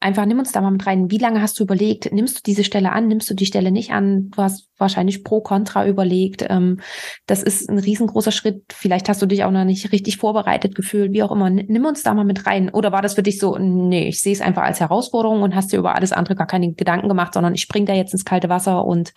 einfach 0.00 0.26
nimm 0.26 0.38
uns 0.38 0.52
da 0.52 0.60
mal 0.60 0.70
mit 0.70 0.86
rein. 0.86 1.10
Wie 1.10 1.18
lange 1.18 1.42
hast 1.42 1.58
du 1.58 1.64
überlegt, 1.64 2.12
nimmst 2.12 2.38
du 2.38 2.40
diese 2.44 2.64
Stelle 2.64 2.92
an, 2.92 3.08
nimmst 3.08 3.28
du 3.28 3.34
die 3.34 3.46
Stelle 3.46 3.72
nicht 3.72 3.92
an? 3.92 4.30
Du 4.30 4.42
hast 4.42 4.68
wahrscheinlich 4.78 5.24
pro 5.24 5.40
kontra 5.40 5.86
überlegt. 5.86 6.44
Ähm, 6.48 6.80
das 7.26 7.42
ist 7.42 7.68
ein 7.68 7.78
riesengroßer 7.78 8.30
Schritt. 8.30 8.62
Vielleicht 8.72 9.08
hast 9.08 9.20
du 9.20 9.26
dich 9.26 9.44
auch 9.44 9.50
noch 9.50 9.64
nicht 9.64 9.90
richtig 9.92 10.16
vorbereitet 10.16 10.74
gefühlt, 10.74 11.12
wie 11.12 11.22
auch 11.22 11.32
immer. 11.32 11.50
Nimm 11.50 11.84
uns 11.84 12.02
da 12.02 12.14
mal 12.14 12.24
mit 12.24 12.46
rein. 12.46 12.70
Oder 12.70 12.92
war 12.92 13.02
das 13.02 13.14
für 13.14 13.22
dich 13.22 13.38
so, 13.38 13.58
nee, 13.58 14.08
ich 14.08 14.20
sehe 14.20 14.32
es 14.32 14.40
einfach 14.40 14.62
als 14.62 14.80
Herausforderung 14.80 15.42
und 15.42 15.54
hast 15.54 15.72
dir 15.72 15.78
über 15.78 15.94
alles 15.94 16.12
andere 16.12 16.36
gar 16.36 16.46
keine 16.46 16.72
Gedanken 16.72 17.08
gemacht, 17.08 17.34
sondern 17.34 17.54
ich 17.54 17.62
spring 17.62 17.86
da 17.86 17.94
jetzt 17.94 18.12
ins 18.12 18.24
kalte 18.24 18.48
Wasser 18.48 18.84
und 18.84 19.12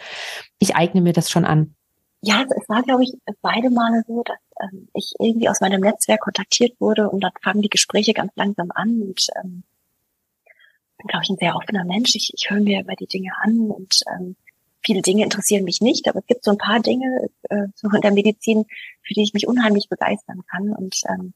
ich 0.60 0.76
eigne 0.76 1.02
mir 1.02 1.14
das 1.14 1.30
schon 1.30 1.46
an? 1.46 1.76
Ja, 2.24 2.44
es 2.44 2.70
war, 2.70 2.84
glaube 2.84 3.04
ich, 3.04 3.14
beide 3.42 3.72
Male 3.72 4.04
so, 4.08 4.22
dass 4.24 4.38
ähm, 4.62 4.88
ich 4.94 5.14
irgendwie 5.20 5.50
aus 5.50 5.60
meinem 5.60 5.82
Netzwerk 5.82 6.22
kontaktiert 6.22 6.80
wurde 6.80 7.10
und 7.10 7.24
dann 7.24 7.32
fangen 7.42 7.64
die 7.64 7.70
Gespräche 7.70 8.14
ganz 8.14 8.32
langsam 8.36 8.70
an 8.76 9.02
und 9.02 9.28
ähm, 9.44 9.64
bin, 11.02 11.08
glaube 11.08 11.24
ich, 11.24 11.30
ein 11.30 11.38
sehr 11.38 11.56
offener 11.56 11.84
Mensch. 11.86 12.16
Ich, 12.16 12.32
ich 12.34 12.50
höre 12.50 12.62
mir 12.62 12.82
immer 12.82 12.96
die 12.96 13.08
Dinge 13.08 13.32
an 13.42 13.72
und 13.72 14.02
ähm, 14.14 14.36
viele 14.84 15.02
Dinge 15.02 15.24
interessieren 15.24 15.64
mich 15.64 15.82
nicht, 15.82 16.08
aber 16.08 16.20
es 16.20 16.28
gibt 16.28 16.44
so 16.44 16.52
ein 16.52 16.58
paar 16.58 16.80
Dinge 16.80 17.30
äh, 17.50 17.68
so 17.76 17.90
in 17.90 18.02
der 18.02 18.12
Medizin, 18.12 18.66
für 19.04 19.14
die 19.14 19.24
ich 19.24 19.34
mich 19.34 19.48
unheimlich 19.48 19.90
begeistern 19.90 20.44
kann. 20.50 20.72
Und 20.72 21.02
ähm, 21.10 21.34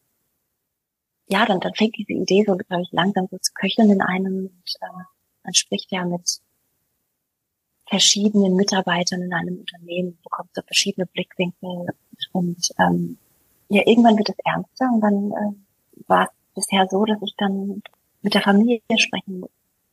ja, 1.28 1.46
dann, 1.46 1.60
dann 1.60 1.74
fängt 1.74 1.98
diese 1.98 2.14
Idee 2.14 2.44
so, 2.46 2.56
glaube 2.56 2.84
ich, 2.84 2.92
langsam 2.92 3.28
so 3.30 3.38
zu 3.38 3.52
köcheln 3.54 3.92
in 3.92 4.02
einem. 4.02 4.46
Und 4.48 4.76
äh, 4.82 5.04
man 5.44 5.54
spricht 5.54 5.92
ja 5.92 6.06
mit 6.06 6.40
verschiedenen 7.88 8.56
Mitarbeitern 8.56 9.22
in 9.22 9.34
einem 9.34 9.60
Unternehmen, 9.60 10.18
bekommt 10.24 10.50
so 10.54 10.62
verschiedene 10.64 11.06
Blickwinkel 11.06 11.88
und 12.32 12.70
ähm, 12.80 13.18
ja, 13.70 13.84
irgendwann 13.86 14.18
wird 14.18 14.30
es 14.30 14.40
ernster 14.44 14.90
und 14.92 15.02
dann 15.02 15.32
äh, 15.32 16.04
war 16.08 16.24
es 16.24 16.30
bisher 16.56 16.88
so, 16.90 17.06
dass 17.06 17.22
ich 17.22 17.36
dann 17.38 17.84
mit 18.22 18.34
der 18.34 18.42
Familie 18.42 18.82
sprechen, 18.98 19.44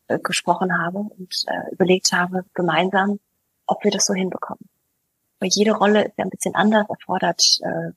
äh, 0.09 0.19
gesprochen 0.19 0.79
habe 0.79 0.99
und 0.99 1.45
äh, 1.47 1.73
überlegt 1.73 2.13
habe, 2.13 2.45
gemeinsam, 2.55 3.21
ob 3.67 3.85
wir 3.85 3.91
das 3.91 4.07
so 4.07 4.15
hinbekommen. 4.15 4.69
Weil 5.41 5.51
jede 5.53 5.73
Rolle 5.73 6.05
ist 6.05 6.19
ja 6.19 6.25
ein 6.25 6.31
bisschen 6.31 6.55
anders, 6.55 6.89
erfordert 6.89 7.43
äh, 7.63 7.91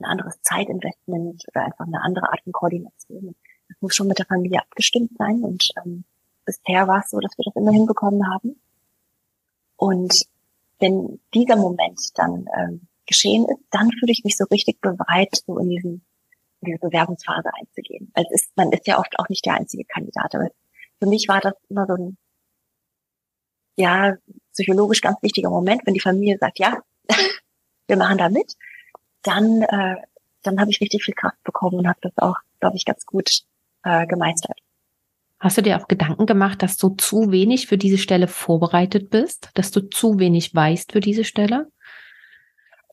ein 0.00 0.04
anderes 0.04 0.40
Zeitinvestment 0.42 1.44
oder 1.48 1.64
einfach 1.64 1.86
eine 1.86 2.02
andere 2.02 2.30
Art 2.30 2.42
von 2.42 2.52
Koordination. 2.52 3.34
Das 3.68 3.76
muss 3.80 3.94
schon 3.94 4.08
mit 4.08 4.18
der 4.18 4.26
Familie 4.26 4.60
abgestimmt 4.60 5.12
sein 5.16 5.42
und 5.42 5.70
ähm, 5.84 6.04
bisher 6.44 6.86
war 6.88 7.00
es 7.00 7.10
so, 7.10 7.20
dass 7.20 7.36
wir 7.38 7.44
das 7.44 7.56
immer 7.56 7.72
hinbekommen 7.72 8.28
haben. 8.28 8.60
Und 9.76 10.26
wenn 10.80 11.20
dieser 11.32 11.56
Moment 11.56 12.00
dann 12.16 12.46
ähm, 12.58 12.80
geschehen 13.06 13.46
ist, 13.46 13.62
dann 13.70 13.90
fühle 13.92 14.12
ich 14.12 14.24
mich 14.24 14.36
so 14.36 14.44
richtig 14.50 14.80
bereit, 14.80 15.42
so 15.46 15.58
in 15.58 15.70
diesen 15.70 16.02
in 16.64 16.72
diese 16.72 16.78
Bewerbungsphase 16.78 17.50
einzugehen. 17.54 18.10
Es 18.14 18.30
ist, 18.30 18.56
man 18.56 18.72
ist 18.72 18.86
ja 18.86 18.98
oft 18.98 19.18
auch 19.18 19.28
nicht 19.28 19.44
der 19.44 19.54
einzige 19.54 19.84
Kandidat. 19.84 20.34
Aber 20.34 20.50
für 21.04 21.10
mich 21.10 21.28
war 21.28 21.40
das 21.40 21.52
immer 21.68 21.86
so 21.86 21.94
ein, 21.94 22.16
ja, 23.76 24.14
psychologisch 24.52 25.00
ganz 25.00 25.22
wichtiger 25.22 25.50
Moment, 25.50 25.82
wenn 25.84 25.94
die 25.94 26.00
Familie 26.00 26.38
sagt, 26.38 26.58
ja, 26.58 26.78
wir 27.88 27.96
machen 27.96 28.18
da 28.18 28.28
mit, 28.30 28.54
dann, 29.22 29.62
äh, 29.62 29.96
dann 30.42 30.60
habe 30.60 30.70
ich 30.70 30.80
richtig 30.80 31.04
viel 31.04 31.14
Kraft 31.14 31.42
bekommen 31.44 31.78
und 31.78 31.88
habe 31.88 31.98
das 32.00 32.12
auch, 32.16 32.36
glaube 32.60 32.76
ich, 32.76 32.84
ganz 32.84 33.04
gut 33.04 33.42
äh, 33.82 34.06
gemeistert. 34.06 34.58
Hast 35.40 35.58
du 35.58 35.62
dir 35.62 35.78
auch 35.78 35.88
Gedanken 35.88 36.24
gemacht, 36.24 36.62
dass 36.62 36.78
du 36.78 36.90
zu 36.90 37.30
wenig 37.30 37.66
für 37.66 37.76
diese 37.76 37.98
Stelle 37.98 38.28
vorbereitet 38.28 39.10
bist, 39.10 39.50
dass 39.54 39.70
du 39.72 39.80
zu 39.90 40.18
wenig 40.18 40.54
weißt 40.54 40.92
für 40.92 41.00
diese 41.00 41.24
Stelle? 41.24 41.70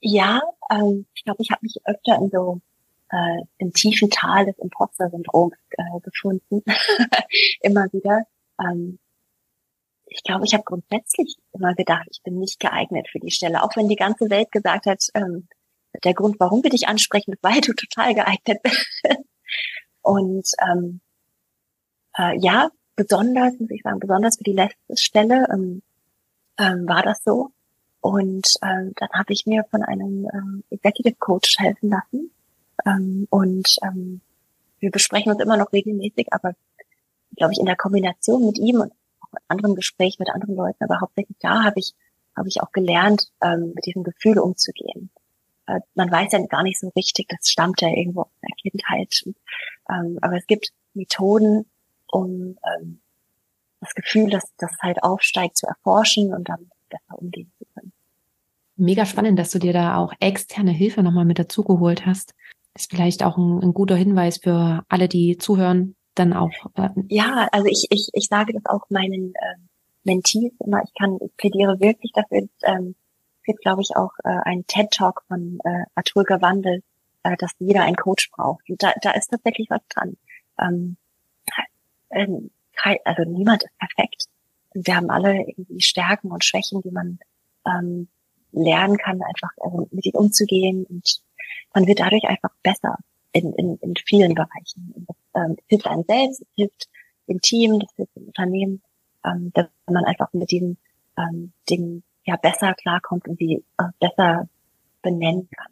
Ja, 0.02 0.42
ähm, 0.70 1.06
ich 1.14 1.24
glaube, 1.24 1.42
ich 1.44 1.52
habe 1.52 1.62
mich 1.62 1.78
öfter 1.86 2.18
in 2.18 2.30
so 2.30 2.60
äh, 3.12 3.44
im 3.58 3.74
tiefen 3.74 4.10
Tal 4.10 4.46
des 4.46 4.58
Imposter-Syndroms 4.60 5.56
äh, 5.72 6.00
gefunden, 6.02 6.64
immer 7.62 7.86
wieder. 7.92 8.26
Ähm, 8.60 9.00
ich 10.06 10.24
glaube, 10.24 10.46
ich 10.46 10.54
habe 10.54 10.64
grundsätzlich 10.64 11.38
immer 11.54 11.74
gedacht, 11.74 12.08
ich 12.12 12.22
bin 12.24 12.38
nicht 12.38 12.60
geeignet 12.60 13.08
für 13.10 13.20
die 13.20 13.32
Stelle, 13.32 13.64
auch 13.64 13.76
wenn 13.76 13.88
die 13.88 13.96
ganze 13.96 14.30
Welt 14.30 14.52
gesagt 14.52 14.86
hat, 14.86 15.04
ähm, 15.14 15.48
der 16.04 16.14
Grund, 16.14 16.40
warum 16.40 16.64
wir 16.64 16.70
dich 16.70 16.88
ansprechen, 16.88 17.34
ist, 17.34 17.44
weil 17.44 17.62
du 17.62 17.74
total 17.74 18.14
geeignet 18.14 18.62
bist. 18.64 19.04
Und 20.02 20.50
ähm, 20.70 21.02
äh, 22.18 22.38
ja, 22.40 22.72
besonders, 22.96 23.60
muss 23.60 23.72
ich 23.72 23.82
sagen, 23.84 24.00
besonders 24.00 24.38
für 24.38 24.44
die 24.44 24.54
letzte 24.54 24.98
Stelle 24.98 25.48
ähm, 25.52 25.82
ähm, 26.58 26.88
war 26.88 27.04
das 27.04 27.24
so. 27.24 27.52
Und 28.00 28.48
ähm, 28.64 28.94
dann 28.96 29.10
habe 29.14 29.32
ich 29.32 29.46
mir 29.46 29.64
von 29.70 29.84
einem 29.84 30.28
ähm, 30.34 30.64
Executive 30.72 31.16
Coach 31.20 31.60
helfen 31.60 31.90
lassen, 31.90 32.32
ähm, 32.86 33.28
und 33.30 33.78
ähm, 33.84 34.22
wir 34.80 34.92
besprechen 34.92 35.32
uns 35.32 35.42
immer 35.42 35.58
noch 35.58 35.72
regelmäßig, 35.72 36.28
aber 36.32 36.54
glaube 37.36 37.54
ich 37.54 37.60
in 37.60 37.66
der 37.66 37.76
Kombination 37.76 38.46
mit 38.46 38.58
ihm 38.58 38.82
und 38.82 38.92
auch 39.22 39.34
in 39.34 39.40
anderen 39.48 39.76
Gesprächen 39.76 40.18
mit 40.20 40.30
anderen 40.30 40.56
Leuten, 40.56 40.84
aber 40.84 41.02
hauptsächlich 41.02 41.38
da 41.40 41.64
habe 41.64 41.80
ich 41.80 41.94
habe 42.36 42.48
ich 42.48 42.62
auch 42.62 42.72
gelernt, 42.72 43.32
ähm, 43.42 43.74
mit 43.76 43.86
diesem 43.86 44.04
Gefühl 44.04 44.40
umzugehen. 44.40 45.10
Äh, 45.68 45.82
man 45.96 46.12
weiß 46.12 46.32
ja 46.32 46.46
gar 46.48 46.64
nicht 46.64 46.80
so 46.80 46.90
richtig, 46.96 47.28
das 47.30 47.50
stammt 47.50 47.82
ja 47.82 47.90
irgendwo 47.90 48.22
aus 48.22 48.40
der 48.42 48.56
Kindheit. 48.62 49.24
Ähm, 49.90 50.18
aber 50.22 50.38
es 50.38 50.48
gibt 50.48 50.70
Methoden, 50.94 51.66
um 52.08 52.58
ähm, 52.80 53.02
das 53.80 53.94
Gefühl, 53.96 54.30
dass 54.30 54.44
das 54.58 54.72
halt 54.82 55.04
aufsteigt, 55.04 55.58
zu 55.58 55.68
erforschen 55.68 56.34
und 56.34 56.50
dann 56.50 56.70
besser 56.90 57.20
umgehen 57.20 57.52
zu 57.58 57.66
können. 57.74 57.92
Mega 58.76 59.06
spannend, 59.06 59.38
dass 59.38 59.52
du 59.52 59.60
dir 59.60 59.74
da 59.74 59.98
auch 59.98 60.14
externe 60.20 60.72
Hilfe 60.72 61.04
nochmal 61.04 61.26
mit 61.26 61.40
dazugeholt 61.40 62.06
hast 62.06 62.34
ist 62.76 62.90
vielleicht 62.90 63.24
auch 63.24 63.38
ein, 63.38 63.62
ein 63.62 63.74
guter 63.74 63.96
Hinweis 63.96 64.38
für 64.38 64.84
alle, 64.90 65.08
die 65.08 65.38
zuhören, 65.38 65.96
dann 66.16 66.34
auch. 66.34 66.52
Äh, 66.76 66.90
ja, 67.10 67.48
also 67.52 67.68
ich, 67.68 67.88
ich, 67.90 68.10
ich 68.14 68.28
sage 68.28 68.54
das 68.54 68.66
auch 68.66 68.90
meinen 68.90 69.34
äh, 69.36 69.58
Mentees 70.04 70.54
immer. 70.60 70.82
Ich 70.84 70.94
kann, 70.98 71.18
ich 71.22 71.36
plädiere 71.38 71.80
wirklich 71.80 72.12
dafür. 72.14 72.48
Ähm, 72.64 72.96
es 73.40 73.46
gibt, 73.46 73.62
glaube 73.62 73.82
ich, 73.82 73.96
auch 73.96 74.12
äh, 74.24 74.38
einen 74.46 74.66
TED-Talk 74.68 75.24
von 75.28 75.60
äh, 75.64 75.84
Arthur 75.96 76.24
Gewandel, 76.24 76.84
äh, 77.24 77.36
dass 77.38 77.52
jeder 77.60 77.84
einen 77.84 77.96
Coach 77.96 78.30
braucht. 78.32 78.70
Und 78.70 78.82
da, 78.82 78.94
da 79.02 79.12
ist 79.12 79.30
tatsächlich 79.30 79.70
was 79.70 79.82
dran. 79.90 80.18
Ähm, 80.60 80.98
äh, 82.10 82.28
also 83.04 83.24
niemand 83.24 83.64
ist 83.64 83.78
perfekt. 83.78 84.26
Wir 84.74 84.96
haben 84.96 85.10
alle 85.10 85.36
irgendwie 85.36 85.82
Stärken 85.82 86.32
und 86.32 86.46
Schwächen, 86.46 86.82
die 86.82 86.92
man 86.92 87.20
ähm, 87.66 88.08
lernen 88.52 88.98
kann, 88.98 89.22
einfach 89.22 89.52
also 89.58 89.88
mit 89.92 90.06
ihnen 90.06 90.16
umzugehen 90.16 90.86
und 90.86 91.22
man 91.74 91.88
wird 91.88 92.00
dadurch 92.00 92.24
einfach 92.26 92.52
besser 92.64 92.98
in, 93.32 93.54
in, 93.54 93.78
in 93.78 93.94
vielen 93.96 94.36
Bereichen. 94.36 95.06
Das 95.08 95.16
ähm, 95.36 95.58
hilft 95.68 95.88
einem 95.88 96.04
selbst, 96.08 96.42
es 96.42 96.48
hilft 96.56 96.90
dem 97.28 97.42
Team, 97.42 97.80
das 97.80 97.90
hilft 97.96 98.16
dem 98.16 98.28
Unternehmen, 98.28 98.82
ähm, 99.26 99.52
dass 99.54 99.68
man 99.88 100.06
einfach 100.06 100.32
mit 100.34 100.52
diesen 100.52 100.78
ähm, 101.18 101.52
Dingen 101.70 102.04
ja 102.26 102.36
besser 102.36 102.74
klarkommt 102.74 103.28
und 103.28 103.38
sie 103.38 103.64
äh, 103.78 103.84
besser 104.00 104.48
benennen 105.02 105.50
kann. 105.56 105.72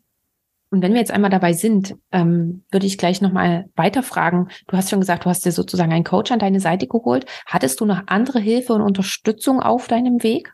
Und 0.72 0.84
wenn 0.84 0.94
wir 0.94 1.00
jetzt 1.00 1.12
einmal 1.12 1.32
dabei 1.32 1.54
sind, 1.54 1.96
ähm, 2.12 2.64
würde 2.70 2.86
ich 2.86 3.00
gleich 3.00 3.22
nochmal 3.22 3.70
weiterfragen. 3.76 4.50
Du 4.68 4.78
hast 4.78 4.92
schon 4.92 5.00
gesagt, 5.00 5.26
du 5.26 5.30
hast 5.30 5.44
dir 5.44 5.52
sozusagen 5.52 5.92
einen 5.92 6.04
Coach 6.04 6.32
an 6.32 6.38
deine 6.38 6.60
Seite 6.60 6.86
geholt. 6.88 7.26
Hattest 7.48 7.80
du 7.80 7.86
noch 7.86 8.04
andere 8.06 8.40
Hilfe 8.40 8.74
und 8.74 8.82
Unterstützung 8.82 9.62
auf 9.62 9.88
deinem 9.88 10.22
Weg? 10.22 10.54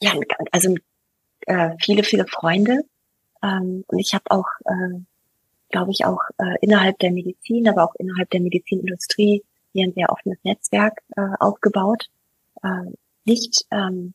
Ja, 0.00 0.14
also 0.50 0.74
äh, 1.46 1.70
viele, 1.78 2.02
viele 2.02 2.26
Freunde, 2.26 2.82
ähm, 3.42 3.84
und 3.86 3.98
ich 3.98 4.14
habe 4.14 4.24
auch, 4.30 4.46
äh, 4.64 5.00
glaube 5.70 5.90
ich, 5.90 6.04
auch 6.04 6.20
äh, 6.38 6.56
innerhalb 6.60 6.98
der 6.98 7.12
Medizin, 7.12 7.68
aber 7.68 7.84
auch 7.84 7.94
innerhalb 7.96 8.30
der 8.30 8.40
Medizinindustrie 8.40 9.42
hier 9.72 9.86
ein 9.86 9.94
sehr 9.94 10.10
offenes 10.10 10.38
Netzwerk 10.44 11.00
äh, 11.16 11.28
aufgebaut. 11.40 12.08
Äh, 12.62 12.92
nicht, 13.24 13.66
ähm, 13.70 14.14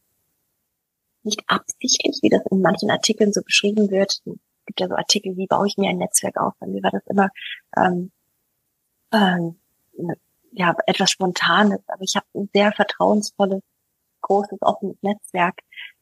nicht 1.23 1.41
absichtlich, 1.47 2.19
wie 2.21 2.29
das 2.29 2.41
in 2.51 2.61
manchen 2.61 2.91
Artikeln 2.91 3.33
so 3.33 3.41
beschrieben 3.41 3.89
wird. 3.89 4.21
Es 4.25 4.65
gibt 4.65 4.79
ja 4.79 4.87
so 4.87 4.95
Artikel, 4.95 5.35
wie 5.37 5.47
baue 5.47 5.67
ich 5.67 5.77
mir 5.77 5.89
ein 5.89 5.97
Netzwerk 5.97 6.37
auf? 6.37 6.53
Bei 6.59 6.67
mir 6.67 6.83
war 6.83 6.91
das 6.91 7.05
immer 7.07 7.29
ähm, 7.75 8.11
ähm, 9.11 9.55
ja 10.51 10.75
etwas 10.85 11.11
Spontanes, 11.11 11.79
aber 11.87 12.01
ich 12.01 12.15
habe 12.15 12.25
ein 12.33 12.49
sehr 12.53 12.71
vertrauensvolles, 12.71 13.61
großes, 14.21 14.59
offenes 14.61 14.97
Netzwerk, 15.01 15.59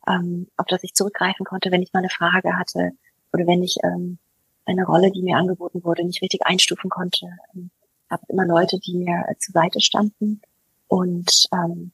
ähm, 0.08 0.48
auf 0.58 0.66
das 0.68 0.84
ich 0.84 0.94
zurückgreifen 0.94 1.46
konnte, 1.46 1.72
wenn 1.72 1.82
ich 1.82 1.94
mal 1.94 2.00
eine 2.00 2.10
Frage 2.10 2.58
hatte, 2.58 2.92
oder 3.36 3.48
wenn 3.48 3.62
ich 3.64 3.78
ähm, 3.84 4.18
eine 4.66 4.86
Rolle, 4.86 5.12
die 5.12 5.22
mir 5.22 5.38
angeboten 5.38 5.84
wurde, 5.84 6.06
nicht 6.06 6.22
richtig 6.22 6.46
einstufen 6.46 6.90
konnte. 6.90 7.28
Ähm, 7.54 7.70
habe 8.10 8.24
immer 8.30 8.46
Leute, 8.46 8.80
die 8.80 8.96
mir 8.96 9.26
äh, 9.28 9.36
zur 9.38 9.54
Seite 9.54 9.82
standen. 9.82 10.42
Und 10.88 11.48
ähm, 11.52 11.92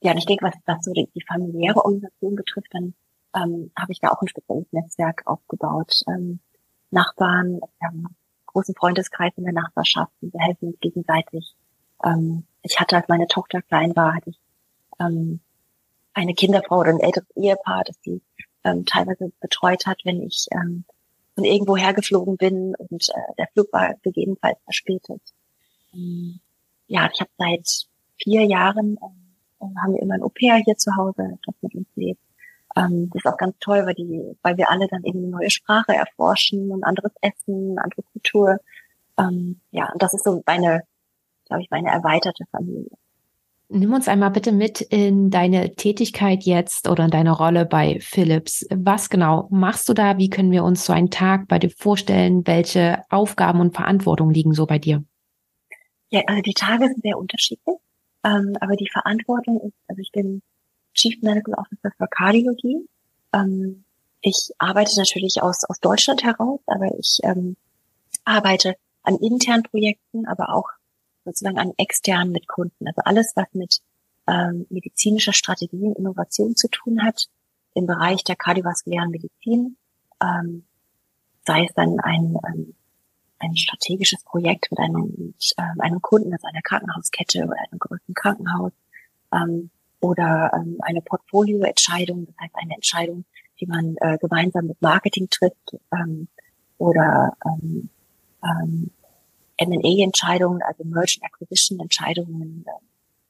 ja, 0.00 0.12
und 0.12 0.18
ich 0.18 0.26
denke, 0.26 0.44
was, 0.44 0.54
was 0.64 0.84
so 0.84 0.92
die, 0.92 1.08
die 1.14 1.24
familiäre 1.26 1.84
Organisation 1.84 2.36
betrifft, 2.36 2.68
dann 2.72 2.94
ähm, 3.34 3.72
habe 3.76 3.92
ich 3.92 4.00
da 4.00 4.10
auch 4.10 4.22
ein 4.22 4.28
spezielles 4.28 4.66
Netzwerk 4.70 5.22
aufgebaut. 5.26 5.92
Ähm, 6.06 6.40
Nachbarn, 6.90 7.60
einen 7.80 8.16
großen 8.46 8.74
Freundeskreis 8.74 9.32
in 9.36 9.44
der 9.44 9.52
Nachbarschaft 9.52 10.12
wir 10.20 10.40
helfen 10.40 10.68
uns 10.68 10.80
gegenseitig. 10.80 11.54
Ähm, 12.04 12.44
ich 12.62 12.78
hatte, 12.80 12.96
als 12.96 13.08
meine 13.08 13.26
Tochter 13.26 13.60
klein 13.62 13.94
war, 13.96 14.14
hatte 14.14 14.30
ich 14.30 14.38
ähm, 15.00 15.40
eine 16.14 16.34
Kinderfrau 16.34 16.80
oder 16.80 16.90
ein 16.90 17.00
älteres 17.00 17.28
Ehepaar, 17.36 17.84
das 17.84 18.00
die 18.00 18.22
ähm, 18.68 18.84
teilweise 18.84 19.32
betreut 19.40 19.86
hat, 19.86 20.00
wenn 20.04 20.22
ich 20.22 20.46
ähm, 20.52 20.84
von 21.34 21.44
irgendwo 21.44 21.76
hergeflogen 21.76 22.36
bin 22.36 22.74
und 22.76 23.08
äh, 23.10 23.34
der 23.38 23.48
Flug 23.52 23.72
war 23.72 23.94
gegebenenfalls 24.02 24.58
verspätet. 24.64 25.22
Ähm, 25.94 26.40
ja, 26.86 27.08
ich 27.12 27.20
habe 27.20 27.30
seit 27.38 27.86
vier 28.16 28.44
Jahren 28.44 28.98
ähm, 29.60 29.74
haben 29.80 29.94
wir 29.94 30.02
immer 30.02 30.14
ein 30.14 30.22
Au-pair 30.22 30.56
hier 30.64 30.76
zu 30.76 30.96
Hause, 30.96 31.38
das 31.44 31.54
mit 31.62 31.74
uns 31.74 31.88
lebt. 31.94 32.20
Ähm, 32.76 33.10
das 33.12 33.24
ist 33.24 33.30
auch 33.30 33.36
ganz 33.36 33.56
toll, 33.60 33.84
weil 33.86 33.94
die, 33.94 34.36
weil 34.42 34.56
wir 34.56 34.70
alle 34.70 34.88
dann 34.88 35.04
eben 35.04 35.18
eine 35.18 35.28
neue 35.28 35.50
Sprache 35.50 35.94
erforschen 35.94 36.70
und 36.70 36.84
anderes 36.84 37.12
Essen, 37.20 37.78
andere 37.78 38.02
Kultur. 38.12 38.58
Ähm, 39.18 39.60
ja, 39.70 39.90
und 39.92 40.02
das 40.02 40.14
ist 40.14 40.24
so 40.24 40.42
meine, 40.46 40.82
glaube 41.46 41.62
ich, 41.62 41.70
meine 41.70 41.88
erweiterte 41.88 42.44
Familie. 42.50 42.90
Nimm 43.70 43.92
uns 43.92 44.08
einmal 44.08 44.30
bitte 44.30 44.50
mit 44.50 44.80
in 44.80 45.28
deine 45.28 45.74
Tätigkeit 45.74 46.44
jetzt 46.44 46.88
oder 46.88 47.04
in 47.04 47.10
deine 47.10 47.32
Rolle 47.32 47.66
bei 47.66 47.98
Philips. 48.00 48.66
Was 48.70 49.10
genau 49.10 49.46
machst 49.50 49.90
du 49.90 49.92
da? 49.92 50.16
Wie 50.16 50.30
können 50.30 50.50
wir 50.50 50.64
uns 50.64 50.86
so 50.86 50.94
einen 50.94 51.10
Tag 51.10 51.48
bei 51.48 51.58
dir 51.58 51.68
vorstellen? 51.68 52.46
Welche 52.46 53.02
Aufgaben 53.10 53.60
und 53.60 53.74
Verantwortung 53.74 54.30
liegen 54.30 54.54
so 54.54 54.64
bei 54.64 54.78
dir? 54.78 55.04
Ja, 56.08 56.22
also 56.26 56.40
die 56.40 56.54
Tage 56.54 56.86
sind 56.88 57.02
sehr 57.02 57.18
unterschiedlich, 57.18 57.76
ähm, 58.24 58.56
aber 58.60 58.74
die 58.76 58.88
Verantwortung 58.90 59.60
ist, 59.60 59.76
also 59.86 60.00
ich 60.00 60.10
bin 60.12 60.40
Chief 60.94 61.20
Medical 61.20 61.52
Officer 61.52 61.90
für 61.98 62.08
Kardiologie. 62.08 62.88
Ähm, 63.34 63.84
ich 64.22 64.50
arbeite 64.58 64.96
natürlich 64.96 65.42
aus, 65.42 65.64
aus 65.68 65.78
Deutschland 65.80 66.24
heraus, 66.24 66.60
aber 66.66 66.98
ich 66.98 67.18
ähm, 67.22 67.56
arbeite 68.24 68.76
an 69.02 69.16
internen 69.16 69.62
Projekten, 69.62 70.26
aber 70.26 70.54
auch 70.54 70.70
sozusagen 71.28 71.58
an 71.58 71.72
externen 71.76 72.32
mit 72.32 72.48
Kunden. 72.48 72.86
Also 72.86 73.02
alles, 73.04 73.32
was 73.36 73.46
mit 73.52 73.80
ähm, 74.26 74.66
medizinischer 74.70 75.32
Strategie 75.32 75.86
und 75.86 75.98
Innovation 75.98 76.56
zu 76.56 76.68
tun 76.68 77.02
hat 77.02 77.28
im 77.74 77.86
Bereich 77.86 78.24
der 78.24 78.36
kardiovaskulären 78.36 79.10
Medizin, 79.10 79.76
ähm, 80.22 80.64
sei 81.46 81.64
es 81.64 81.74
dann 81.74 82.00
ein, 82.00 82.36
ein, 82.42 82.74
ein 83.38 83.56
strategisches 83.56 84.22
Projekt 84.24 84.70
mit 84.70 84.80
einem, 84.80 85.14
mit, 85.16 85.54
ähm, 85.58 85.80
einem 85.80 86.02
Kunden, 86.02 86.32
also 86.32 86.46
einer 86.46 86.62
Krankenhauskette 86.62 87.44
oder 87.44 87.56
einem 87.58 87.78
größeren 87.78 88.14
Krankenhaus, 88.14 88.72
ähm, 89.32 89.70
oder 90.00 90.52
ähm, 90.54 90.78
eine 90.82 91.00
Portfolioentscheidung, 91.00 92.26
das 92.26 92.34
heißt 92.40 92.54
eine 92.54 92.74
Entscheidung, 92.74 93.24
die 93.60 93.66
man 93.66 93.96
äh, 94.00 94.18
gemeinsam 94.18 94.66
mit 94.66 94.80
Marketing 94.80 95.28
trifft, 95.28 95.76
ähm, 95.92 96.28
oder 96.78 97.36
ähm, 97.44 97.90
ähm, 98.44 98.90
M&A-Entscheidungen, 99.58 100.62
also 100.62 100.84
Merchant 100.84 101.24
Acquisition-Entscheidungen. 101.24 102.64
Äh, 102.66 102.70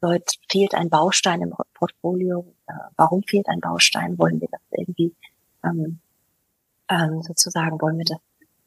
dort 0.00 0.38
fehlt 0.50 0.74
ein 0.74 0.90
Baustein 0.90 1.42
im 1.42 1.54
Portfolio. 1.74 2.44
Äh, 2.66 2.72
warum 2.96 3.22
fehlt 3.22 3.48
ein 3.48 3.60
Baustein? 3.60 4.18
Wollen 4.18 4.40
wir 4.40 4.48
das 4.50 4.60
irgendwie 4.70 5.14
ähm, 5.64 5.98
ähm, 6.88 7.22
sozusagen, 7.22 7.80
wollen 7.80 7.98
wir 7.98 8.04
das 8.04 8.18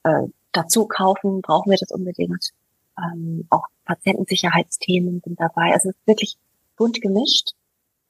äh, 0.03 0.27
dazu 0.51 0.87
kaufen? 0.87 1.41
Brauchen 1.41 1.71
wir 1.71 1.77
das 1.77 1.91
unbedingt? 1.91 2.51
Ähm, 2.97 3.47
auch 3.49 3.65
Patientensicherheitsthemen 3.85 5.21
sind 5.23 5.39
dabei. 5.39 5.71
Also 5.73 5.89
es 5.89 5.95
ist 5.95 6.07
wirklich 6.07 6.37
bunt 6.77 7.01
gemischt. 7.01 7.51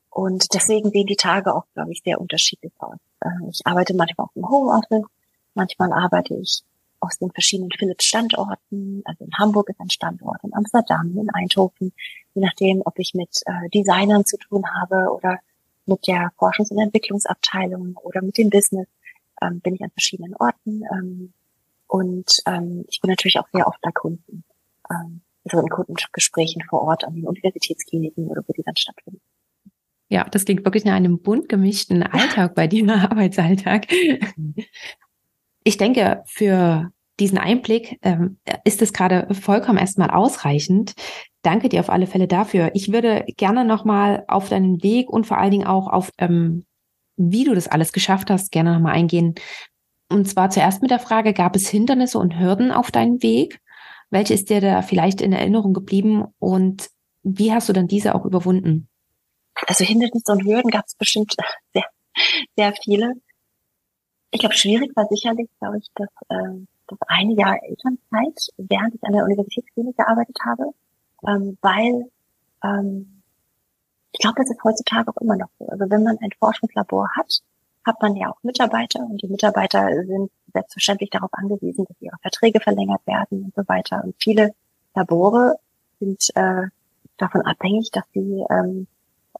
Und 0.09 0.53
deswegen 0.53 0.91
sehen 0.91 1.07
die 1.07 1.15
Tage 1.15 1.55
auch, 1.55 1.63
glaube 1.73 1.93
ich, 1.93 2.01
sehr 2.03 2.19
unterschiedlich 2.19 2.73
aus. 2.79 2.97
Äh, 3.21 3.29
ich 3.49 3.61
arbeite 3.65 3.93
manchmal 3.93 4.25
auf 4.25 4.33
dem 4.33 4.49
Homeoffice, 4.49 5.05
manchmal 5.53 5.93
arbeite 5.93 6.35
ich 6.35 6.63
aus 7.01 7.17
den 7.17 7.31
verschiedenen 7.31 7.71
Philips-Standorten. 7.71 9.01
Also 9.05 9.25
in 9.25 9.33
Hamburg 9.37 9.69
ist 9.69 9.81
ein 9.81 9.89
Standort, 9.89 10.43
in 10.43 10.53
Amsterdam, 10.53 11.17
in 11.17 11.29
Eindhoven, 11.31 11.93
je 12.33 12.41
nachdem, 12.41 12.81
ob 12.85 12.97
ich 12.97 13.13
mit 13.13 13.41
äh, 13.45 13.69
Designern 13.69 14.25
zu 14.25 14.37
tun 14.37 14.63
habe 14.79 15.11
oder 15.13 15.39
mit 15.85 16.07
der 16.07 16.31
Forschungs- 16.37 16.71
und 16.71 16.79
Entwicklungsabteilung 16.79 17.97
oder 17.97 18.21
mit 18.21 18.37
dem 18.37 18.49
Business, 18.49 18.87
ähm, 19.41 19.59
bin 19.59 19.75
ich 19.75 19.81
an 19.81 19.91
verschiedenen 19.91 20.35
Orten. 20.35 20.83
Ähm, 20.91 21.33
und 21.87 22.37
ähm, 22.45 22.85
ich 22.87 23.01
bin 23.01 23.09
natürlich 23.09 23.39
auch 23.39 23.47
sehr 23.51 23.67
oft 23.67 23.81
bei 23.81 23.91
Kunden, 23.91 24.43
ähm, 24.89 25.21
also 25.43 25.59
in 25.59 25.69
Kundengesprächen 25.69 26.63
vor 26.69 26.83
Ort 26.83 27.03
an 27.03 27.15
den 27.15 27.27
Universitätskliniken 27.27 28.27
oder 28.27 28.43
wo 28.47 28.53
die 28.53 28.63
dann 28.63 28.77
stattfinden. 28.77 29.21
Ja, 30.11 30.25
das 30.25 30.43
klingt 30.43 30.65
wirklich 30.65 30.83
nach 30.83 30.93
einem 30.93 31.21
bunt 31.21 31.47
gemischten 31.47 32.03
Alltag 32.03 32.53
bei 32.53 32.67
dir, 32.67 32.85
Arbeitsalltag. 33.11 33.87
Ich 35.63 35.77
denke, 35.77 36.23
für 36.25 36.91
diesen 37.19 37.37
Einblick 37.37 37.99
ähm, 38.01 38.39
ist 38.63 38.81
es 38.81 38.93
gerade 38.93 39.33
vollkommen 39.33 39.77
erstmal 39.77 40.09
ausreichend. 40.09 40.93
Danke 41.43 41.69
dir 41.69 41.79
auf 41.79 41.89
alle 41.89 42.07
Fälle 42.07 42.27
dafür. 42.27 42.71
Ich 42.73 42.91
würde 42.91 43.25
gerne 43.37 43.63
nochmal 43.63 44.23
auf 44.27 44.49
deinen 44.49 44.81
Weg 44.81 45.09
und 45.09 45.27
vor 45.27 45.37
allen 45.37 45.51
Dingen 45.51 45.67
auch 45.67 45.87
auf, 45.87 46.09
ähm, 46.17 46.65
wie 47.17 47.43
du 47.43 47.53
das 47.53 47.67
alles 47.67 47.93
geschafft 47.93 48.31
hast, 48.31 48.51
gerne 48.51 48.73
nochmal 48.73 48.93
eingehen. 48.93 49.35
Und 50.09 50.27
zwar 50.27 50.49
zuerst 50.49 50.81
mit 50.81 50.91
der 50.91 50.99
Frage, 50.99 51.33
gab 51.33 51.55
es 51.55 51.69
Hindernisse 51.69 52.17
und 52.17 52.39
Hürden 52.39 52.71
auf 52.71 52.91
deinem 52.91 53.21
Weg? 53.21 53.59
Welche 54.09 54.33
ist 54.33 54.49
dir 54.49 54.59
da 54.59 54.81
vielleicht 54.81 55.21
in 55.21 55.31
Erinnerung 55.31 55.73
geblieben 55.73 56.25
und 56.39 56.89
wie 57.23 57.53
hast 57.53 57.69
du 57.69 57.73
dann 57.73 57.87
diese 57.87 58.15
auch 58.15 58.25
überwunden? 58.25 58.89
Also 59.67 59.85
Hindernisse 59.85 60.31
und 60.31 60.43
Hürden 60.43 60.71
gab 60.71 60.85
es 60.87 60.95
bestimmt 60.95 61.35
sehr, 61.73 61.85
sehr 62.57 62.73
viele 62.83 63.13
ich 64.31 64.39
glaube, 64.39 64.55
schwierig 64.55 64.95
war 64.95 65.07
sicherlich, 65.07 65.49
glaube 65.59 65.77
ich, 65.77 65.89
dass 65.95 66.09
äh, 66.29 66.65
das 66.87 66.99
eine 67.07 67.33
Jahr 67.33 67.57
Elternzeit, 67.63 68.49
während 68.57 68.95
ich 68.95 69.03
an 69.03 69.13
der 69.13 69.25
Universitätsklinik 69.25 69.97
gearbeitet 69.97 70.37
habe, 70.45 70.73
ähm, 71.27 71.57
weil 71.61 72.09
ähm, 72.63 73.21
ich 74.13 74.19
glaube, 74.19 74.35
das 74.37 74.49
ist 74.49 74.63
heutzutage 74.63 75.09
auch 75.09 75.21
immer 75.21 75.35
noch 75.35 75.49
so. 75.59 75.67
Also 75.67 75.89
wenn 75.89 76.03
man 76.03 76.17
ein 76.19 76.31
Forschungslabor 76.39 77.09
hat, 77.15 77.41
hat 77.85 78.01
man 78.01 78.15
ja 78.15 78.29
auch 78.29 78.43
Mitarbeiter 78.43 78.99
und 78.99 79.21
die 79.21 79.27
Mitarbeiter 79.27 79.87
sind 80.05 80.31
selbstverständlich 80.53 81.09
darauf 81.09 81.33
angewiesen, 81.33 81.85
dass 81.87 82.01
ihre 82.01 82.17
Verträge 82.21 82.59
verlängert 82.59 83.05
werden 83.07 83.45
und 83.45 83.55
so 83.55 83.67
weiter. 83.67 84.03
Und 84.03 84.15
viele 84.19 84.53
Labore 84.95 85.57
sind 85.99 86.29
äh, 86.35 86.67
davon 87.17 87.41
abhängig, 87.41 87.89
dass 87.91 88.03
sie 88.13 88.43
ähm, 88.49 88.87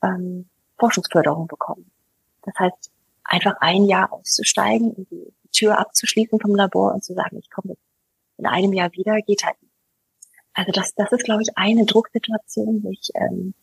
ähm, 0.01 0.47
Forschungsförderung 0.79 1.47
bekommen. 1.47 1.91
Das 2.43 2.55
heißt, 2.57 2.91
einfach 3.31 3.55
ein 3.61 3.85
Jahr 3.85 4.11
auszusteigen 4.11 4.91
und 4.91 5.09
die 5.09 5.33
Tür 5.53 5.79
abzuschließen 5.79 6.39
vom 6.39 6.53
Labor 6.53 6.93
und 6.93 7.03
zu 7.03 7.13
sagen, 7.13 7.37
ich 7.37 7.49
komme 7.49 7.77
in 8.37 8.45
einem 8.45 8.73
Jahr 8.73 8.91
wieder, 8.91 9.21
geht 9.21 9.45
halt 9.45 9.61
nicht. 9.61 9.71
Also 10.53 10.71
das, 10.73 10.93
das 10.95 11.11
ist, 11.13 11.23
glaube 11.23 11.41
ich, 11.41 11.49
eine 11.55 11.85
Drucksituation, 11.85 12.83
wo 12.83 12.91
ich 12.91 13.09
ähm, 13.15 13.53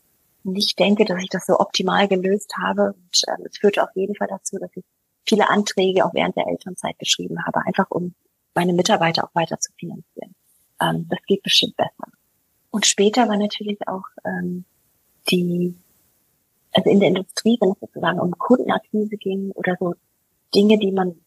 nicht 0.42 0.78
denke, 0.78 1.04
dass 1.04 1.22
ich 1.22 1.28
das 1.28 1.44
so 1.44 1.60
optimal 1.60 2.08
gelöst 2.08 2.54
habe. 2.58 2.94
Und 2.94 3.22
ähm, 3.28 3.46
es 3.46 3.58
führte 3.58 3.82
auf 3.82 3.90
jeden 3.94 4.14
Fall 4.14 4.28
dazu, 4.28 4.58
dass 4.58 4.70
ich 4.74 4.84
viele 5.26 5.50
Anträge 5.50 6.06
auch 6.06 6.14
während 6.14 6.36
der 6.36 6.46
Elternzeit 6.46 6.98
geschrieben 6.98 7.44
habe, 7.44 7.66
einfach 7.66 7.90
um 7.90 8.14
meine 8.54 8.72
Mitarbeiter 8.72 9.24
auch 9.24 9.34
weiter 9.34 9.60
zu 9.60 9.70
finanzieren. 9.78 10.34
Ähm, 10.80 11.06
das 11.10 11.18
geht 11.26 11.42
bestimmt 11.42 11.76
besser. 11.76 12.10
Und 12.70 12.86
später 12.86 13.28
war 13.28 13.36
natürlich 13.36 13.86
auch 13.86 14.04
ähm, 14.24 14.64
die 15.30 15.76
also 16.72 16.90
in 16.90 17.00
der 17.00 17.08
Industrie, 17.08 17.56
wenn 17.60 17.72
es 17.72 17.80
sozusagen 17.80 18.20
um 18.20 18.36
Kundenakquise 18.38 19.16
ging 19.16 19.50
oder 19.52 19.76
so 19.78 19.94
Dinge, 20.54 20.78
die 20.78 20.92
man, 20.92 21.20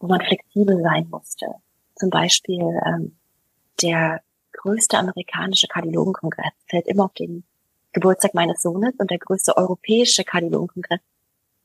wo 0.00 0.06
man 0.06 0.20
flexibel 0.20 0.80
sein 0.82 1.08
musste. 1.10 1.46
Zum 1.96 2.10
Beispiel 2.10 2.80
ähm, 2.86 3.16
der 3.82 4.22
größte 4.52 4.98
amerikanische 4.98 5.66
Kardiologenkongress 5.66 6.52
fällt 6.66 6.86
immer 6.86 7.06
auf 7.06 7.14
den 7.14 7.44
Geburtstag 7.92 8.34
meines 8.34 8.62
Sohnes 8.62 8.94
und 8.98 9.10
der 9.10 9.18
größte 9.18 9.56
europäische 9.56 10.24
Kardiologenkongress, 10.24 11.00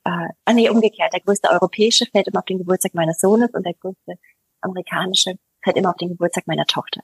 äh, 0.04 0.28
ah 0.46 0.54
nee, 0.54 0.70
umgekehrt, 0.70 1.14
der 1.14 1.22
größte 1.22 1.50
europäische 1.50 2.06
fällt 2.06 2.28
immer 2.28 2.40
auf 2.40 2.46
den 2.46 2.58
Geburtstag 2.58 2.94
meines 2.94 3.20
Sohnes 3.20 3.50
und 3.54 3.66
der 3.66 3.74
größte 3.74 4.18
amerikanische 4.62 5.38
fällt 5.62 5.78
immer 5.78 5.90
auf 5.90 5.98
den 5.98 6.10
Geburtstag 6.10 6.48
meiner 6.48 6.66
Tochter. 6.66 7.02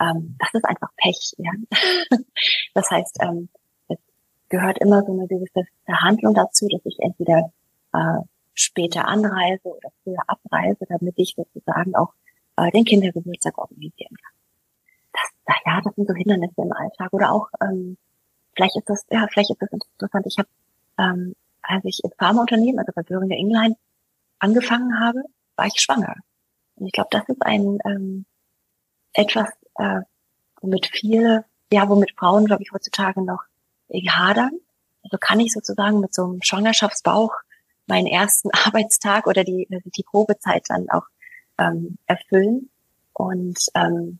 Ähm, 0.00 0.36
das 0.38 0.54
ist 0.54 0.64
einfach 0.64 0.90
Pech, 0.96 1.34
ja. 1.38 1.52
das 2.74 2.90
heißt, 2.90 3.18
ähm, 3.22 3.48
gehört 4.52 4.78
immer 4.78 5.02
so 5.02 5.12
eine 5.12 5.26
gewisse 5.26 5.64
Verhandlung 5.86 6.34
dazu, 6.34 6.68
dass 6.68 6.82
ich 6.84 6.96
entweder 7.00 7.50
äh, 7.94 8.20
später 8.52 9.08
anreise 9.08 9.64
oder 9.64 9.88
früher 10.04 10.22
abreise, 10.26 10.84
damit 10.88 11.14
ich 11.16 11.34
sozusagen 11.34 11.96
auch 11.96 12.12
äh, 12.56 12.70
den 12.70 12.84
Kindergeburtstag 12.84 13.56
organisieren 13.56 14.14
kann. 14.14 14.32
Das, 15.14 15.56
ja, 15.64 15.80
das 15.82 15.94
sind 15.94 16.06
so 16.06 16.14
Hindernisse 16.14 16.60
im 16.60 16.72
Alltag. 16.72 17.08
Oder 17.12 17.32
auch, 17.32 17.48
ähm, 17.62 17.96
vielleicht 18.54 18.76
ist 18.76 18.90
das, 18.90 19.06
ja, 19.10 19.26
vielleicht 19.32 19.50
ist 19.50 19.62
das 19.62 19.70
interessant. 19.72 20.26
Ich 20.26 20.36
habe, 20.38 20.48
ähm, 20.98 21.34
als 21.62 21.84
ich 21.84 22.04
im 22.04 22.10
Pharmaunternehmen, 22.18 22.78
also 22.78 22.92
bei 22.94 23.02
Böhringer 23.02 23.36
Ingelheim, 23.36 23.74
angefangen 24.38 25.00
habe, 25.00 25.22
war 25.56 25.66
ich 25.66 25.80
schwanger. 25.80 26.14
Und 26.76 26.86
ich 26.86 26.92
glaube, 26.92 27.08
das 27.10 27.26
ist 27.26 27.40
ein 27.40 27.78
ähm, 27.86 28.26
etwas, 29.14 29.48
äh, 29.76 30.00
womit 30.60 30.88
viele, 30.92 31.46
ja, 31.72 31.88
womit 31.88 32.12
Frauen, 32.18 32.44
glaube 32.44 32.62
ich, 32.62 32.72
heutzutage 32.72 33.22
noch 33.22 33.44
hadern. 34.00 34.52
Also 35.02 35.18
kann 35.18 35.40
ich 35.40 35.52
sozusagen 35.52 36.00
mit 36.00 36.14
so 36.14 36.24
einem 36.24 36.42
Schwangerschaftsbauch 36.42 37.32
meinen 37.86 38.06
ersten 38.06 38.50
Arbeitstag 38.66 39.26
oder 39.26 39.44
die, 39.44 39.68
also 39.70 39.90
die 39.90 40.04
Probezeit 40.04 40.64
dann 40.68 40.88
auch 40.90 41.06
ähm, 41.58 41.98
erfüllen. 42.06 42.70
Und 43.12 43.58
ähm, 43.74 44.18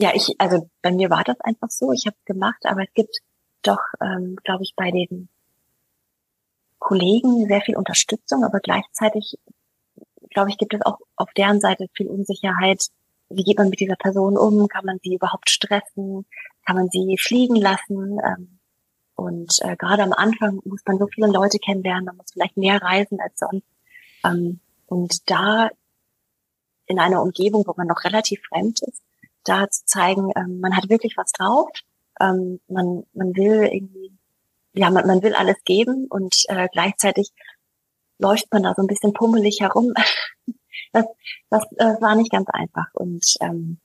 ja, 0.00 0.10
ich, 0.14 0.34
also 0.38 0.68
bei 0.82 0.90
mir 0.90 1.10
war 1.10 1.24
das 1.24 1.40
einfach 1.40 1.70
so. 1.70 1.92
Ich 1.92 2.06
habe 2.06 2.16
es 2.18 2.24
gemacht, 2.24 2.64
aber 2.64 2.82
es 2.82 2.92
gibt 2.94 3.18
doch, 3.62 3.80
ähm, 4.00 4.36
glaube 4.42 4.64
ich, 4.64 4.74
bei 4.74 4.90
den 4.90 5.28
Kollegen 6.78 7.46
sehr 7.46 7.60
viel 7.60 7.76
Unterstützung, 7.76 8.42
aber 8.44 8.58
gleichzeitig, 8.58 9.38
glaube 10.30 10.50
ich, 10.50 10.58
gibt 10.58 10.74
es 10.74 10.82
auch 10.82 10.98
auf 11.14 11.32
deren 11.34 11.60
Seite 11.60 11.86
viel 11.94 12.08
Unsicherheit. 12.08 12.86
Wie 13.28 13.44
geht 13.44 13.58
man 13.58 13.70
mit 13.70 13.78
dieser 13.78 13.94
Person 13.94 14.36
um? 14.36 14.66
Kann 14.66 14.84
man 14.84 14.98
sie 15.02 15.14
überhaupt 15.14 15.48
stressen? 15.48 16.26
Kann 16.66 16.76
man 16.76 16.88
sie 16.90 17.16
fliegen 17.18 17.56
lassen? 17.56 18.18
Ähm, 18.24 18.58
und 19.14 19.52
äh, 19.60 19.76
gerade 19.76 20.02
am 20.02 20.12
Anfang 20.12 20.60
muss 20.64 20.80
man 20.86 20.98
so 20.98 21.06
viele 21.06 21.28
Leute 21.28 21.58
kennenlernen, 21.58 22.06
man 22.06 22.16
muss 22.16 22.32
vielleicht 22.32 22.56
mehr 22.56 22.80
reisen 22.80 23.20
als 23.20 23.38
sonst. 23.38 23.66
Ähm, 24.24 24.60
und 24.86 25.30
da 25.30 25.70
in 26.86 26.98
einer 26.98 27.22
Umgebung, 27.22 27.64
wo 27.66 27.74
man 27.76 27.86
noch 27.86 28.04
relativ 28.04 28.40
fremd 28.48 28.80
ist, 28.82 29.02
da 29.44 29.68
zu 29.68 29.84
zeigen, 29.84 30.30
ähm, 30.36 30.60
man 30.60 30.76
hat 30.76 30.88
wirklich 30.88 31.16
was 31.16 31.32
drauf, 31.32 31.68
ähm, 32.20 32.60
man, 32.68 33.04
man 33.12 33.34
will 33.36 33.68
irgendwie, 33.72 34.12
ja, 34.72 34.90
man, 34.90 35.06
man 35.06 35.22
will 35.22 35.34
alles 35.34 35.56
geben 35.64 36.06
und 36.08 36.44
äh, 36.48 36.68
gleichzeitig 36.72 37.32
läuft 38.18 38.52
man 38.52 38.62
da 38.62 38.74
so 38.74 38.82
ein 38.82 38.86
bisschen 38.86 39.12
pummelig 39.12 39.60
herum. 39.60 39.92
das 40.92 41.06
das 41.50 41.64
äh, 41.76 42.00
war 42.00 42.14
nicht 42.14 42.30
ganz 42.30 42.48
einfach. 42.50 42.86
Und 42.94 43.24
ähm, 43.40 43.78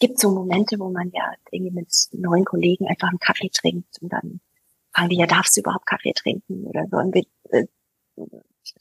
gibt 0.00 0.18
so 0.18 0.30
Momente, 0.30 0.78
wo 0.78 0.90
man 0.90 1.10
ja 1.12 1.32
irgendwie 1.50 1.72
mit 1.72 1.88
neuen 2.12 2.44
Kollegen 2.44 2.88
einfach 2.88 3.08
einen 3.08 3.18
Kaffee 3.18 3.50
trinkt 3.50 4.00
und 4.00 4.12
dann 4.12 4.40
fragen 4.92 5.10
die 5.10 5.18
ja, 5.18 5.26
darfst 5.26 5.56
du 5.56 5.60
überhaupt 5.60 5.86
Kaffee 5.86 6.12
trinken 6.12 6.66
oder 6.66 6.86
so. 6.90 6.96
Und 6.96 7.14
wir, 7.14 7.24
äh, 7.50 7.66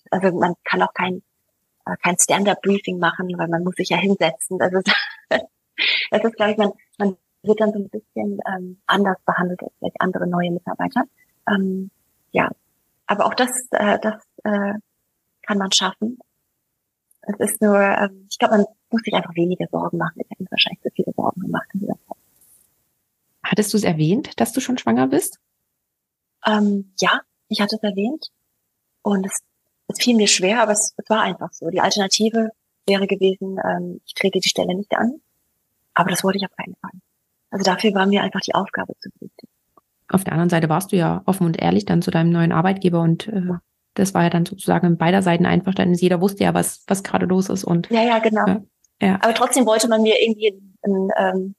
also 0.09 0.37
man 0.37 0.55
kann 0.63 0.81
auch 0.81 0.93
kein 0.93 1.21
äh, 1.89 1.97
kein 2.03 2.17
Stand-up-Briefing 2.17 2.99
machen, 2.99 3.31
weil 3.37 3.47
man 3.47 3.63
muss 3.63 3.75
sich 3.75 3.89
ja 3.89 3.97
hinsetzen. 3.97 4.57
Das 4.57 4.71
ist, 4.73 4.91
das 5.29 6.23
ist, 6.23 6.35
glaube 6.35 6.51
ich, 6.51 6.57
man, 6.57 6.71
man 6.97 7.17
wird 7.43 7.59
dann 7.61 7.73
so 7.73 7.79
ein 7.79 7.89
bisschen 7.89 8.39
ähm, 8.47 8.81
anders 8.85 9.17
behandelt 9.25 9.61
als 9.61 9.73
vielleicht 9.79 10.01
andere 10.01 10.27
neue 10.27 10.51
Mitarbeiter. 10.51 11.03
Ähm, 11.47 11.89
ja, 12.31 12.49
aber 13.07 13.25
auch 13.25 13.33
das, 13.33 13.49
äh, 13.71 13.99
das 13.99 14.23
äh, 14.43 14.73
kann 15.41 15.57
man 15.57 15.71
schaffen. 15.71 16.19
Es 17.21 17.51
ist 17.51 17.61
nur, 17.61 17.79
ähm, 17.79 18.27
ich 18.29 18.37
glaube, 18.37 18.57
man 18.57 18.65
muss 18.91 19.01
sich 19.01 19.13
einfach 19.13 19.35
weniger 19.35 19.67
Sorgen 19.71 19.97
machen. 19.97 20.19
Ich 20.19 20.29
habe 20.29 20.43
mir 20.43 20.51
wahrscheinlich 20.51 20.81
zu 20.81 20.89
viele 20.95 21.13
Sorgen 21.15 21.41
gemacht 21.41 21.67
in 21.73 21.81
dieser 21.81 21.93
Zeit. 22.07 22.17
Hattest 23.43 23.73
du 23.73 23.77
es 23.77 23.83
erwähnt, 23.83 24.39
dass 24.39 24.53
du 24.53 24.61
schon 24.61 24.77
schwanger 24.77 25.07
bist? 25.07 25.39
Ähm, 26.45 26.93
ja, 26.99 27.21
ich 27.47 27.61
hatte 27.61 27.75
es 27.75 27.83
erwähnt. 27.83 28.29
Und 29.01 29.25
es, 29.25 29.39
es 29.87 30.03
fiel 30.03 30.15
mir 30.15 30.27
schwer, 30.27 30.61
aber 30.61 30.73
es, 30.73 30.93
es 30.97 31.09
war 31.09 31.21
einfach 31.21 31.51
so. 31.51 31.69
Die 31.69 31.81
Alternative 31.81 32.51
wäre 32.85 33.07
gewesen, 33.07 33.57
ähm, 33.63 34.01
ich 34.05 34.13
trete 34.13 34.39
die 34.39 34.49
Stelle 34.49 34.75
nicht 34.75 34.93
an. 34.95 35.21
Aber 35.93 36.09
das 36.09 36.23
wollte 36.23 36.37
ich 36.37 36.45
auf 36.45 36.55
keinen 36.55 36.75
Fall. 36.75 36.91
Also 37.51 37.63
dafür 37.63 37.93
war 37.93 38.05
mir 38.05 38.21
einfach 38.21 38.41
die 38.41 38.53
Aufgabe 38.53 38.93
zu 38.99 39.09
wichtig. 39.19 39.49
Auf 40.07 40.23
der 40.23 40.33
anderen 40.33 40.49
Seite 40.49 40.69
warst 40.69 40.91
du 40.91 40.95
ja 40.95 41.21
offen 41.25 41.45
und 41.45 41.61
ehrlich 41.61 41.85
dann 41.85 42.01
zu 42.01 42.11
deinem 42.11 42.31
neuen 42.31 42.51
Arbeitgeber 42.51 43.01
und 43.01 43.27
äh, 43.27 43.53
das 43.93 44.13
war 44.13 44.23
ja 44.23 44.29
dann 44.29 44.45
sozusagen 44.45 44.87
in 44.87 44.97
beider 44.97 45.21
Seiten 45.21 45.45
Einverständnis. 45.45 46.01
Jeder 46.01 46.21
wusste 46.21 46.43
ja, 46.43 46.53
was, 46.53 46.83
was 46.87 47.03
gerade 47.03 47.25
los 47.25 47.49
ist 47.49 47.63
und. 47.63 47.89
Ja, 47.89 48.03
ja, 48.03 48.19
genau. 48.19 48.47
Ja, 48.47 48.61
ja. 49.01 49.15
Aber 49.21 49.33
trotzdem 49.33 49.65
wollte 49.65 49.87
man 49.87 50.01
mir 50.01 50.21
irgendwie 50.21 50.61
ein, 50.85 51.09
ähm, 51.17 51.55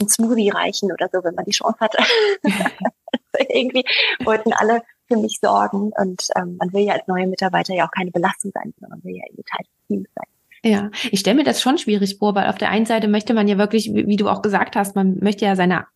ein 0.00 0.08
Smoothie 0.08 0.50
reichen 0.50 0.92
oder 0.92 1.08
so, 1.12 1.22
wenn 1.22 1.34
man 1.34 1.44
die 1.44 1.52
Chance 1.52 1.78
hatte. 1.80 1.98
irgendwie 3.48 3.84
wollten 4.24 4.52
alle 4.52 4.82
für 5.08 5.16
mich 5.16 5.38
sorgen 5.40 5.92
und 5.96 6.28
ähm, 6.36 6.56
man 6.58 6.72
will 6.72 6.82
ja 6.82 6.94
als 6.94 7.06
neue 7.06 7.26
Mitarbeiter 7.26 7.74
ja 7.74 7.86
auch 7.86 7.90
keine 7.90 8.10
Belastung 8.10 8.52
sein, 8.54 8.72
sondern 8.78 8.98
man 8.98 9.04
will 9.04 9.16
ja 9.16 9.22
irgendwie 9.26 9.44
Teil 9.44 9.64
des 9.64 9.86
Teams 9.88 10.08
sein. 10.14 10.26
Ja, 10.62 10.90
ich 11.10 11.20
stelle 11.20 11.36
mir 11.36 11.44
das 11.44 11.62
schon 11.62 11.78
schwierig 11.78 12.18
vor, 12.18 12.34
weil 12.34 12.48
auf 12.48 12.58
der 12.58 12.70
einen 12.70 12.86
Seite 12.86 13.08
möchte 13.08 13.32
man 13.32 13.48
ja 13.48 13.56
wirklich, 13.56 13.92
wie 13.92 14.16
du 14.16 14.28
auch 14.28 14.42
gesagt 14.42 14.76
hast, 14.76 14.94
man 14.94 15.18
möchte 15.20 15.46
ja 15.46 15.56
seine 15.56 15.86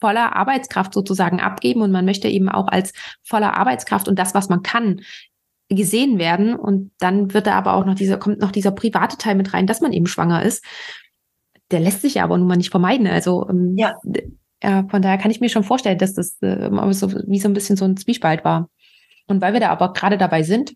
voller 0.00 0.34
Arbeitskraft 0.34 0.94
sozusagen 0.94 1.40
abgeben 1.40 1.82
und 1.82 1.92
man 1.92 2.04
möchte 2.04 2.28
eben 2.28 2.48
auch 2.48 2.68
als 2.68 2.92
voller 3.22 3.56
Arbeitskraft 3.56 4.08
und 4.08 4.18
das, 4.18 4.34
was 4.34 4.48
man 4.48 4.62
kann, 4.62 5.02
gesehen 5.68 6.18
werden. 6.18 6.54
Und 6.54 6.92
dann 6.98 7.34
wird 7.34 7.46
da 7.46 7.54
aber 7.54 7.74
auch 7.74 7.84
noch 7.84 7.94
dieser, 7.94 8.18
kommt 8.18 8.40
noch 8.40 8.52
dieser 8.52 8.70
private 8.70 9.16
Teil 9.16 9.34
mit 9.34 9.52
rein, 9.52 9.66
dass 9.66 9.80
man 9.80 9.92
eben 9.92 10.06
schwanger 10.06 10.42
ist. 10.42 10.64
Der 11.70 11.80
lässt 11.80 12.02
sich 12.02 12.14
ja 12.14 12.24
aber 12.24 12.38
nun 12.38 12.46
mal 12.46 12.56
nicht 12.56 12.70
vermeiden. 12.70 13.06
Also 13.06 13.48
ähm, 13.48 13.74
ja. 13.76 13.94
ja, 14.62 14.86
von 14.88 15.02
daher 15.02 15.18
kann 15.18 15.30
ich 15.30 15.40
mir 15.40 15.48
schon 15.48 15.64
vorstellen, 15.64 15.98
dass 15.98 16.14
das 16.14 16.40
äh, 16.42 16.70
so, 16.92 17.12
wie 17.26 17.40
so 17.40 17.48
ein 17.48 17.54
bisschen 17.54 17.76
so 17.76 17.84
ein 17.84 17.96
Zwiespalt 17.96 18.44
war. 18.44 18.70
Und 19.26 19.40
weil 19.40 19.52
wir 19.52 19.60
da 19.60 19.70
aber 19.70 19.92
gerade 19.92 20.18
dabei 20.18 20.42
sind, 20.42 20.74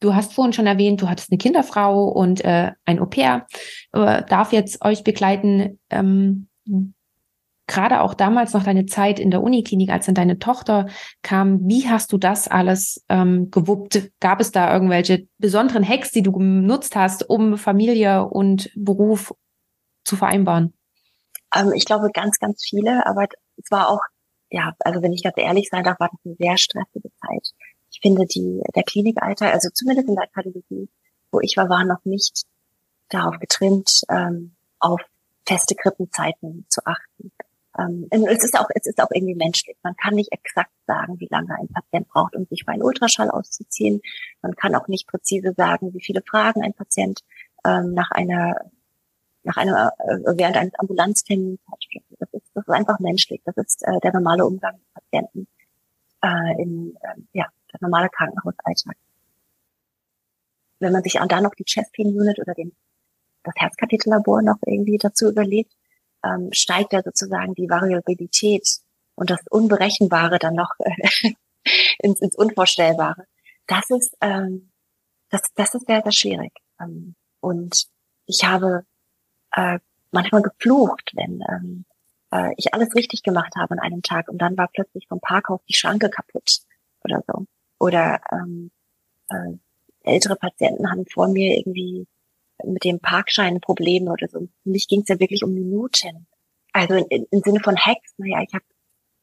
Du 0.00 0.14
hast 0.14 0.34
vorhin 0.34 0.52
schon 0.52 0.66
erwähnt, 0.66 1.00
du 1.00 1.08
hattest 1.08 1.30
eine 1.30 1.38
Kinderfrau 1.38 2.04
und 2.04 2.44
äh, 2.44 2.72
ein 2.84 2.98
Au-pair, 2.98 3.46
äh, 3.92 4.22
darf 4.28 4.52
jetzt 4.52 4.84
euch 4.84 5.04
begleiten. 5.04 5.78
Ähm, 5.88 6.48
Gerade 7.66 8.00
auch 8.00 8.14
damals 8.14 8.52
noch 8.52 8.62
deine 8.62 8.86
Zeit 8.86 9.18
in 9.18 9.30
der 9.30 9.42
Uniklinik, 9.42 9.90
als 9.90 10.06
dann 10.06 10.14
deine 10.14 10.38
Tochter 10.38 10.86
kam, 11.22 11.68
wie 11.68 11.88
hast 11.88 12.12
du 12.12 12.18
das 12.18 12.48
alles 12.48 13.04
ähm, 13.08 13.50
gewuppt? 13.50 14.10
Gab 14.20 14.40
es 14.40 14.52
da 14.52 14.72
irgendwelche 14.72 15.26
besonderen 15.38 15.86
Hacks, 15.86 16.12
die 16.12 16.22
du 16.22 16.32
genutzt 16.32 16.94
hast, 16.94 17.28
um 17.28 17.58
Familie 17.58 18.24
und 18.24 18.70
Beruf 18.76 19.34
zu 20.04 20.16
vereinbaren? 20.16 20.74
Ähm, 21.54 21.72
ich 21.74 21.84
glaube 21.84 22.10
ganz, 22.12 22.38
ganz 22.38 22.64
viele, 22.64 23.04
aber 23.06 23.26
es 23.56 23.70
war 23.70 23.88
auch, 23.90 24.00
ja, 24.50 24.72
also 24.80 25.02
wenn 25.02 25.12
ich 25.12 25.24
ganz 25.24 25.36
ehrlich 25.36 25.68
sein 25.68 25.82
darf, 25.82 25.98
war 25.98 26.10
das 26.10 26.20
eine 26.24 26.36
sehr 26.38 26.56
stressige 26.56 27.10
Zeit 27.20 27.52
ich 27.96 28.00
finde, 28.00 28.26
die, 28.26 28.62
der 28.74 28.82
Klinikalltag, 28.82 29.54
also 29.54 29.70
zumindest 29.72 30.08
in 30.08 30.16
der 30.16 30.26
Kardiologie, 30.26 30.88
wo 31.30 31.40
ich 31.40 31.56
war, 31.56 31.68
war 31.68 31.84
noch 31.84 32.04
nicht 32.04 32.44
darauf 33.08 33.38
getrimmt, 33.38 34.02
ähm, 34.10 34.54
auf 34.78 35.00
feste 35.46 35.74
Krippenzeiten 35.74 36.66
zu 36.68 36.82
achten. 36.84 37.32
Ähm, 37.78 38.08
es 38.10 38.44
ist 38.44 38.58
auch, 38.58 38.68
es 38.74 38.86
ist 38.86 39.00
auch 39.00 39.10
irgendwie 39.12 39.34
menschlich. 39.34 39.76
Man 39.82 39.96
kann 39.96 40.14
nicht 40.14 40.32
exakt 40.32 40.72
sagen, 40.86 41.20
wie 41.20 41.28
lange 41.30 41.54
ein 41.58 41.68
Patient 41.68 42.08
braucht, 42.08 42.34
um 42.36 42.46
sich 42.46 42.64
für 42.64 42.72
einen 42.72 42.82
Ultraschall 42.82 43.30
auszuziehen. 43.30 44.00
Man 44.42 44.54
kann 44.56 44.74
auch 44.74 44.88
nicht 44.88 45.06
präzise 45.06 45.52
sagen, 45.56 45.92
wie 45.92 46.00
viele 46.00 46.22
Fragen 46.22 46.62
ein 46.62 46.74
Patient 46.74 47.20
ähm, 47.64 47.94
nach 47.94 48.10
einer, 48.10 48.56
nach 49.42 49.56
einer, 49.56 49.92
äh, 49.98 50.36
während 50.36 50.56
eines 50.56 50.74
Ambulanztermins 50.74 51.60
hat. 51.70 51.84
Das 52.18 52.28
ist, 52.32 52.50
das 52.54 52.66
ist 52.66 52.74
einfach 52.74 52.98
menschlich. 52.98 53.42
Das 53.44 53.56
ist 53.56 53.82
äh, 53.82 53.98
der 54.02 54.12
normale 54.12 54.46
Umgang 54.46 54.74
mit 54.74 54.94
Patienten 54.94 55.46
äh, 56.22 56.62
in, 56.62 56.96
äh, 57.00 57.20
ja, 57.32 57.46
der 57.72 57.78
normale 57.80 58.08
Krankenhausalltag. 58.08 58.96
Wenn 60.78 60.92
man 60.92 61.02
sich 61.02 61.14
dann 61.14 61.42
noch 61.42 61.54
die 61.54 61.64
Chest 61.64 61.92
Pain 61.94 62.08
Unit 62.08 62.38
oder 62.38 62.54
den, 62.54 62.72
das 63.42 63.54
Herzkatheterlabor 63.56 64.42
noch 64.42 64.58
irgendwie 64.66 64.98
dazu 64.98 65.28
überlegt, 65.30 65.72
ähm, 66.26 66.52
steigt 66.52 66.92
ja 66.92 67.02
sozusagen 67.02 67.54
die 67.54 67.68
Variabilität 67.68 68.66
und 69.14 69.30
das 69.30 69.40
Unberechenbare 69.50 70.38
dann 70.38 70.54
noch 70.54 70.70
äh, 70.78 71.32
ins, 71.98 72.20
ins 72.20 72.36
Unvorstellbare. 72.36 73.24
Das 73.66 73.90
ist, 73.90 74.16
ähm, 74.20 74.70
das, 75.30 75.42
das 75.54 75.74
ist 75.74 75.86
sehr, 75.86 76.02
sehr 76.02 76.12
schwierig. 76.12 76.52
Ähm, 76.80 77.14
und 77.40 77.86
ich 78.26 78.44
habe 78.44 78.84
äh, 79.52 79.78
manchmal 80.10 80.42
geflucht, 80.42 81.12
wenn 81.14 81.42
ähm, 81.48 81.84
äh, 82.32 82.52
ich 82.56 82.74
alles 82.74 82.94
richtig 82.94 83.22
gemacht 83.22 83.54
habe 83.56 83.72
an 83.72 83.80
einem 83.80 84.02
Tag 84.02 84.28
und 84.28 84.38
dann 84.38 84.56
war 84.56 84.68
plötzlich 84.72 85.06
vom 85.08 85.20
Parkhaus 85.20 85.60
die 85.68 85.74
Schranke 85.74 86.10
kaputt 86.10 86.58
oder 87.04 87.22
so. 87.26 87.46
Oder 87.78 88.20
ähm, 88.32 88.70
äh, 89.28 89.56
ältere 90.02 90.36
Patienten 90.36 90.90
haben 90.90 91.04
vor 91.06 91.28
mir 91.28 91.56
irgendwie 91.56 92.06
mit 92.72 92.84
dem 92.84 93.00
Parkschein 93.00 93.60
Probleme 93.60 94.10
oder 94.10 94.28
so. 94.28 94.40
Für 94.62 94.70
mich 94.70 94.88
ging 94.88 95.02
es 95.02 95.08
ja 95.08 95.18
wirklich 95.20 95.44
um 95.44 95.54
Minuten. 95.54 96.26
Also 96.72 96.94
in, 96.94 97.26
im 97.30 97.40
Sinne 97.44 97.60
von 97.60 97.76
Hacks, 97.76 98.14
naja, 98.18 98.42
ich 98.46 98.52
habe 98.54 98.64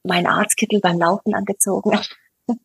meinen 0.02 0.26
Arztkittel 0.26 0.80
beim 0.80 0.98
Laufen 0.98 1.34
angezogen. 1.34 1.98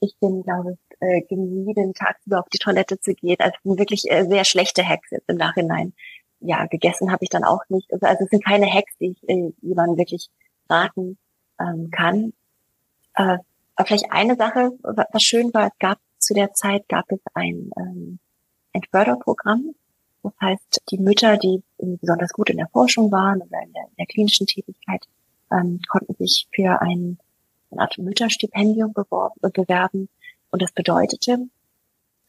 ich 0.00 0.16
bin, 0.20 0.42
glaube 0.42 0.72
ich, 0.72 0.96
äh, 1.00 1.22
gemieden, 1.22 1.94
tagsüber 1.94 2.40
auf 2.40 2.48
die 2.48 2.58
Toilette 2.58 2.98
zu 3.00 3.14
gehen. 3.14 3.36
Also 3.38 3.56
wirklich 3.64 4.10
äh, 4.10 4.24
sehr 4.24 4.44
schlechte 4.44 4.86
Hacks 4.86 5.10
jetzt 5.10 5.28
im 5.28 5.36
Nachhinein. 5.36 5.94
Ja, 6.40 6.66
gegessen 6.66 7.10
habe 7.12 7.24
ich 7.24 7.30
dann 7.30 7.44
auch 7.44 7.62
nicht. 7.68 7.92
Also, 7.92 8.06
also 8.06 8.24
es 8.24 8.30
sind 8.30 8.44
keine 8.44 8.72
Hacks, 8.72 8.96
die 8.98 9.10
ich 9.12 9.28
äh, 9.28 9.52
jemandem 9.60 9.98
wirklich 9.98 10.30
raten 10.68 11.18
ähm, 11.60 11.90
kann. 11.90 12.32
Äh, 13.14 13.38
aber 13.74 13.86
vielleicht 13.86 14.10
eine 14.10 14.36
Sache, 14.36 14.72
was 14.82 15.22
schön 15.22 15.54
war, 15.54 15.68
es 15.68 15.78
gab 15.78 15.98
zu 16.18 16.34
der 16.34 16.52
Zeit 16.52 16.88
gab 16.88 17.10
es 17.10 17.20
ein, 17.34 17.70
ähm, 17.76 18.18
ein 18.72 18.82
Förderprogramm. 18.90 19.74
Das 20.40 20.48
heißt, 20.48 20.82
die 20.90 20.98
Mütter, 20.98 21.36
die 21.36 21.62
besonders 21.78 22.32
gut 22.32 22.50
in 22.50 22.56
der 22.58 22.68
Forschung 22.68 23.10
waren 23.10 23.40
oder 23.40 23.62
in 23.62 23.72
der, 23.72 23.84
in 23.84 23.96
der 23.98 24.06
klinischen 24.06 24.46
Tätigkeit, 24.46 25.02
ähm, 25.50 25.80
konnten 25.88 26.14
sich 26.14 26.48
für 26.54 26.80
ein, 26.80 27.18
eine 27.70 27.80
Art 27.82 27.98
Mütterstipendium 27.98 28.92
beworben, 28.92 29.40
bewerben. 29.40 30.08
Und 30.50 30.62
das 30.62 30.72
bedeutete, 30.72 31.48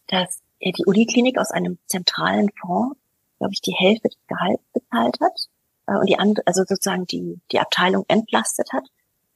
dass 0.08 0.42
die 0.62 0.86
Uniklinik 0.86 1.38
aus 1.38 1.52
einem 1.52 1.78
zentralen 1.88 2.50
Fonds, 2.60 2.98
glaube 3.38 3.54
ich, 3.54 3.62
die 3.62 3.76
Hälfte 3.76 4.10
des 4.10 4.28
Gehalts 4.28 4.64
bezahlt 4.74 5.20
hat 5.22 5.48
äh, 5.88 5.98
und 5.98 6.10
die 6.10 6.20
andere, 6.20 6.46
also 6.46 6.64
sozusagen 6.68 7.06
die, 7.06 7.40
die 7.52 7.60
Abteilung 7.60 8.06
entlastet 8.08 8.72
hat 8.74 8.84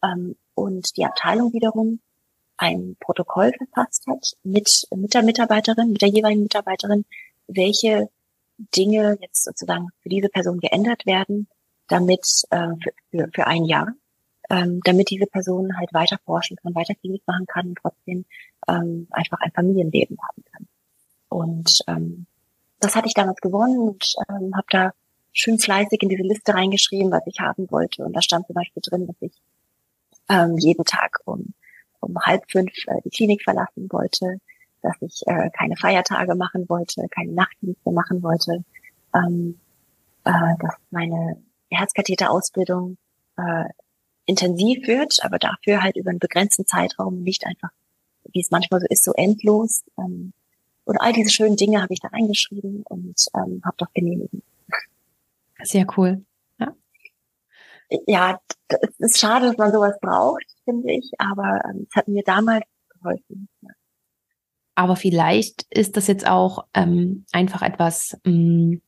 ähm, 0.03 0.35
und 0.55 0.97
die 0.97 1.05
Abteilung 1.05 1.53
wiederum 1.53 1.99
ein 2.57 2.95
Protokoll 2.99 3.51
verfasst 3.53 4.05
hat 4.07 4.33
mit, 4.43 4.87
mit 4.95 5.13
der 5.13 5.23
Mitarbeiterin, 5.23 5.91
mit 5.91 6.01
der 6.01 6.09
jeweiligen 6.09 6.43
Mitarbeiterin, 6.43 7.05
welche 7.47 8.09
Dinge 8.57 9.17
jetzt 9.21 9.43
sozusagen 9.43 9.89
für 10.01 10.09
diese 10.09 10.29
Person 10.29 10.59
geändert 10.59 11.05
werden, 11.05 11.47
damit 11.87 12.25
äh, 12.49 12.69
für, 13.11 13.29
für 13.33 13.47
ein 13.47 13.65
Jahr, 13.65 13.93
ähm, 14.49 14.81
damit 14.83 15.09
diese 15.09 15.25
Person 15.25 15.77
halt 15.77 15.93
weiter 15.93 16.17
forschen 16.25 16.57
kann, 16.57 16.75
weiter 16.75 16.95
Klinik 16.95 17.23
machen 17.25 17.45
kann 17.47 17.69
und 17.69 17.79
trotzdem 17.81 18.25
ähm, 18.67 19.07
einfach 19.11 19.39
ein 19.41 19.51
Familienleben 19.51 20.17
haben 20.21 20.43
kann. 20.51 20.67
Und 21.29 21.79
ähm, 21.87 22.27
das 22.79 22.95
hatte 22.95 23.07
ich 23.07 23.13
damals 23.13 23.41
gewonnen 23.41 23.79
und 23.79 24.13
ähm, 24.29 24.55
habe 24.55 24.67
da 24.69 24.93
schön 25.31 25.57
fleißig 25.57 26.03
in 26.03 26.09
diese 26.09 26.23
Liste 26.23 26.53
reingeschrieben, 26.53 27.11
was 27.11 27.25
ich 27.25 27.39
haben 27.39 27.69
wollte. 27.71 28.03
Und 28.03 28.13
da 28.13 28.21
stand 28.21 28.45
zum 28.45 28.53
Beispiel 28.53 28.83
drin, 28.85 29.07
dass 29.07 29.15
ich 29.19 29.33
ähm, 30.29 30.57
jeden 30.57 30.85
Tag 30.85 31.19
um, 31.25 31.53
um 31.99 32.15
halb 32.21 32.43
fünf 32.49 32.71
äh, 32.87 33.01
die 33.03 33.09
Klinik 33.09 33.41
verlassen 33.43 33.87
wollte, 33.91 34.39
dass 34.83 35.01
ich 35.01 35.23
äh, 35.25 35.49
keine 35.49 35.75
Feiertage 35.75 36.35
machen 36.35 36.69
wollte, 36.69 37.07
keine 37.09 37.31
Nachtdienste 37.31 37.91
machen 37.91 38.21
wollte, 38.21 38.63
ähm, 39.15 39.59
äh, 40.25 40.55
dass 40.59 40.75
meine 40.91 41.41
Herzkatheterausbildung 41.71 42.97
äh, 43.37 43.65
intensiv 44.25 44.87
wird, 44.87 45.17
aber 45.23 45.39
dafür 45.39 45.81
halt 45.81 45.95
über 45.95 46.11
einen 46.11 46.19
begrenzten 46.19 46.67
Zeitraum, 46.67 47.23
nicht 47.23 47.45
einfach, 47.45 47.69
wie 48.31 48.41
es 48.41 48.51
manchmal 48.51 48.81
so 48.81 48.87
ist, 48.89 49.03
so 49.03 49.13
endlos. 49.13 49.83
Ähm, 49.97 50.33
und 50.85 50.97
all 50.97 51.13
diese 51.13 51.31
schönen 51.31 51.55
Dinge 51.55 51.81
habe 51.81 51.93
ich 51.93 52.01
da 52.01 52.09
reingeschrieben 52.09 52.83
und 52.83 53.25
ähm, 53.35 53.61
habe 53.63 53.75
doch 53.77 53.91
genehmigen. 53.93 54.43
Sehr 55.63 55.85
cool. 55.97 56.25
Ja, 56.59 56.75
ja 58.05 58.39
es 58.67 58.99
ist 58.99 59.19
schade, 59.19 59.47
dass 59.47 59.57
man 59.57 59.71
sowas 59.71 59.97
braucht, 60.01 60.45
finde 60.65 60.91
ich, 60.91 61.11
aber 61.17 61.61
ähm, 61.69 61.87
es 61.89 61.95
hat 61.95 62.09
mir 62.09 62.23
damals 62.23 62.65
geholfen. 62.89 63.47
Ja. 63.61 63.69
Aber 64.75 64.95
vielleicht 64.95 65.65
ist 65.69 65.97
das 65.97 66.07
jetzt 66.07 66.27
auch 66.27 66.65
ähm, 66.73 67.25
einfach 67.31 67.61
etwas, 67.61 68.17
mh, 68.23 68.31
mm, 68.31 68.81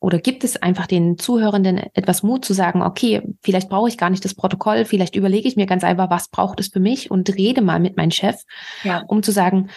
oder 0.00 0.18
gibt 0.18 0.44
es 0.44 0.56
einfach 0.56 0.86
den 0.86 1.18
Zuhörenden 1.18 1.78
etwas 1.94 2.22
Mut 2.22 2.44
zu 2.44 2.52
sagen, 2.52 2.82
okay, 2.82 3.22
vielleicht 3.42 3.68
brauche 3.68 3.88
ich 3.88 3.98
gar 3.98 4.10
nicht 4.10 4.24
das 4.24 4.34
Protokoll, 4.34 4.84
vielleicht 4.84 5.16
überlege 5.16 5.48
ich 5.48 5.56
mir 5.56 5.66
ganz 5.66 5.82
einfach, 5.82 6.08
was 6.08 6.28
braucht 6.28 6.60
es 6.60 6.68
für 6.68 6.78
mich 6.78 7.10
und 7.10 7.34
rede 7.34 7.62
mal 7.62 7.80
mit 7.80 7.96
meinem 7.96 8.12
Chef, 8.12 8.36
ja. 8.84 9.02
um 9.08 9.24
zu 9.24 9.32
sagen, 9.32 9.70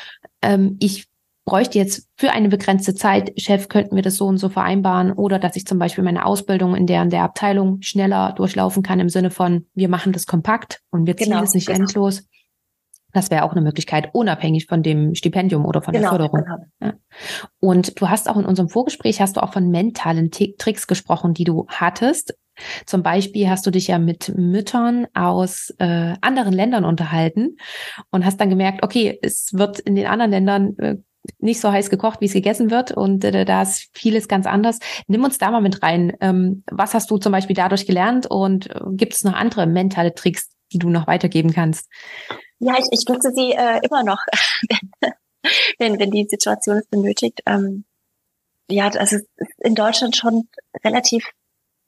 ähm, 0.43 0.77
ich 0.79 1.07
bräuchte 1.43 1.79
jetzt 1.79 2.07
für 2.17 2.31
eine 2.31 2.49
begrenzte 2.49 2.93
Zeit, 2.93 3.33
Chef, 3.41 3.67
könnten 3.67 3.95
wir 3.95 4.03
das 4.03 4.15
so 4.15 4.27
und 4.27 4.37
so 4.37 4.49
vereinbaren 4.49 5.11
oder 5.11 5.39
dass 5.39 5.55
ich 5.55 5.65
zum 5.65 5.79
Beispiel 5.79 6.03
meine 6.03 6.25
Ausbildung 6.25 6.75
in 6.75 6.85
der, 6.85 7.01
in 7.01 7.09
der 7.09 7.23
Abteilung 7.23 7.81
schneller 7.81 8.33
durchlaufen 8.33 8.83
kann 8.83 8.99
im 8.99 9.09
Sinne 9.09 9.31
von, 9.31 9.65
wir 9.73 9.89
machen 9.89 10.13
das 10.13 10.27
kompakt 10.27 10.81
und 10.91 11.07
wir 11.07 11.17
ziehen 11.17 11.31
genau, 11.31 11.43
es 11.43 11.55
nicht 11.55 11.67
genau. 11.67 11.79
endlos. 11.79 12.23
Das 13.13 13.31
wäre 13.31 13.43
auch 13.43 13.51
eine 13.51 13.61
Möglichkeit, 13.61 14.09
unabhängig 14.13 14.67
von 14.67 14.83
dem 14.83 15.15
Stipendium 15.15 15.65
oder 15.65 15.81
von 15.81 15.93
genau, 15.93 16.17
der 16.17 16.29
Förderung. 16.29 16.43
Genau. 16.43 16.91
Ja. 16.91 16.93
Und 17.59 17.99
du 17.99 18.09
hast 18.09 18.29
auch 18.29 18.37
in 18.37 18.45
unserem 18.45 18.69
Vorgespräch 18.69 19.21
hast 19.21 19.37
du 19.37 19.43
auch 19.43 19.53
von 19.53 19.69
mentalen 19.69 20.31
T 20.31 20.55
Tricks 20.57 20.87
gesprochen, 20.87 21.33
die 21.33 21.43
du 21.43 21.65
hattest. 21.67 22.35
Zum 22.85 23.01
Beispiel 23.03 23.49
hast 23.49 23.65
du 23.65 23.71
dich 23.71 23.87
ja 23.87 23.97
mit 23.97 24.37
Müttern 24.37 25.07
aus 25.13 25.73
äh, 25.79 26.15
anderen 26.21 26.53
Ländern 26.53 26.85
unterhalten 26.85 27.57
und 28.11 28.25
hast 28.25 28.39
dann 28.39 28.49
gemerkt, 28.49 28.83
okay, 28.83 29.17
es 29.21 29.53
wird 29.53 29.79
in 29.79 29.95
den 29.95 30.07
anderen 30.07 30.31
Ländern 30.31 30.77
äh, 30.77 30.97
nicht 31.39 31.61
so 31.61 31.71
heiß 31.71 31.89
gekocht, 31.89 32.21
wie 32.21 32.25
es 32.25 32.33
gegessen 32.33 32.71
wird. 32.71 32.91
Und 32.91 33.23
äh, 33.23 33.45
da 33.45 33.61
ist 33.61 33.89
vieles 33.93 34.27
ganz 34.27 34.45
anders. 34.45 34.79
Nimm 35.07 35.23
uns 35.23 35.37
da 35.37 35.51
mal 35.51 35.61
mit 35.61 35.83
rein. 35.83 36.13
Ähm, 36.19 36.63
was 36.69 36.93
hast 36.93 37.09
du 37.11 37.17
zum 37.17 37.31
Beispiel 37.31 37.55
dadurch 37.55 37.85
gelernt 37.85 38.27
und 38.27 38.69
äh, 38.69 38.79
gibt 38.91 39.13
es 39.13 39.23
noch 39.23 39.33
andere 39.33 39.65
mentale 39.65 40.13
Tricks, 40.13 40.49
die 40.71 40.79
du 40.79 40.89
noch 40.89 41.07
weitergeben 41.07 41.53
kannst? 41.53 41.89
Ja, 42.63 42.75
ich, 42.77 42.85
ich 42.91 43.07
nutze 43.07 43.31
sie 43.31 43.51
äh, 43.51 43.79
immer 43.83 44.03
noch, 44.03 44.19
wenn, 45.79 45.99
wenn 45.99 46.11
die 46.11 46.27
Situation 46.29 46.77
es 46.77 46.85
benötigt. 46.87 47.41
Ähm, 47.45 47.85
ja, 48.69 48.89
es 48.89 49.11
ist 49.11 49.27
in 49.57 49.75
Deutschland 49.75 50.15
schon 50.15 50.47
relativ 50.83 51.27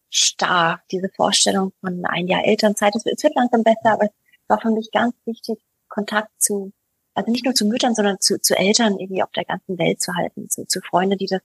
starr, 0.09 0.82
diese 0.91 1.09
Vorstellung 1.15 1.71
von 1.80 2.03
ein 2.05 2.28
Jahr 2.28 2.43
Elternzeit. 2.43 2.95
Es 2.95 3.05
wird 3.05 3.36
langsam 3.36 3.63
besser, 3.63 3.93
aber 3.93 4.05
es 4.05 4.11
war 4.47 4.59
für 4.59 4.71
mich 4.71 4.91
ganz 4.91 5.15
wichtig, 5.26 5.59
Kontakt 5.88 6.30
zu 6.41 6.74
also 7.13 7.32
nicht 7.32 7.45
nur 7.45 7.53
zu 7.53 7.65
Müttern, 7.65 7.95
sondern 7.95 8.19
zu, 8.19 8.39
zu 8.41 8.57
Eltern 8.57 8.97
irgendwie 8.99 9.24
auf 9.24 9.32
der 9.32 9.45
ganzen 9.45 9.78
Welt 9.78 10.01
zu 10.01 10.15
halten, 10.15 10.49
zu, 10.49 10.65
zu 10.65 10.82
Freunden, 10.82 11.17
die 11.17 11.28
das 11.28 11.41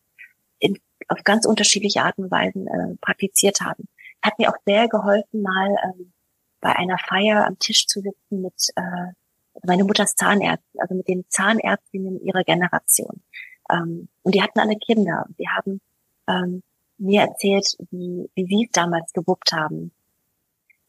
in, 0.58 0.78
auf 1.08 1.22
ganz 1.24 1.46
unterschiedliche 1.46 2.02
Arten 2.02 2.24
und 2.24 2.30
Weisen 2.30 2.66
äh, 2.66 2.96
praktiziert 3.00 3.60
haben. 3.60 3.86
Hat 4.22 4.38
mir 4.38 4.48
auch 4.50 4.56
sehr 4.66 4.88
geholfen, 4.88 5.42
mal 5.42 5.76
ähm, 5.84 6.12
bei 6.60 6.74
einer 6.74 6.98
Feier 6.98 7.46
am 7.46 7.58
Tisch 7.58 7.86
zu 7.86 8.00
sitzen 8.00 8.42
mit 8.42 8.70
äh, 8.76 9.12
meine 9.62 9.84
Mutters 9.84 10.14
Zahnärzten, 10.14 10.80
also 10.80 10.94
mit 10.94 11.08
den 11.08 11.24
Zahnärztinnen 11.28 12.20
ihrer 12.24 12.44
Generation. 12.44 13.22
Ähm, 13.70 14.08
und 14.22 14.34
die 14.34 14.42
hatten 14.42 14.60
alle 14.60 14.76
Kinder. 14.76 15.26
Die 15.38 15.48
haben 15.48 15.80
ähm, 16.26 16.62
mir 16.98 17.22
erzählt, 17.22 17.76
wie, 17.90 18.28
wie 18.34 18.46
sie 18.46 18.64
es 18.66 18.72
damals 18.72 19.12
gewuppt 19.12 19.52
haben. 19.52 19.92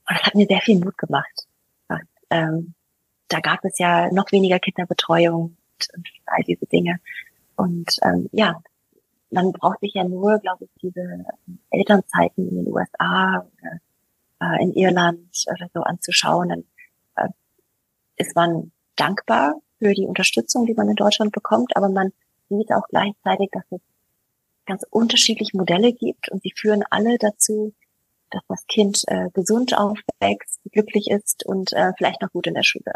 Und 0.08 0.18
das 0.18 0.24
hat 0.24 0.36
mir 0.36 0.48
sehr 0.48 0.62
viel 0.62 0.80
Mut 0.80 0.98
gemacht. 0.98 1.48
Und, 1.88 2.08
ähm, 2.30 2.74
da 3.28 3.40
gab 3.40 3.64
es 3.64 3.78
ja 3.78 4.12
noch 4.12 4.32
weniger 4.32 4.60
Kinderbetreuung 4.60 5.56
und, 5.56 5.88
und 5.96 6.08
all 6.26 6.44
diese 6.44 6.66
Dinge. 6.66 7.00
Und 7.56 7.98
ähm, 8.04 8.30
ja, 8.32 8.60
man 9.32 9.52
braucht 9.52 9.82
sich 9.82 9.94
ja 9.94 10.04
nur, 10.04 10.40
glaube 10.40 10.66
ich, 10.66 10.72
diese 10.82 11.26
Elternzeiten 11.70 12.50
in 12.50 12.64
den 12.64 12.74
USA 12.74 13.46
oder 13.60 13.80
äh, 14.42 14.64
in 14.64 14.74
Irland 14.74 15.30
oder 15.48 15.70
so 15.74 15.82
anzuschauen. 15.82 16.50
Dann 16.50 16.64
äh, 17.16 17.30
ist 18.18 18.36
man 18.36 18.72
dankbar 18.96 19.56
für 19.80 19.94
die 19.94 20.06
Unterstützung, 20.06 20.66
die 20.66 20.74
man 20.74 20.90
in 20.90 20.96
Deutschland 20.96 21.32
bekommt, 21.32 21.76
aber 21.76 21.90
man 21.90 22.12
sieht 22.50 22.72
auch 22.72 22.88
gleichzeitig, 22.90 23.50
dass 23.52 23.64
es 23.72 23.82
ganz 24.66 24.84
unterschiedliche 24.90 25.58
Modelle 25.58 25.94
gibt 25.94 26.30
und 26.30 26.44
sie 26.44 26.54
führen 26.56 26.84
alle 26.90 27.18
dazu, 27.18 27.74
dass 28.30 28.44
das 28.48 28.66
Kind 28.68 29.02
äh, 29.08 29.30
gesund 29.34 29.76
aufwächst, 29.76 30.60
glücklich 30.72 31.10
ist 31.10 31.46
und 31.46 31.74
äh, 31.74 31.94
vielleicht 31.98 32.22
noch 32.22 32.32
gut 32.32 32.48
in 32.48 32.54
der 32.54 32.64
Schule. 32.64 32.92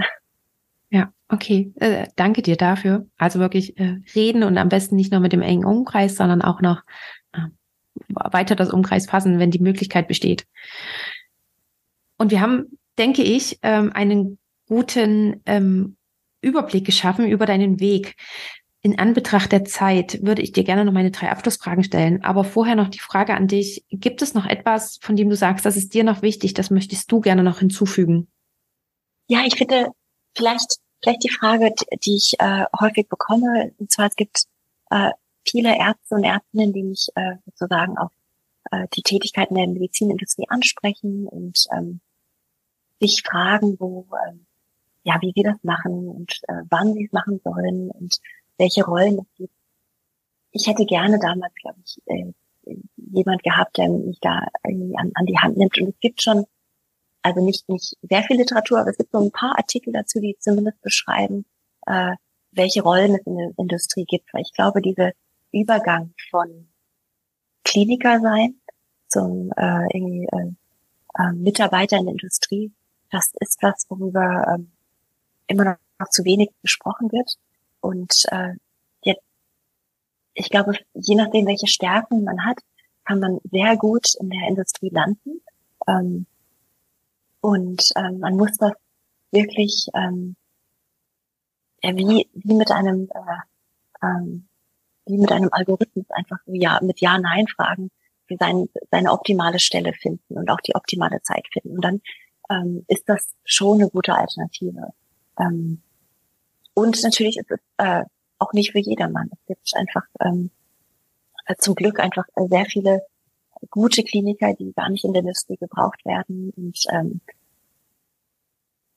Ja, 0.90 1.12
okay. 1.28 1.74
Äh, 1.78 2.08
danke 2.16 2.44
dir 2.44 2.56
dafür. 2.56 3.08
Also 3.18 3.40
wirklich 3.40 3.80
äh, 3.80 3.98
reden 4.14 4.44
und 4.44 4.60
am 4.60 4.70
besten 4.70 4.96
nicht 4.96 5.12
nur 5.12 5.22
mit 5.22 5.34
dem 5.34 5.42
engen 5.42 5.66
Umkreis, 5.66 6.16
sondern 6.16 6.44
auch 6.44 6.62
noch 6.62 6.84
äh, 7.34 7.40
weiter 8.10 8.56
das 8.56 8.70
Umkreis 8.70 9.08
fassen, 9.08 9.40
wenn 9.40 9.50
die 9.50 9.60
Möglichkeit 9.60 10.08
besteht. 10.08 10.46
Und 12.18 12.32
wir 12.32 12.42
haben, 12.42 12.78
denke 12.98 13.24
ich, 13.24 13.60
ähm, 13.62 13.92
einen 13.94 14.40
guten 14.68 15.42
ähm, 15.46 15.98
Überblick 16.42 16.86
geschaffen 16.86 17.28
über 17.28 17.46
deinen 17.46 17.80
Weg. 17.80 18.16
In 18.82 19.00
Anbetracht 19.00 19.52
der 19.52 19.64
Zeit 19.64 20.20
würde 20.24 20.42
ich 20.42 20.52
dir 20.52 20.64
gerne 20.64 20.84
noch 20.84 20.92
meine 20.92 21.12
drei 21.12 21.32
Abschlussfragen 21.32 21.84
stellen. 21.84 22.24
Aber 22.24 22.44
vorher 22.44 22.76
noch 22.76 22.90
die 22.90 23.00
Frage 23.00 23.34
an 23.34 23.48
dich. 23.48 23.86
Gibt 23.90 24.22
es 24.22 24.34
noch 24.34 24.46
etwas, 24.46 25.00
von 25.02 25.16
dem 25.16 25.30
du 25.30 25.36
sagst, 25.36 25.66
das 25.66 25.78
ist 25.78 25.94
dir 25.94 26.04
noch 26.04 26.22
wichtig, 26.22 26.54
das 26.54 26.70
möchtest 26.70 27.12
du 27.12 27.22
gerne 27.22 27.44
noch 27.44 27.60
hinzufügen? 27.60 28.28
Ja, 29.28 29.44
ich 29.46 29.56
finde, 29.56 29.88
vielleicht 30.36 30.80
Vielleicht 31.04 31.24
die 31.26 31.30
Frage, 31.30 31.74
die 32.06 32.16
ich 32.16 32.36
äh, 32.40 32.64
häufig 32.80 33.10
bekomme, 33.10 33.74
und 33.78 33.92
zwar 33.92 34.08
es 34.08 34.16
gibt 34.16 34.46
äh, 34.90 35.12
viele 35.46 35.78
Ärzte 35.78 36.16
und 36.16 36.24
Ärztinnen, 36.24 36.72
die 36.72 36.84
mich 36.84 37.10
äh, 37.16 37.36
sozusagen 37.46 37.98
auf 37.98 38.12
äh, 38.74 38.88
die 38.94 39.02
Tätigkeiten 39.02 39.56
der 39.56 39.68
Medizinindustrie 39.68 40.46
ansprechen 40.50 41.28
und 41.28 41.66
ähm, 41.76 42.02
sich 43.00 43.22
fragen, 43.24 43.78
wo, 43.80 44.08
äh, 44.12 44.34
ja, 45.04 45.18
wie 45.22 45.34
wir 45.36 45.44
das 45.44 45.64
machen 45.64 46.08
und 46.08 46.40
äh, 46.48 46.64
wann 46.70 46.94
sie 46.94 47.06
es 47.06 47.12
machen 47.12 47.40
sollen 47.44 47.92
und 47.92 48.18
welche 48.58 48.86
Rollen 48.86 49.20
es 49.20 49.36
gibt. 49.36 49.54
Ich 50.52 50.68
hätte 50.68 50.86
gerne 50.86 51.20
damals, 51.20 51.54
glaube 51.56 51.80
ich, 51.86 52.02
äh, 52.06 52.34
jemand 52.96 53.44
gehabt, 53.44 53.78
der 53.78 53.90
mich 53.90 54.20
da 54.22 54.48
irgendwie 54.66 54.96
an, 54.98 55.12
an 55.16 55.26
die 55.26 55.38
Hand 55.38 55.58
nimmt. 55.58 55.78
Und 55.80 55.90
es 55.90 56.00
gibt 56.00 56.22
schon 56.22 56.46
also 57.22 57.44
nicht, 57.44 57.68
nicht 57.70 57.96
sehr 58.02 58.24
viel 58.24 58.38
Literatur, 58.38 58.80
aber 58.80 58.90
es 58.90 58.98
gibt 58.98 59.12
so 59.12 59.20
ein 59.20 59.32
paar 59.32 59.58
Artikel 59.58 59.94
dazu, 59.94 60.20
die 60.20 60.36
zumindest 60.40 60.82
beschreiben, 60.82 61.46
äh, 61.88 62.16
welche 62.52 62.84
Rollen 62.84 63.16
es 63.16 63.26
in 63.26 63.38
der 63.38 63.52
Industrie 63.58 64.06
gibt. 64.06 64.34
Weil 64.34 64.42
ich 64.42 64.54
glaube, 64.54 64.82
dieser 64.82 65.12
Übergang 65.52 66.14
von 66.30 66.70
Kliniker 67.64 68.20
sein 68.20 68.60
zum 69.14 69.52
äh, 69.56 69.86
irgendwie, 69.94 70.28
äh, 70.32 70.52
äh, 71.20 71.32
Mitarbeiter 71.34 71.98
in 71.98 72.06
der 72.06 72.14
Industrie, 72.14 72.72
das 73.12 73.32
ist 73.40 73.62
was, 73.62 73.86
worüber 73.90 74.58
äh, 74.58 74.64
immer 75.48 75.78
noch 76.00 76.10
zu 76.10 76.26
wenig 76.26 76.50
gesprochen 76.62 77.12
wird. 77.12 77.38
Und 77.82 78.26
äh, 78.32 78.54
jetzt, 79.04 79.22
ich 80.34 80.50
glaube, 80.50 80.74
je 80.94 81.16
nachdem, 81.16 81.46
welche 81.46 81.68
Stärken 81.68 82.24
man 82.24 82.46
hat, 82.46 82.60
kann 83.06 83.20
man 83.20 83.40
sehr 83.52 83.78
gut 83.78 84.16
in 84.20 84.30
der 84.30 84.48
Industrie 84.48 84.90
landen. 84.90 85.42
Ähm, 85.88 86.26
und 87.42 87.90
ähm, 87.96 88.20
man 88.20 88.36
muss 88.36 88.56
das 88.58 88.72
wirklich 89.32 89.88
ähm, 89.94 90.36
ja, 91.84 91.96
wie, 91.96 92.30
wie 92.34 92.54
mit 92.54 92.72
einem 92.72 93.10
äh, 93.14 94.06
ähm, 94.06 94.48
wie 95.06 95.18
mit 95.18 95.32
einem 95.32 95.50
Algorithmus 95.52 96.10
einfach 96.12 96.40
ja 96.46 96.80
mit 96.82 97.02
Ja-Nein-Fragen 97.02 97.92
für 98.34 98.38
sein, 98.40 98.70
seine 98.92 99.12
optimale 99.12 99.60
Stelle 99.60 99.94
finden 99.94 100.38
und 100.38 100.50
auch 100.50 100.62
die 100.62 100.76
optimale 100.76 101.22
Zeit 101.22 101.46
finden. 101.52 101.76
Und 101.76 101.84
dann 101.84 102.02
ähm, 102.50 102.86
ist 102.88 103.08
das 103.08 103.34
schon 103.46 103.82
eine 103.82 103.90
gute 103.90 104.14
Alternative. 104.14 104.94
Ähm, 105.40 105.82
und 106.74 107.02
natürlich 107.04 107.38
ist 107.38 107.52
es 107.52 107.60
äh, 107.78 108.04
auch 108.40 108.54
nicht 108.54 108.72
für 108.72 108.80
jedermann. 108.80 109.30
Es 109.32 109.46
gibt 109.48 109.72
einfach 109.76 110.04
ähm, 110.20 110.52
äh, 111.46 111.56
zum 111.58 111.76
Glück 111.76 112.00
einfach 112.00 112.26
sehr 112.36 112.66
viele 112.66 113.06
gute 113.70 114.04
Kliniker, 114.04 114.54
die 114.54 114.74
gar 114.74 114.90
nicht 114.90 115.06
in 115.06 115.14
der 115.14 115.22
Industrie 115.22 115.58
gebraucht 115.58 116.06
werden. 116.06 116.52
Und 116.56 116.80
ähm, 116.92 117.22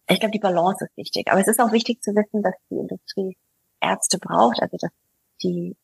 ich 0.09 0.21
glaube, 0.21 0.33
die 0.33 0.39
Balance 0.39 0.85
ist 0.85 0.97
wichtig. 0.97 1.31
Aber 1.31 1.41
es 1.41 1.49
ist 1.49 1.61
auch 1.61 1.73
wichtig 1.73 2.03
zu 2.03 2.15
wissen, 2.15 2.43
dass 2.43 2.55
die 2.71 2.77
Industrie 2.77 3.37
Ärzte 3.81 4.19
braucht, 4.19 4.61
also 4.63 4.77
dass 4.79 4.91
die 5.43 5.77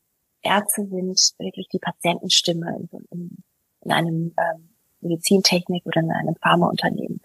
Ärzte 0.42 0.86
sind 0.86 1.18
wirklich 1.38 1.68
die 1.68 1.78
Patientenstimme 1.78 2.76
in, 2.90 3.06
in, 3.10 3.36
in 3.82 3.92
einem 3.92 4.34
ähm, 4.36 4.68
Medizintechnik 5.00 5.84
oder 5.86 6.00
in 6.00 6.10
einem 6.10 6.36
Pharmaunternehmen. 6.36 7.20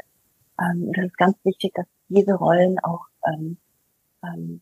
Ähm, 0.60 0.84
und 0.84 0.98
das 0.98 1.06
ist 1.06 1.18
ganz 1.18 1.38
wichtig, 1.44 1.74
dass 1.76 1.86
diese 2.10 2.34
Rollen 2.34 2.80
auch 2.80 3.06
ähm, 3.28 3.58
ähm, 4.24 4.62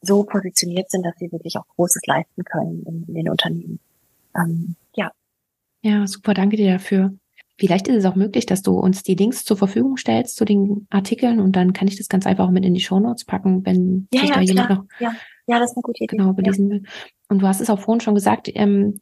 so 0.00 0.24
positioniert 0.24 0.90
sind, 0.90 1.04
dass 1.04 1.16
sie 1.16 1.30
wirklich 1.30 1.56
auch 1.56 1.66
Großes 1.76 2.02
leisten 2.06 2.44
können 2.44 2.82
in, 2.84 3.04
in 3.06 3.14
den 3.14 3.28
Unternehmen. 3.28 3.80
Ähm, 4.36 4.76
ja. 4.94 5.12
Ja, 5.82 6.06
super, 6.06 6.34
danke 6.34 6.56
dir 6.56 6.72
dafür. 6.72 7.14
Vielleicht 7.62 7.86
ist 7.86 7.94
es 7.94 8.04
auch 8.06 8.16
möglich, 8.16 8.44
dass 8.44 8.62
du 8.62 8.76
uns 8.76 9.04
die 9.04 9.14
Links 9.14 9.44
zur 9.44 9.56
Verfügung 9.56 9.96
stellst 9.96 10.34
zu 10.34 10.44
den 10.44 10.88
Artikeln 10.90 11.38
und 11.38 11.54
dann 11.54 11.72
kann 11.72 11.86
ich 11.86 11.96
das 11.96 12.08
ganz 12.08 12.26
einfach 12.26 12.48
auch 12.48 12.50
mit 12.50 12.64
in 12.64 12.74
die 12.74 12.80
Shownotes 12.80 13.24
packen, 13.24 13.64
wenn 13.64 14.08
ja, 14.12 14.22
sich 14.22 14.30
ja, 14.30 14.34
da 14.34 14.40
jemand 14.40 14.66
klar. 14.66 14.78
noch 14.78 14.84
ja. 14.98 15.12
ja, 15.46 15.60
das 15.60 15.70
ist 15.70 15.76
eine 15.76 15.82
gute 15.82 16.02
Idee. 16.02 16.16
genau 16.16 16.32
belesen 16.32 16.70
will. 16.70 16.82
Und 17.28 17.40
du 17.40 17.46
hast 17.46 17.60
es 17.60 17.70
auch 17.70 17.78
vorhin 17.78 18.00
schon 18.00 18.16
gesagt, 18.16 18.50
ähm, 18.52 18.98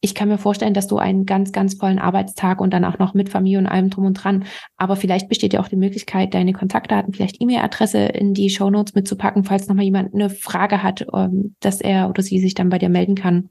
ich 0.00 0.16
kann 0.16 0.28
mir 0.28 0.38
vorstellen, 0.38 0.74
dass 0.74 0.88
du 0.88 0.98
einen 0.98 1.26
ganz, 1.26 1.52
ganz 1.52 1.74
vollen 1.74 2.00
Arbeitstag 2.00 2.60
und 2.60 2.74
dann 2.74 2.84
auch 2.84 2.98
noch 2.98 3.14
mit 3.14 3.28
Familie 3.28 3.58
und 3.58 3.68
allem 3.68 3.88
drum 3.88 4.06
und 4.06 4.14
dran. 4.14 4.46
Aber 4.76 4.96
vielleicht 4.96 5.28
besteht 5.28 5.52
ja 5.52 5.60
auch 5.60 5.68
die 5.68 5.76
Möglichkeit, 5.76 6.34
deine 6.34 6.54
Kontaktdaten, 6.54 7.14
vielleicht 7.14 7.40
E-Mail-Adresse 7.40 7.98
in 7.98 8.34
die 8.34 8.50
Shownotes 8.50 8.96
mitzupacken, 8.96 9.44
falls 9.44 9.68
nochmal 9.68 9.84
jemand 9.84 10.12
eine 10.12 10.28
Frage 10.28 10.82
hat, 10.82 11.06
ähm, 11.14 11.54
dass 11.60 11.80
er 11.80 12.08
oder 12.08 12.24
sie 12.24 12.40
sich 12.40 12.54
dann 12.54 12.68
bei 12.68 12.80
dir 12.80 12.88
melden 12.88 13.14
kann. 13.14 13.50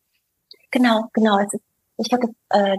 Genau, 0.72 1.06
genau. 1.14 1.38
Ist, 1.40 1.56
ich 1.96 2.10
das 2.10 2.20
äh, 2.50 2.76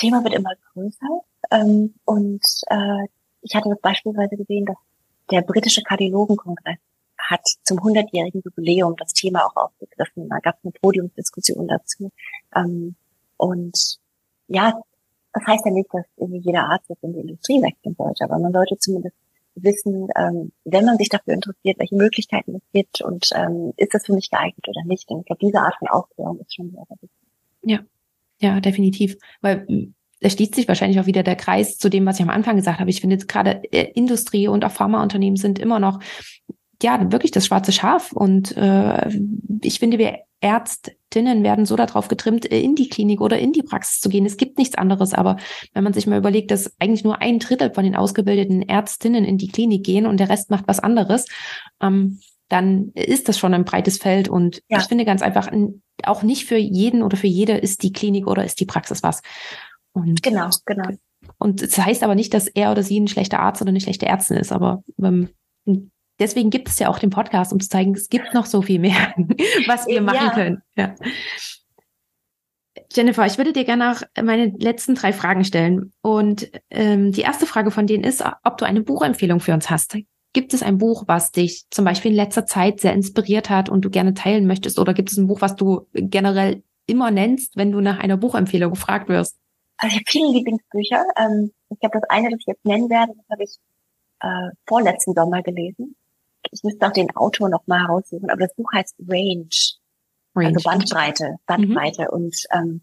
Thema 0.00 0.24
wird 0.24 0.34
immer 0.34 0.52
größer. 0.72 1.20
Ähm, 1.50 1.94
und 2.04 2.42
äh, 2.68 3.06
ich 3.42 3.54
hatte 3.54 3.70
beispielsweise 3.80 4.36
gesehen, 4.36 4.66
dass 4.66 4.76
der 5.30 5.42
britische 5.42 5.82
Kardiologenkongress 5.82 6.78
hat 7.18 7.46
zum 7.64 7.78
100-jährigen 7.78 8.42
Jubiläum 8.44 8.96
das 8.96 9.12
Thema 9.12 9.46
auch 9.46 9.56
aufgegriffen. 9.56 10.28
Da 10.28 10.38
gab 10.38 10.56
es 10.56 10.64
eine 10.64 10.72
Podiumsdiskussion 10.72 11.68
dazu. 11.68 12.10
Ähm, 12.54 12.96
und 13.36 13.98
ja, 14.48 14.80
das 15.32 15.46
heißt 15.46 15.64
ja 15.64 15.72
nicht, 15.72 15.88
dass 15.92 16.04
irgendwie 16.16 16.40
jeder 16.40 16.64
Arzt 16.64 16.88
jetzt 16.88 17.04
in 17.04 17.12
die 17.12 17.20
Industrie 17.20 17.62
wechseln 17.62 17.94
sollte, 17.96 18.24
aber 18.24 18.38
man 18.38 18.52
sollte 18.52 18.76
zumindest 18.78 19.14
wissen, 19.54 20.08
ähm, 20.16 20.52
wenn 20.64 20.84
man 20.84 20.96
sich 20.96 21.08
dafür 21.08 21.34
interessiert, 21.34 21.78
welche 21.78 21.94
Möglichkeiten 21.94 22.56
es 22.56 22.62
gibt 22.72 23.02
und 23.02 23.30
ähm, 23.34 23.72
ist 23.76 23.94
das 23.94 24.06
für 24.06 24.14
mich 24.14 24.30
geeignet 24.30 24.66
oder 24.66 24.82
nicht. 24.84 25.10
Und 25.10 25.20
ich 25.20 25.26
glaube, 25.26 25.40
diese 25.40 25.60
Art 25.60 25.76
von 25.78 25.88
Aufklärung 25.88 26.40
ist 26.40 26.54
schon 26.54 26.70
sehr, 26.70 26.84
sehr 26.88 26.96
wichtig. 27.00 27.28
Ja, 27.62 27.78
ja, 28.40 28.60
definitiv. 28.60 29.16
Weil 29.40 29.66
da 30.20 30.28
schließt 30.28 30.54
sich 30.54 30.68
wahrscheinlich 30.68 31.00
auch 31.00 31.06
wieder 31.06 31.22
der 31.22 31.36
Kreis 31.36 31.78
zu 31.78 31.88
dem, 31.88 32.04
was 32.06 32.16
ich 32.16 32.22
am 32.22 32.30
Anfang 32.30 32.56
gesagt 32.56 32.80
habe. 32.80 32.90
Ich 32.90 33.00
finde 33.00 33.14
jetzt 33.14 33.28
gerade 33.28 33.62
äh, 33.72 33.90
Industrie 33.94 34.48
und 34.48 34.64
auch 34.64 34.72
Pharmaunternehmen 34.72 35.36
sind 35.36 35.58
immer 35.58 35.78
noch 35.78 36.00
ja 36.82 37.12
wirklich 37.12 37.30
das 37.30 37.46
schwarze 37.46 37.72
Schaf. 37.72 38.12
Und 38.12 38.56
äh, 38.56 39.10
ich 39.62 39.78
finde, 39.78 39.98
wir 39.98 40.18
Ärztinnen 40.40 41.42
werden 41.42 41.66
so 41.66 41.76
darauf 41.76 42.08
getrimmt, 42.08 42.46
in 42.46 42.74
die 42.74 42.88
Klinik 42.88 43.20
oder 43.20 43.38
in 43.38 43.52
die 43.52 43.62
Praxis 43.62 44.00
zu 44.00 44.08
gehen. 44.08 44.24
Es 44.24 44.38
gibt 44.38 44.56
nichts 44.56 44.76
anderes. 44.76 45.12
Aber 45.12 45.36
wenn 45.74 45.84
man 45.84 45.92
sich 45.92 46.06
mal 46.06 46.18
überlegt, 46.18 46.50
dass 46.50 46.72
eigentlich 46.78 47.04
nur 47.04 47.20
ein 47.20 47.38
Drittel 47.38 47.72
von 47.72 47.84
den 47.84 47.94
ausgebildeten 47.94 48.62
Ärztinnen 48.62 49.24
in 49.24 49.36
die 49.36 49.48
Klinik 49.48 49.84
gehen 49.84 50.06
und 50.06 50.18
der 50.18 50.30
Rest 50.30 50.50
macht 50.50 50.66
was 50.66 50.80
anderes, 50.80 51.26
ähm, 51.82 52.20
dann 52.50 52.90
ist 52.94 53.28
das 53.28 53.38
schon 53.38 53.54
ein 53.54 53.64
breites 53.64 53.96
Feld. 53.96 54.28
Und 54.28 54.62
ja. 54.68 54.78
ich 54.78 54.84
finde 54.84 55.04
ganz 55.04 55.22
einfach, 55.22 55.50
auch 56.02 56.22
nicht 56.22 56.46
für 56.46 56.56
jeden 56.56 57.02
oder 57.02 57.16
für 57.16 57.28
jede 57.28 57.56
ist 57.56 57.82
die 57.82 57.92
Klinik 57.92 58.26
oder 58.26 58.44
ist 58.44 58.60
die 58.60 58.66
Praxis 58.66 59.02
was. 59.02 59.22
Und, 59.92 60.22
genau, 60.22 60.50
genau. 60.66 60.90
Und 61.38 61.62
es 61.62 61.76
das 61.76 61.86
heißt 61.86 62.02
aber 62.02 62.14
nicht, 62.14 62.34
dass 62.34 62.48
er 62.48 62.72
oder 62.72 62.82
sie 62.82 62.98
ein 62.98 63.08
schlechter 63.08 63.40
Arzt 63.40 63.62
oder 63.62 63.70
eine 63.70 63.80
schlechte 63.80 64.06
Ärztin 64.06 64.36
ist. 64.36 64.52
Aber 64.52 64.82
ähm, 65.00 65.30
deswegen 66.18 66.50
gibt 66.50 66.68
es 66.68 66.78
ja 66.80 66.88
auch 66.88 66.98
den 66.98 67.10
Podcast, 67.10 67.52
um 67.52 67.60
zu 67.60 67.68
zeigen, 67.68 67.94
es 67.94 68.08
gibt 68.08 68.34
noch 68.34 68.46
so 68.46 68.62
viel 68.62 68.80
mehr, 68.80 69.14
was 69.66 69.86
wir 69.86 70.02
machen 70.02 70.26
ja. 70.26 70.34
können. 70.34 70.62
Ja. 70.76 70.94
Jennifer, 72.92 73.26
ich 73.26 73.38
würde 73.38 73.52
dir 73.52 73.64
gerne 73.64 73.90
noch 73.90 74.02
meine 74.20 74.46
letzten 74.58 74.96
drei 74.96 75.12
Fragen 75.12 75.44
stellen. 75.44 75.92
Und 76.02 76.50
ähm, 76.70 77.12
die 77.12 77.20
erste 77.20 77.46
Frage 77.46 77.70
von 77.70 77.86
denen 77.86 78.02
ist, 78.02 78.24
ob 78.42 78.58
du 78.58 78.64
eine 78.64 78.80
Buchempfehlung 78.80 79.38
für 79.38 79.54
uns 79.54 79.70
hast. 79.70 79.96
Gibt 80.32 80.54
es 80.54 80.62
ein 80.62 80.78
Buch, 80.78 81.04
was 81.06 81.32
dich 81.32 81.64
zum 81.70 81.84
Beispiel 81.84 82.12
in 82.12 82.16
letzter 82.16 82.46
Zeit 82.46 82.80
sehr 82.80 82.92
inspiriert 82.92 83.50
hat 83.50 83.68
und 83.68 83.84
du 83.84 83.90
gerne 83.90 84.14
teilen 84.14 84.46
möchtest? 84.46 84.78
Oder 84.78 84.94
gibt 84.94 85.10
es 85.10 85.18
ein 85.18 85.26
Buch, 85.26 85.40
was 85.40 85.56
du 85.56 85.86
generell 85.92 86.62
immer 86.86 87.10
nennst, 87.10 87.56
wenn 87.56 87.72
du 87.72 87.80
nach 87.80 87.98
einer 87.98 88.16
Buchempfehlung 88.16 88.70
gefragt 88.70 89.08
wirst? 89.08 89.36
Also 89.76 89.94
ich 89.94 90.00
habe 90.00 90.10
viele 90.10 90.32
Lieblingsbücher. 90.32 91.04
Ähm, 91.16 91.52
ich 91.70 91.80
glaube, 91.80 91.98
das 92.00 92.10
eine, 92.10 92.30
das 92.30 92.40
ich 92.40 92.46
jetzt 92.46 92.64
nennen 92.64 92.88
werde, 92.90 93.12
das 93.16 93.26
habe 93.30 93.42
ich 93.42 93.56
äh, 94.20 94.54
vorletzten 94.66 95.14
Sommer 95.14 95.42
gelesen 95.42 95.96
ich 96.50 96.62
müsste 96.62 96.86
auch 96.86 96.92
den 96.92 97.14
Autor 97.16 97.48
noch 97.48 97.66
mal 97.66 97.80
heraussuchen, 97.80 98.30
aber 98.30 98.40
das 98.40 98.54
Buch 98.54 98.70
heißt 98.72 98.96
Range, 99.08 99.48
Range. 100.34 100.48
also 100.48 100.60
Bandbreite, 100.62 101.36
Bandbreite 101.46 102.02
mhm. 102.02 102.08
und 102.08 102.36
ähm, 102.52 102.80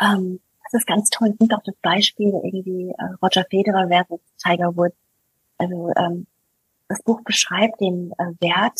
ähm, 0.00 0.40
das 0.64 0.80
ist 0.80 0.86
ganz 0.86 1.10
toll. 1.10 1.30
Es 1.30 1.38
nimmt 1.38 1.54
auch 1.54 1.62
das 1.64 1.74
Beispiel 1.82 2.32
irgendwie 2.42 2.94
äh, 2.96 3.14
Roger 3.22 3.44
Federer 3.50 3.88
versus 3.88 4.20
Tiger 4.42 4.74
Woods. 4.76 4.96
Also 5.62 5.92
ähm, 5.96 6.26
das 6.88 7.02
Buch 7.02 7.22
beschreibt 7.24 7.80
den 7.80 8.12
äh, 8.18 8.32
Wert 8.40 8.78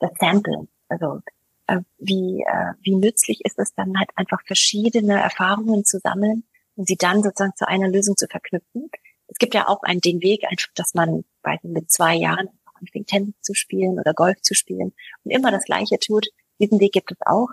des 0.00 0.10
Samples. 0.18 0.66
Also 0.88 1.20
äh, 1.66 1.80
wie 1.98 2.42
äh, 2.42 2.72
wie 2.80 2.96
nützlich 2.96 3.44
ist 3.44 3.58
es 3.58 3.74
dann 3.74 3.98
halt 3.98 4.10
einfach 4.16 4.40
verschiedene 4.46 5.20
Erfahrungen 5.20 5.84
zu 5.84 5.98
sammeln 5.98 6.44
und 6.76 6.88
sie 6.88 6.96
dann 6.96 7.22
sozusagen 7.22 7.54
zu 7.54 7.68
einer 7.68 7.88
Lösung 7.88 8.16
zu 8.16 8.26
verknüpfen. 8.26 8.90
Es 9.28 9.38
gibt 9.38 9.54
ja 9.54 9.68
auch 9.68 9.82
einen 9.82 10.00
den 10.00 10.22
Weg, 10.22 10.44
einfach, 10.44 10.68
dass 10.74 10.94
man 10.94 11.24
bei, 11.42 11.58
mit 11.62 11.90
zwei 11.90 12.14
Jahren 12.14 12.48
anfängt, 12.80 13.08
Tennis 13.08 13.34
zu 13.42 13.54
spielen 13.54 13.98
oder 13.98 14.14
Golf 14.14 14.40
zu 14.40 14.54
spielen 14.54 14.92
und 15.24 15.30
immer 15.30 15.50
das 15.50 15.64
Gleiche 15.64 15.98
tut. 15.98 16.28
Diesen 16.58 16.80
Weg 16.80 16.92
gibt 16.92 17.12
es 17.12 17.18
auch. 17.24 17.48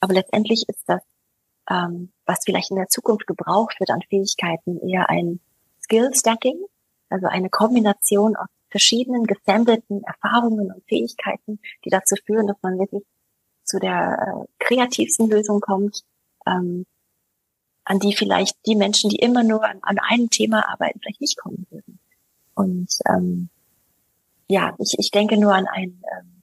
Aber 0.00 0.14
letztendlich 0.14 0.64
ist 0.68 0.84
das, 0.86 1.02
ähm, 1.70 2.12
was 2.26 2.40
vielleicht 2.44 2.70
in 2.70 2.76
der 2.76 2.88
Zukunft 2.88 3.26
gebraucht 3.26 3.80
wird 3.80 3.90
an 3.90 4.02
Fähigkeiten, 4.08 4.78
eher 4.86 5.08
ein 5.08 5.40
Skill 5.82 6.14
Stacking, 6.14 6.58
also 7.08 7.26
eine 7.26 7.50
Kombination 7.50 8.36
aus 8.36 8.48
verschiedenen 8.70 9.24
gesammelten 9.24 10.02
Erfahrungen 10.04 10.72
und 10.72 10.84
Fähigkeiten, 10.88 11.58
die 11.84 11.90
dazu 11.90 12.16
führen, 12.26 12.46
dass 12.46 12.56
man 12.62 12.78
wirklich 12.78 13.02
zu 13.64 13.78
der 13.78 14.46
äh, 14.46 14.64
kreativsten 14.64 15.28
Lösung 15.28 15.60
kommt, 15.60 16.02
ähm, 16.46 16.86
an 17.84 17.98
die 17.98 18.14
vielleicht 18.14 18.56
die 18.66 18.76
Menschen, 18.76 19.10
die 19.10 19.16
immer 19.16 19.42
nur 19.42 19.64
an, 19.64 19.78
an 19.82 19.98
einem 19.98 20.28
Thema 20.30 20.68
arbeiten, 20.68 21.00
vielleicht 21.00 21.20
nicht 21.20 21.38
kommen 21.38 21.66
würden. 21.70 21.98
Und 22.54 22.88
ähm, 23.08 23.48
ja, 24.48 24.74
ich, 24.78 24.96
ich 24.98 25.10
denke 25.10 25.38
nur 25.38 25.54
an 25.54 25.66
einen, 25.66 26.02
ähm, 26.18 26.42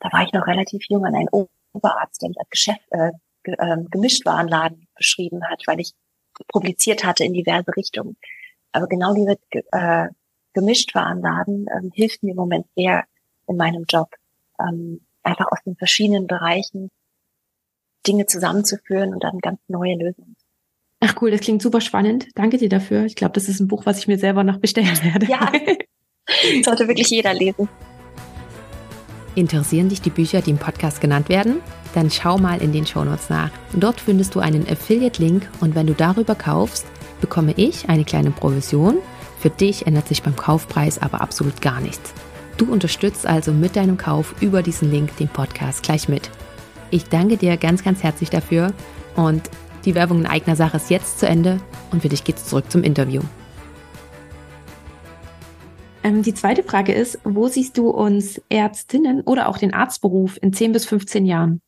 da 0.00 0.12
war 0.12 0.22
ich 0.24 0.32
noch 0.32 0.46
relativ 0.46 0.84
jung, 0.88 1.04
an 1.04 1.14
einen 1.14 1.28
Oberarzt, 1.72 2.22
der 2.22 2.30
mich 2.30 2.38
als 2.38 2.50
Geschäft, 2.50 2.86
äh, 2.90 3.12
ge, 3.42 3.54
äh, 3.58 3.76
Gemischtwarenladen 3.90 4.86
beschrieben 4.96 5.44
hat, 5.48 5.62
weil 5.66 5.80
ich 5.80 5.92
publiziert 6.48 7.04
hatte 7.04 7.24
in 7.24 7.32
diverse 7.32 7.76
Richtungen. 7.76 8.16
Aber 8.74 8.88
genau 8.88 9.14
diese 9.14 9.38
äh, 9.70 10.08
Gemischtwarenladen 10.52 11.66
ähm, 11.72 11.92
hilft 11.94 12.24
mir 12.24 12.32
im 12.32 12.36
Moment 12.36 12.66
sehr 12.76 13.04
in 13.46 13.56
meinem 13.56 13.84
Job, 13.88 14.08
ähm, 14.58 15.00
einfach 15.22 15.46
aus 15.52 15.62
den 15.64 15.76
verschiedenen 15.76 16.26
Bereichen 16.26 16.90
Dinge 18.06 18.26
zusammenzuführen 18.26 19.14
und 19.14 19.22
dann 19.22 19.38
ganz 19.38 19.60
neue 19.68 19.94
Lösungen. 19.94 20.36
Ach 21.00 21.14
cool, 21.20 21.30
das 21.30 21.40
klingt 21.40 21.62
super 21.62 21.80
spannend. 21.80 22.26
Danke 22.34 22.58
dir 22.58 22.68
dafür. 22.68 23.04
Ich 23.04 23.14
glaube, 23.14 23.34
das 23.34 23.48
ist 23.48 23.60
ein 23.60 23.68
Buch, 23.68 23.86
was 23.86 23.98
ich 23.98 24.08
mir 24.08 24.18
selber 24.18 24.42
noch 24.42 24.58
bestellen 24.58 24.98
werde. 25.04 25.26
Ja, 25.26 25.52
Sollte 26.64 26.88
wirklich 26.88 27.10
jeder 27.10 27.32
lesen. 27.32 27.68
Interessieren 29.36 29.88
dich 29.88 30.00
die 30.00 30.10
Bücher, 30.10 30.40
die 30.42 30.50
im 30.50 30.58
Podcast 30.58 31.00
genannt 31.00 31.28
werden? 31.28 31.60
Dann 31.94 32.10
schau 32.10 32.38
mal 32.38 32.60
in 32.60 32.72
den 32.72 32.86
Shownotes 32.86 33.30
nach. 33.30 33.50
Dort 33.72 34.00
findest 34.00 34.34
du 34.34 34.40
einen 34.40 34.66
Affiliate-Link 34.68 35.48
und 35.60 35.74
wenn 35.76 35.86
du 35.86 35.94
darüber 35.94 36.34
kaufst, 36.34 36.86
bekomme 37.24 37.54
ich 37.56 37.88
eine 37.88 38.04
kleine 38.04 38.30
Provision. 38.30 38.98
Für 39.38 39.48
dich 39.48 39.86
ändert 39.86 40.08
sich 40.08 40.22
beim 40.22 40.36
Kaufpreis 40.36 41.00
aber 41.00 41.22
absolut 41.22 41.62
gar 41.62 41.80
nichts. 41.80 42.12
Du 42.58 42.70
unterstützt 42.70 43.26
also 43.26 43.50
mit 43.50 43.76
deinem 43.76 43.96
Kauf 43.96 44.34
über 44.42 44.62
diesen 44.62 44.90
Link 44.90 45.16
den 45.16 45.28
Podcast 45.28 45.82
gleich 45.82 46.06
mit. 46.06 46.28
Ich 46.90 47.04
danke 47.08 47.38
dir 47.38 47.56
ganz, 47.56 47.82
ganz 47.82 48.02
herzlich 48.02 48.28
dafür 48.28 48.74
und 49.16 49.48
die 49.86 49.94
Werbung 49.94 50.18
in 50.18 50.26
eigener 50.26 50.54
Sache 50.54 50.76
ist 50.76 50.90
jetzt 50.90 51.18
zu 51.18 51.26
Ende 51.26 51.60
und 51.92 52.02
für 52.02 52.10
dich 52.10 52.24
geht's 52.24 52.44
zurück 52.44 52.70
zum 52.70 52.82
Interview. 52.82 53.22
Ähm, 56.02 56.22
die 56.22 56.34
zweite 56.34 56.62
Frage 56.62 56.92
ist, 56.92 57.20
wo 57.24 57.48
siehst 57.48 57.78
du 57.78 57.88
uns 57.88 58.38
Ärztinnen 58.50 59.22
oder 59.22 59.48
auch 59.48 59.56
den 59.56 59.72
Arztberuf 59.72 60.38
in 60.42 60.52
10 60.52 60.72
bis 60.72 60.84
15 60.84 61.24
Jahren? 61.24 61.62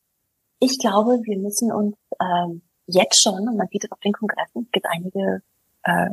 Ich 0.61 0.79
glaube, 0.79 1.13
wir 1.25 1.39
müssen 1.39 1.73
uns 1.73 1.97
ähm, 2.21 2.61
jetzt 2.87 3.23
schon, 3.23 3.49
und 3.49 3.57
man 3.57 3.69
sieht 3.69 3.85
es 3.85 3.93
auf 3.93 4.01
den 4.01 4.13
Kongressen, 4.13 4.65
es 4.65 4.73
gibt 4.73 4.87
einige 4.87 5.43
äh, 5.83 6.11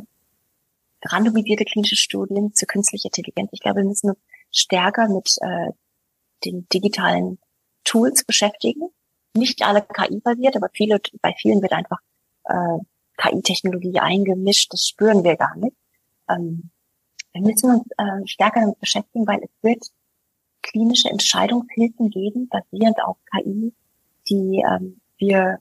randomisierte 1.04 1.64
klinische 1.64 1.96
Studien 1.96 2.54
zur 2.54 2.66
künstlichen 2.66 3.08
Intelligenz. 3.08 3.50
Ich 3.52 3.60
glaube, 3.60 3.80
wir 3.80 3.88
müssen 3.88 4.10
uns 4.10 4.18
stärker 4.50 5.08
mit 5.08 5.36
äh, 5.40 5.72
den 6.44 6.66
digitalen 6.72 7.38
Tools 7.84 8.24
beschäftigen, 8.24 8.88
nicht 9.34 9.62
alle 9.62 9.82
KI-basiert, 9.82 10.56
aber 10.56 10.68
viele, 10.72 11.00
bei 11.20 11.34
vielen 11.36 11.60
wird 11.60 11.72
einfach 11.72 11.98
äh, 12.44 12.78
KI-Technologie 13.16 13.98
eingemischt. 13.98 14.72
Das 14.72 14.86
spüren 14.86 15.24
wir 15.24 15.36
gar 15.36 15.56
nicht. 15.56 15.76
Ähm, 16.28 16.70
wir 17.32 17.42
müssen 17.42 17.70
uns 17.70 17.84
äh, 17.98 18.26
stärker 18.26 18.60
damit 18.60 18.78
beschäftigen, 18.78 19.26
weil 19.26 19.40
es 19.42 19.50
wird 19.62 19.84
klinische 20.62 21.10
Entscheidungshilfen 21.10 22.10
geben, 22.10 22.48
basierend 22.48 23.02
auf 23.02 23.16
KI, 23.32 23.74
die 24.28 24.64
ähm, 24.66 25.00
wir 25.18 25.58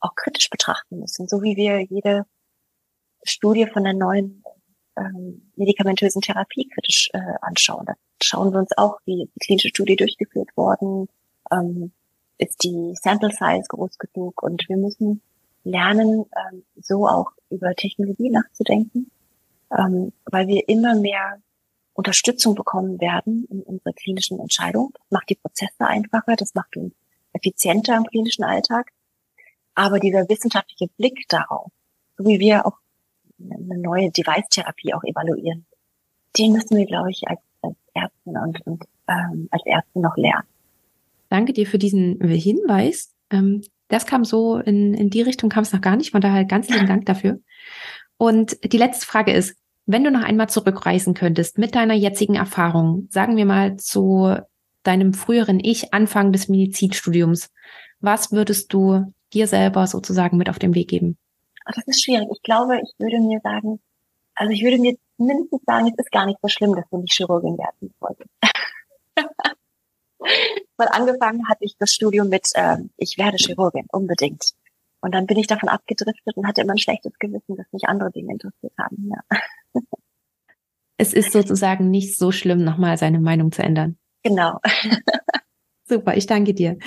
auch 0.00 0.14
kritisch 0.14 0.50
betrachten 0.50 0.98
müssen, 0.98 1.28
so 1.28 1.42
wie 1.42 1.56
wir 1.56 1.80
jede 1.80 2.26
Studie 3.22 3.66
von 3.66 3.84
der 3.84 3.94
neuen 3.94 4.42
ähm, 4.96 5.50
medikamentösen 5.56 6.22
Therapie 6.22 6.68
kritisch 6.68 7.10
äh, 7.12 7.18
anschauen. 7.42 7.86
Da 7.86 7.94
schauen 8.22 8.52
wir 8.52 8.60
uns 8.60 8.76
auch, 8.76 8.98
wie 9.04 9.28
die 9.34 9.40
klinische 9.40 9.68
Studie 9.68 9.96
durchgeführt 9.96 10.56
worden, 10.56 11.08
ähm, 11.52 11.92
ist 12.38 12.62
die 12.64 12.94
Sample 13.00 13.30
Size 13.30 13.64
groß 13.68 13.98
genug 13.98 14.42
und 14.42 14.66
wir 14.68 14.76
müssen 14.76 15.22
lernen, 15.64 16.24
ähm, 16.36 16.64
so 16.80 17.06
auch 17.06 17.32
über 17.50 17.74
Technologie 17.74 18.30
nachzudenken, 18.30 19.10
ähm, 19.76 20.12
weil 20.24 20.48
wir 20.48 20.68
immer 20.68 20.94
mehr 20.94 21.40
Unterstützung 21.92 22.54
bekommen 22.54 23.00
werden 23.00 23.46
in 23.50 23.62
unserer 23.62 23.92
klinischen 23.92 24.40
Entscheidung. 24.40 24.92
Das 24.94 25.10
macht 25.10 25.28
die 25.28 25.34
Prozesse 25.34 25.80
einfacher, 25.86 26.36
das 26.36 26.54
macht 26.54 26.76
uns 26.76 26.94
effizienter 27.32 27.96
im 27.96 28.04
klinischen 28.04 28.44
Alltag. 28.44 28.90
Aber 29.80 29.98
dieser 29.98 30.28
wissenschaftliche 30.28 30.92
Blick 30.98 31.26
darauf, 31.30 31.72
so 32.18 32.26
wie 32.26 32.38
wir 32.38 32.66
auch 32.66 32.76
eine 33.38 33.78
neue 33.78 34.10
Device-Therapie 34.10 34.92
auch 34.92 35.02
evaluieren, 35.04 35.64
den 36.36 36.52
müssen 36.52 36.76
wir, 36.76 36.84
glaube 36.84 37.10
ich, 37.10 37.26
als, 37.26 37.40
als 37.62 37.76
Ärzte 37.94 38.18
und, 38.26 38.66
und 38.66 38.84
ähm, 39.08 39.48
als 39.50 39.64
Ärzte 39.64 40.00
noch 40.00 40.18
lernen. 40.18 40.46
Danke 41.30 41.54
dir 41.54 41.66
für 41.66 41.78
diesen 41.78 42.20
Hinweis. 42.20 43.14
Ähm, 43.30 43.62
das 43.88 44.04
kam 44.04 44.26
so 44.26 44.58
in, 44.58 44.92
in 44.92 45.08
die 45.08 45.22
Richtung 45.22 45.48
kam 45.48 45.62
es 45.62 45.72
noch 45.72 45.80
gar 45.80 45.96
nicht. 45.96 46.10
Von 46.10 46.20
daher 46.20 46.44
ganz 46.44 46.68
lieben 46.68 46.86
Dank 46.86 47.06
dafür. 47.06 47.40
Und 48.18 48.58
die 48.70 48.76
letzte 48.76 49.06
Frage 49.06 49.32
ist, 49.32 49.56
wenn 49.86 50.04
du 50.04 50.10
noch 50.10 50.24
einmal 50.24 50.50
zurückreisen 50.50 51.14
könntest 51.14 51.56
mit 51.56 51.74
deiner 51.74 51.94
jetzigen 51.94 52.34
Erfahrung, 52.34 53.08
sagen 53.08 53.38
wir 53.38 53.46
mal 53.46 53.76
zu 53.76 54.36
deinem 54.82 55.14
früheren 55.14 55.58
Ich, 55.58 55.94
Anfang 55.94 56.32
des 56.32 56.50
Medizinstudiums, 56.50 57.50
was 58.00 58.30
würdest 58.30 58.74
du 58.74 59.14
dir 59.32 59.46
selber 59.46 59.86
sozusagen 59.86 60.36
mit 60.36 60.48
auf 60.48 60.58
den 60.58 60.74
Weg 60.74 60.88
geben? 60.88 61.16
Das 61.66 61.86
ist 61.86 62.04
schwierig. 62.04 62.28
Ich 62.32 62.42
glaube, 62.42 62.80
ich 62.82 62.92
würde 62.98 63.20
mir 63.20 63.40
sagen, 63.42 63.80
also 64.34 64.52
ich 64.52 64.62
würde 64.62 64.78
mir 64.78 64.96
mindestens 65.18 65.62
sagen, 65.66 65.88
es 65.88 66.04
ist 66.04 66.10
gar 66.10 66.26
nicht 66.26 66.38
so 66.42 66.48
schlimm, 66.48 66.74
dass 66.74 66.88
du 66.90 66.98
nicht 66.98 67.14
Chirurgin 67.14 67.58
werden 67.58 67.94
wolltest. 68.00 68.30
Weil 70.76 70.88
angefangen 70.88 71.48
hatte 71.48 71.64
ich 71.64 71.76
das 71.78 71.92
Studium 71.92 72.28
mit, 72.28 72.48
äh, 72.54 72.78
ich 72.96 73.18
werde 73.18 73.36
Chirurgin, 73.36 73.86
unbedingt. 73.92 74.52
Und 75.00 75.14
dann 75.14 75.26
bin 75.26 75.38
ich 75.38 75.46
davon 75.46 75.68
abgedriftet 75.68 76.36
und 76.36 76.46
hatte 76.46 76.60
immer 76.60 76.74
ein 76.74 76.78
schlechtes 76.78 77.12
Gewissen, 77.18 77.56
dass 77.56 77.66
mich 77.72 77.84
andere 77.84 78.10
Dinge 78.10 78.32
interessiert 78.32 78.72
haben. 78.78 79.10
Ja. 79.10 79.82
Es 80.98 81.14
ist 81.14 81.32
sozusagen 81.32 81.90
nicht 81.90 82.18
so 82.18 82.30
schlimm, 82.32 82.62
nochmal 82.62 82.98
seine 82.98 83.20
Meinung 83.20 83.52
zu 83.52 83.62
ändern. 83.62 83.96
Genau. 84.22 84.58
Super, 85.90 86.16
ich 86.16 86.26
danke 86.26 86.54
dir. 86.54 86.78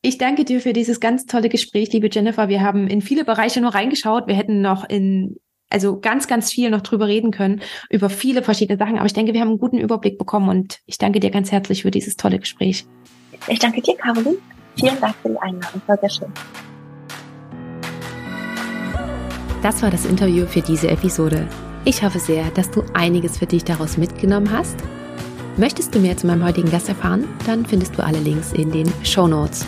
Ich 0.00 0.16
danke 0.16 0.44
dir 0.44 0.60
für 0.60 0.72
dieses 0.72 1.00
ganz 1.00 1.26
tolle 1.26 1.48
Gespräch, 1.48 1.92
liebe 1.92 2.08
Jennifer. 2.10 2.48
Wir 2.48 2.60
haben 2.62 2.86
in 2.86 3.02
viele 3.02 3.24
Bereiche 3.24 3.60
nur 3.60 3.74
reingeschaut. 3.74 4.28
Wir 4.28 4.36
hätten 4.36 4.60
noch 4.60 4.88
in 4.88 5.40
also 5.70 5.98
ganz, 5.98 6.28
ganz 6.28 6.52
viel 6.52 6.70
noch 6.70 6.82
drüber 6.82 7.08
reden 7.08 7.32
können, 7.32 7.62
über 7.90 8.08
viele 8.08 8.42
verschiedene 8.42 8.78
Sachen. 8.78 8.96
Aber 8.96 9.06
ich 9.06 9.12
denke, 9.12 9.34
wir 9.34 9.40
haben 9.40 9.48
einen 9.48 9.58
guten 9.58 9.78
Überblick 9.78 10.18
bekommen 10.18 10.48
und 10.48 10.78
ich 10.86 10.98
danke 10.98 11.18
dir 11.18 11.30
ganz 11.30 11.50
herzlich 11.50 11.82
für 11.82 11.90
dieses 11.90 12.16
tolle 12.16 12.38
Gespräch. 12.38 12.86
Ich 13.48 13.58
danke 13.58 13.82
dir, 13.82 13.96
Caroline. 13.96 14.38
Vielen 14.78 15.00
Dank 15.00 15.16
für 15.20 15.30
die 15.30 15.38
Einladung. 15.38 15.82
War 15.88 15.98
sehr 15.98 16.10
schön. 16.10 16.32
Das 19.64 19.82
war 19.82 19.90
das 19.90 20.06
Interview 20.06 20.46
für 20.46 20.60
diese 20.62 20.88
Episode. 20.88 21.48
Ich 21.84 22.04
hoffe 22.04 22.20
sehr, 22.20 22.44
dass 22.52 22.70
du 22.70 22.84
einiges 22.94 23.38
für 23.38 23.46
dich 23.46 23.64
daraus 23.64 23.96
mitgenommen 23.96 24.52
hast. 24.52 24.76
Möchtest 25.58 25.92
du 25.92 25.98
mehr 25.98 26.16
zu 26.16 26.28
meinem 26.28 26.44
heutigen 26.44 26.70
Gast 26.70 26.88
erfahren? 26.88 27.24
Dann 27.44 27.66
findest 27.66 27.98
du 27.98 28.04
alle 28.04 28.20
Links 28.20 28.52
in 28.52 28.70
den 28.70 28.88
Show 29.02 29.26
Notes. 29.26 29.66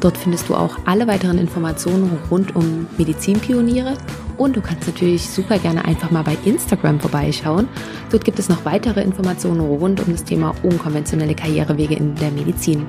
Dort 0.00 0.18
findest 0.18 0.48
du 0.48 0.56
auch 0.56 0.78
alle 0.84 1.06
weiteren 1.06 1.38
Informationen 1.38 2.18
rund 2.28 2.56
um 2.56 2.88
Medizinpioniere 2.98 3.96
und 4.36 4.56
du 4.56 4.60
kannst 4.60 4.88
natürlich 4.88 5.30
super 5.30 5.60
gerne 5.60 5.84
einfach 5.84 6.10
mal 6.10 6.24
bei 6.24 6.36
Instagram 6.44 6.98
vorbeischauen. 6.98 7.68
Dort 8.10 8.24
gibt 8.24 8.40
es 8.40 8.48
noch 8.48 8.64
weitere 8.64 9.02
Informationen 9.02 9.60
rund 9.60 10.00
um 10.00 10.10
das 10.10 10.24
Thema 10.24 10.56
unkonventionelle 10.64 11.36
Karrierewege 11.36 11.94
in 11.94 12.16
der 12.16 12.32
Medizin. 12.32 12.84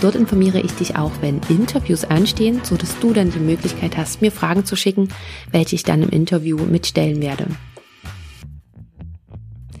Dort 0.00 0.14
informiere 0.14 0.60
ich 0.60 0.72
dich 0.72 0.96
auch, 0.96 1.12
wenn 1.20 1.42
Interviews 1.50 2.06
anstehen, 2.06 2.62
so 2.62 2.78
dass 2.78 2.98
du 2.98 3.12
dann 3.12 3.30
die 3.30 3.40
Möglichkeit 3.40 3.98
hast, 3.98 4.22
mir 4.22 4.32
Fragen 4.32 4.64
zu 4.64 4.74
schicken, 4.74 5.10
welche 5.50 5.74
ich 5.74 5.82
dann 5.82 6.02
im 6.02 6.08
Interview 6.08 6.56
mitstellen 6.56 7.20
werde. 7.20 7.46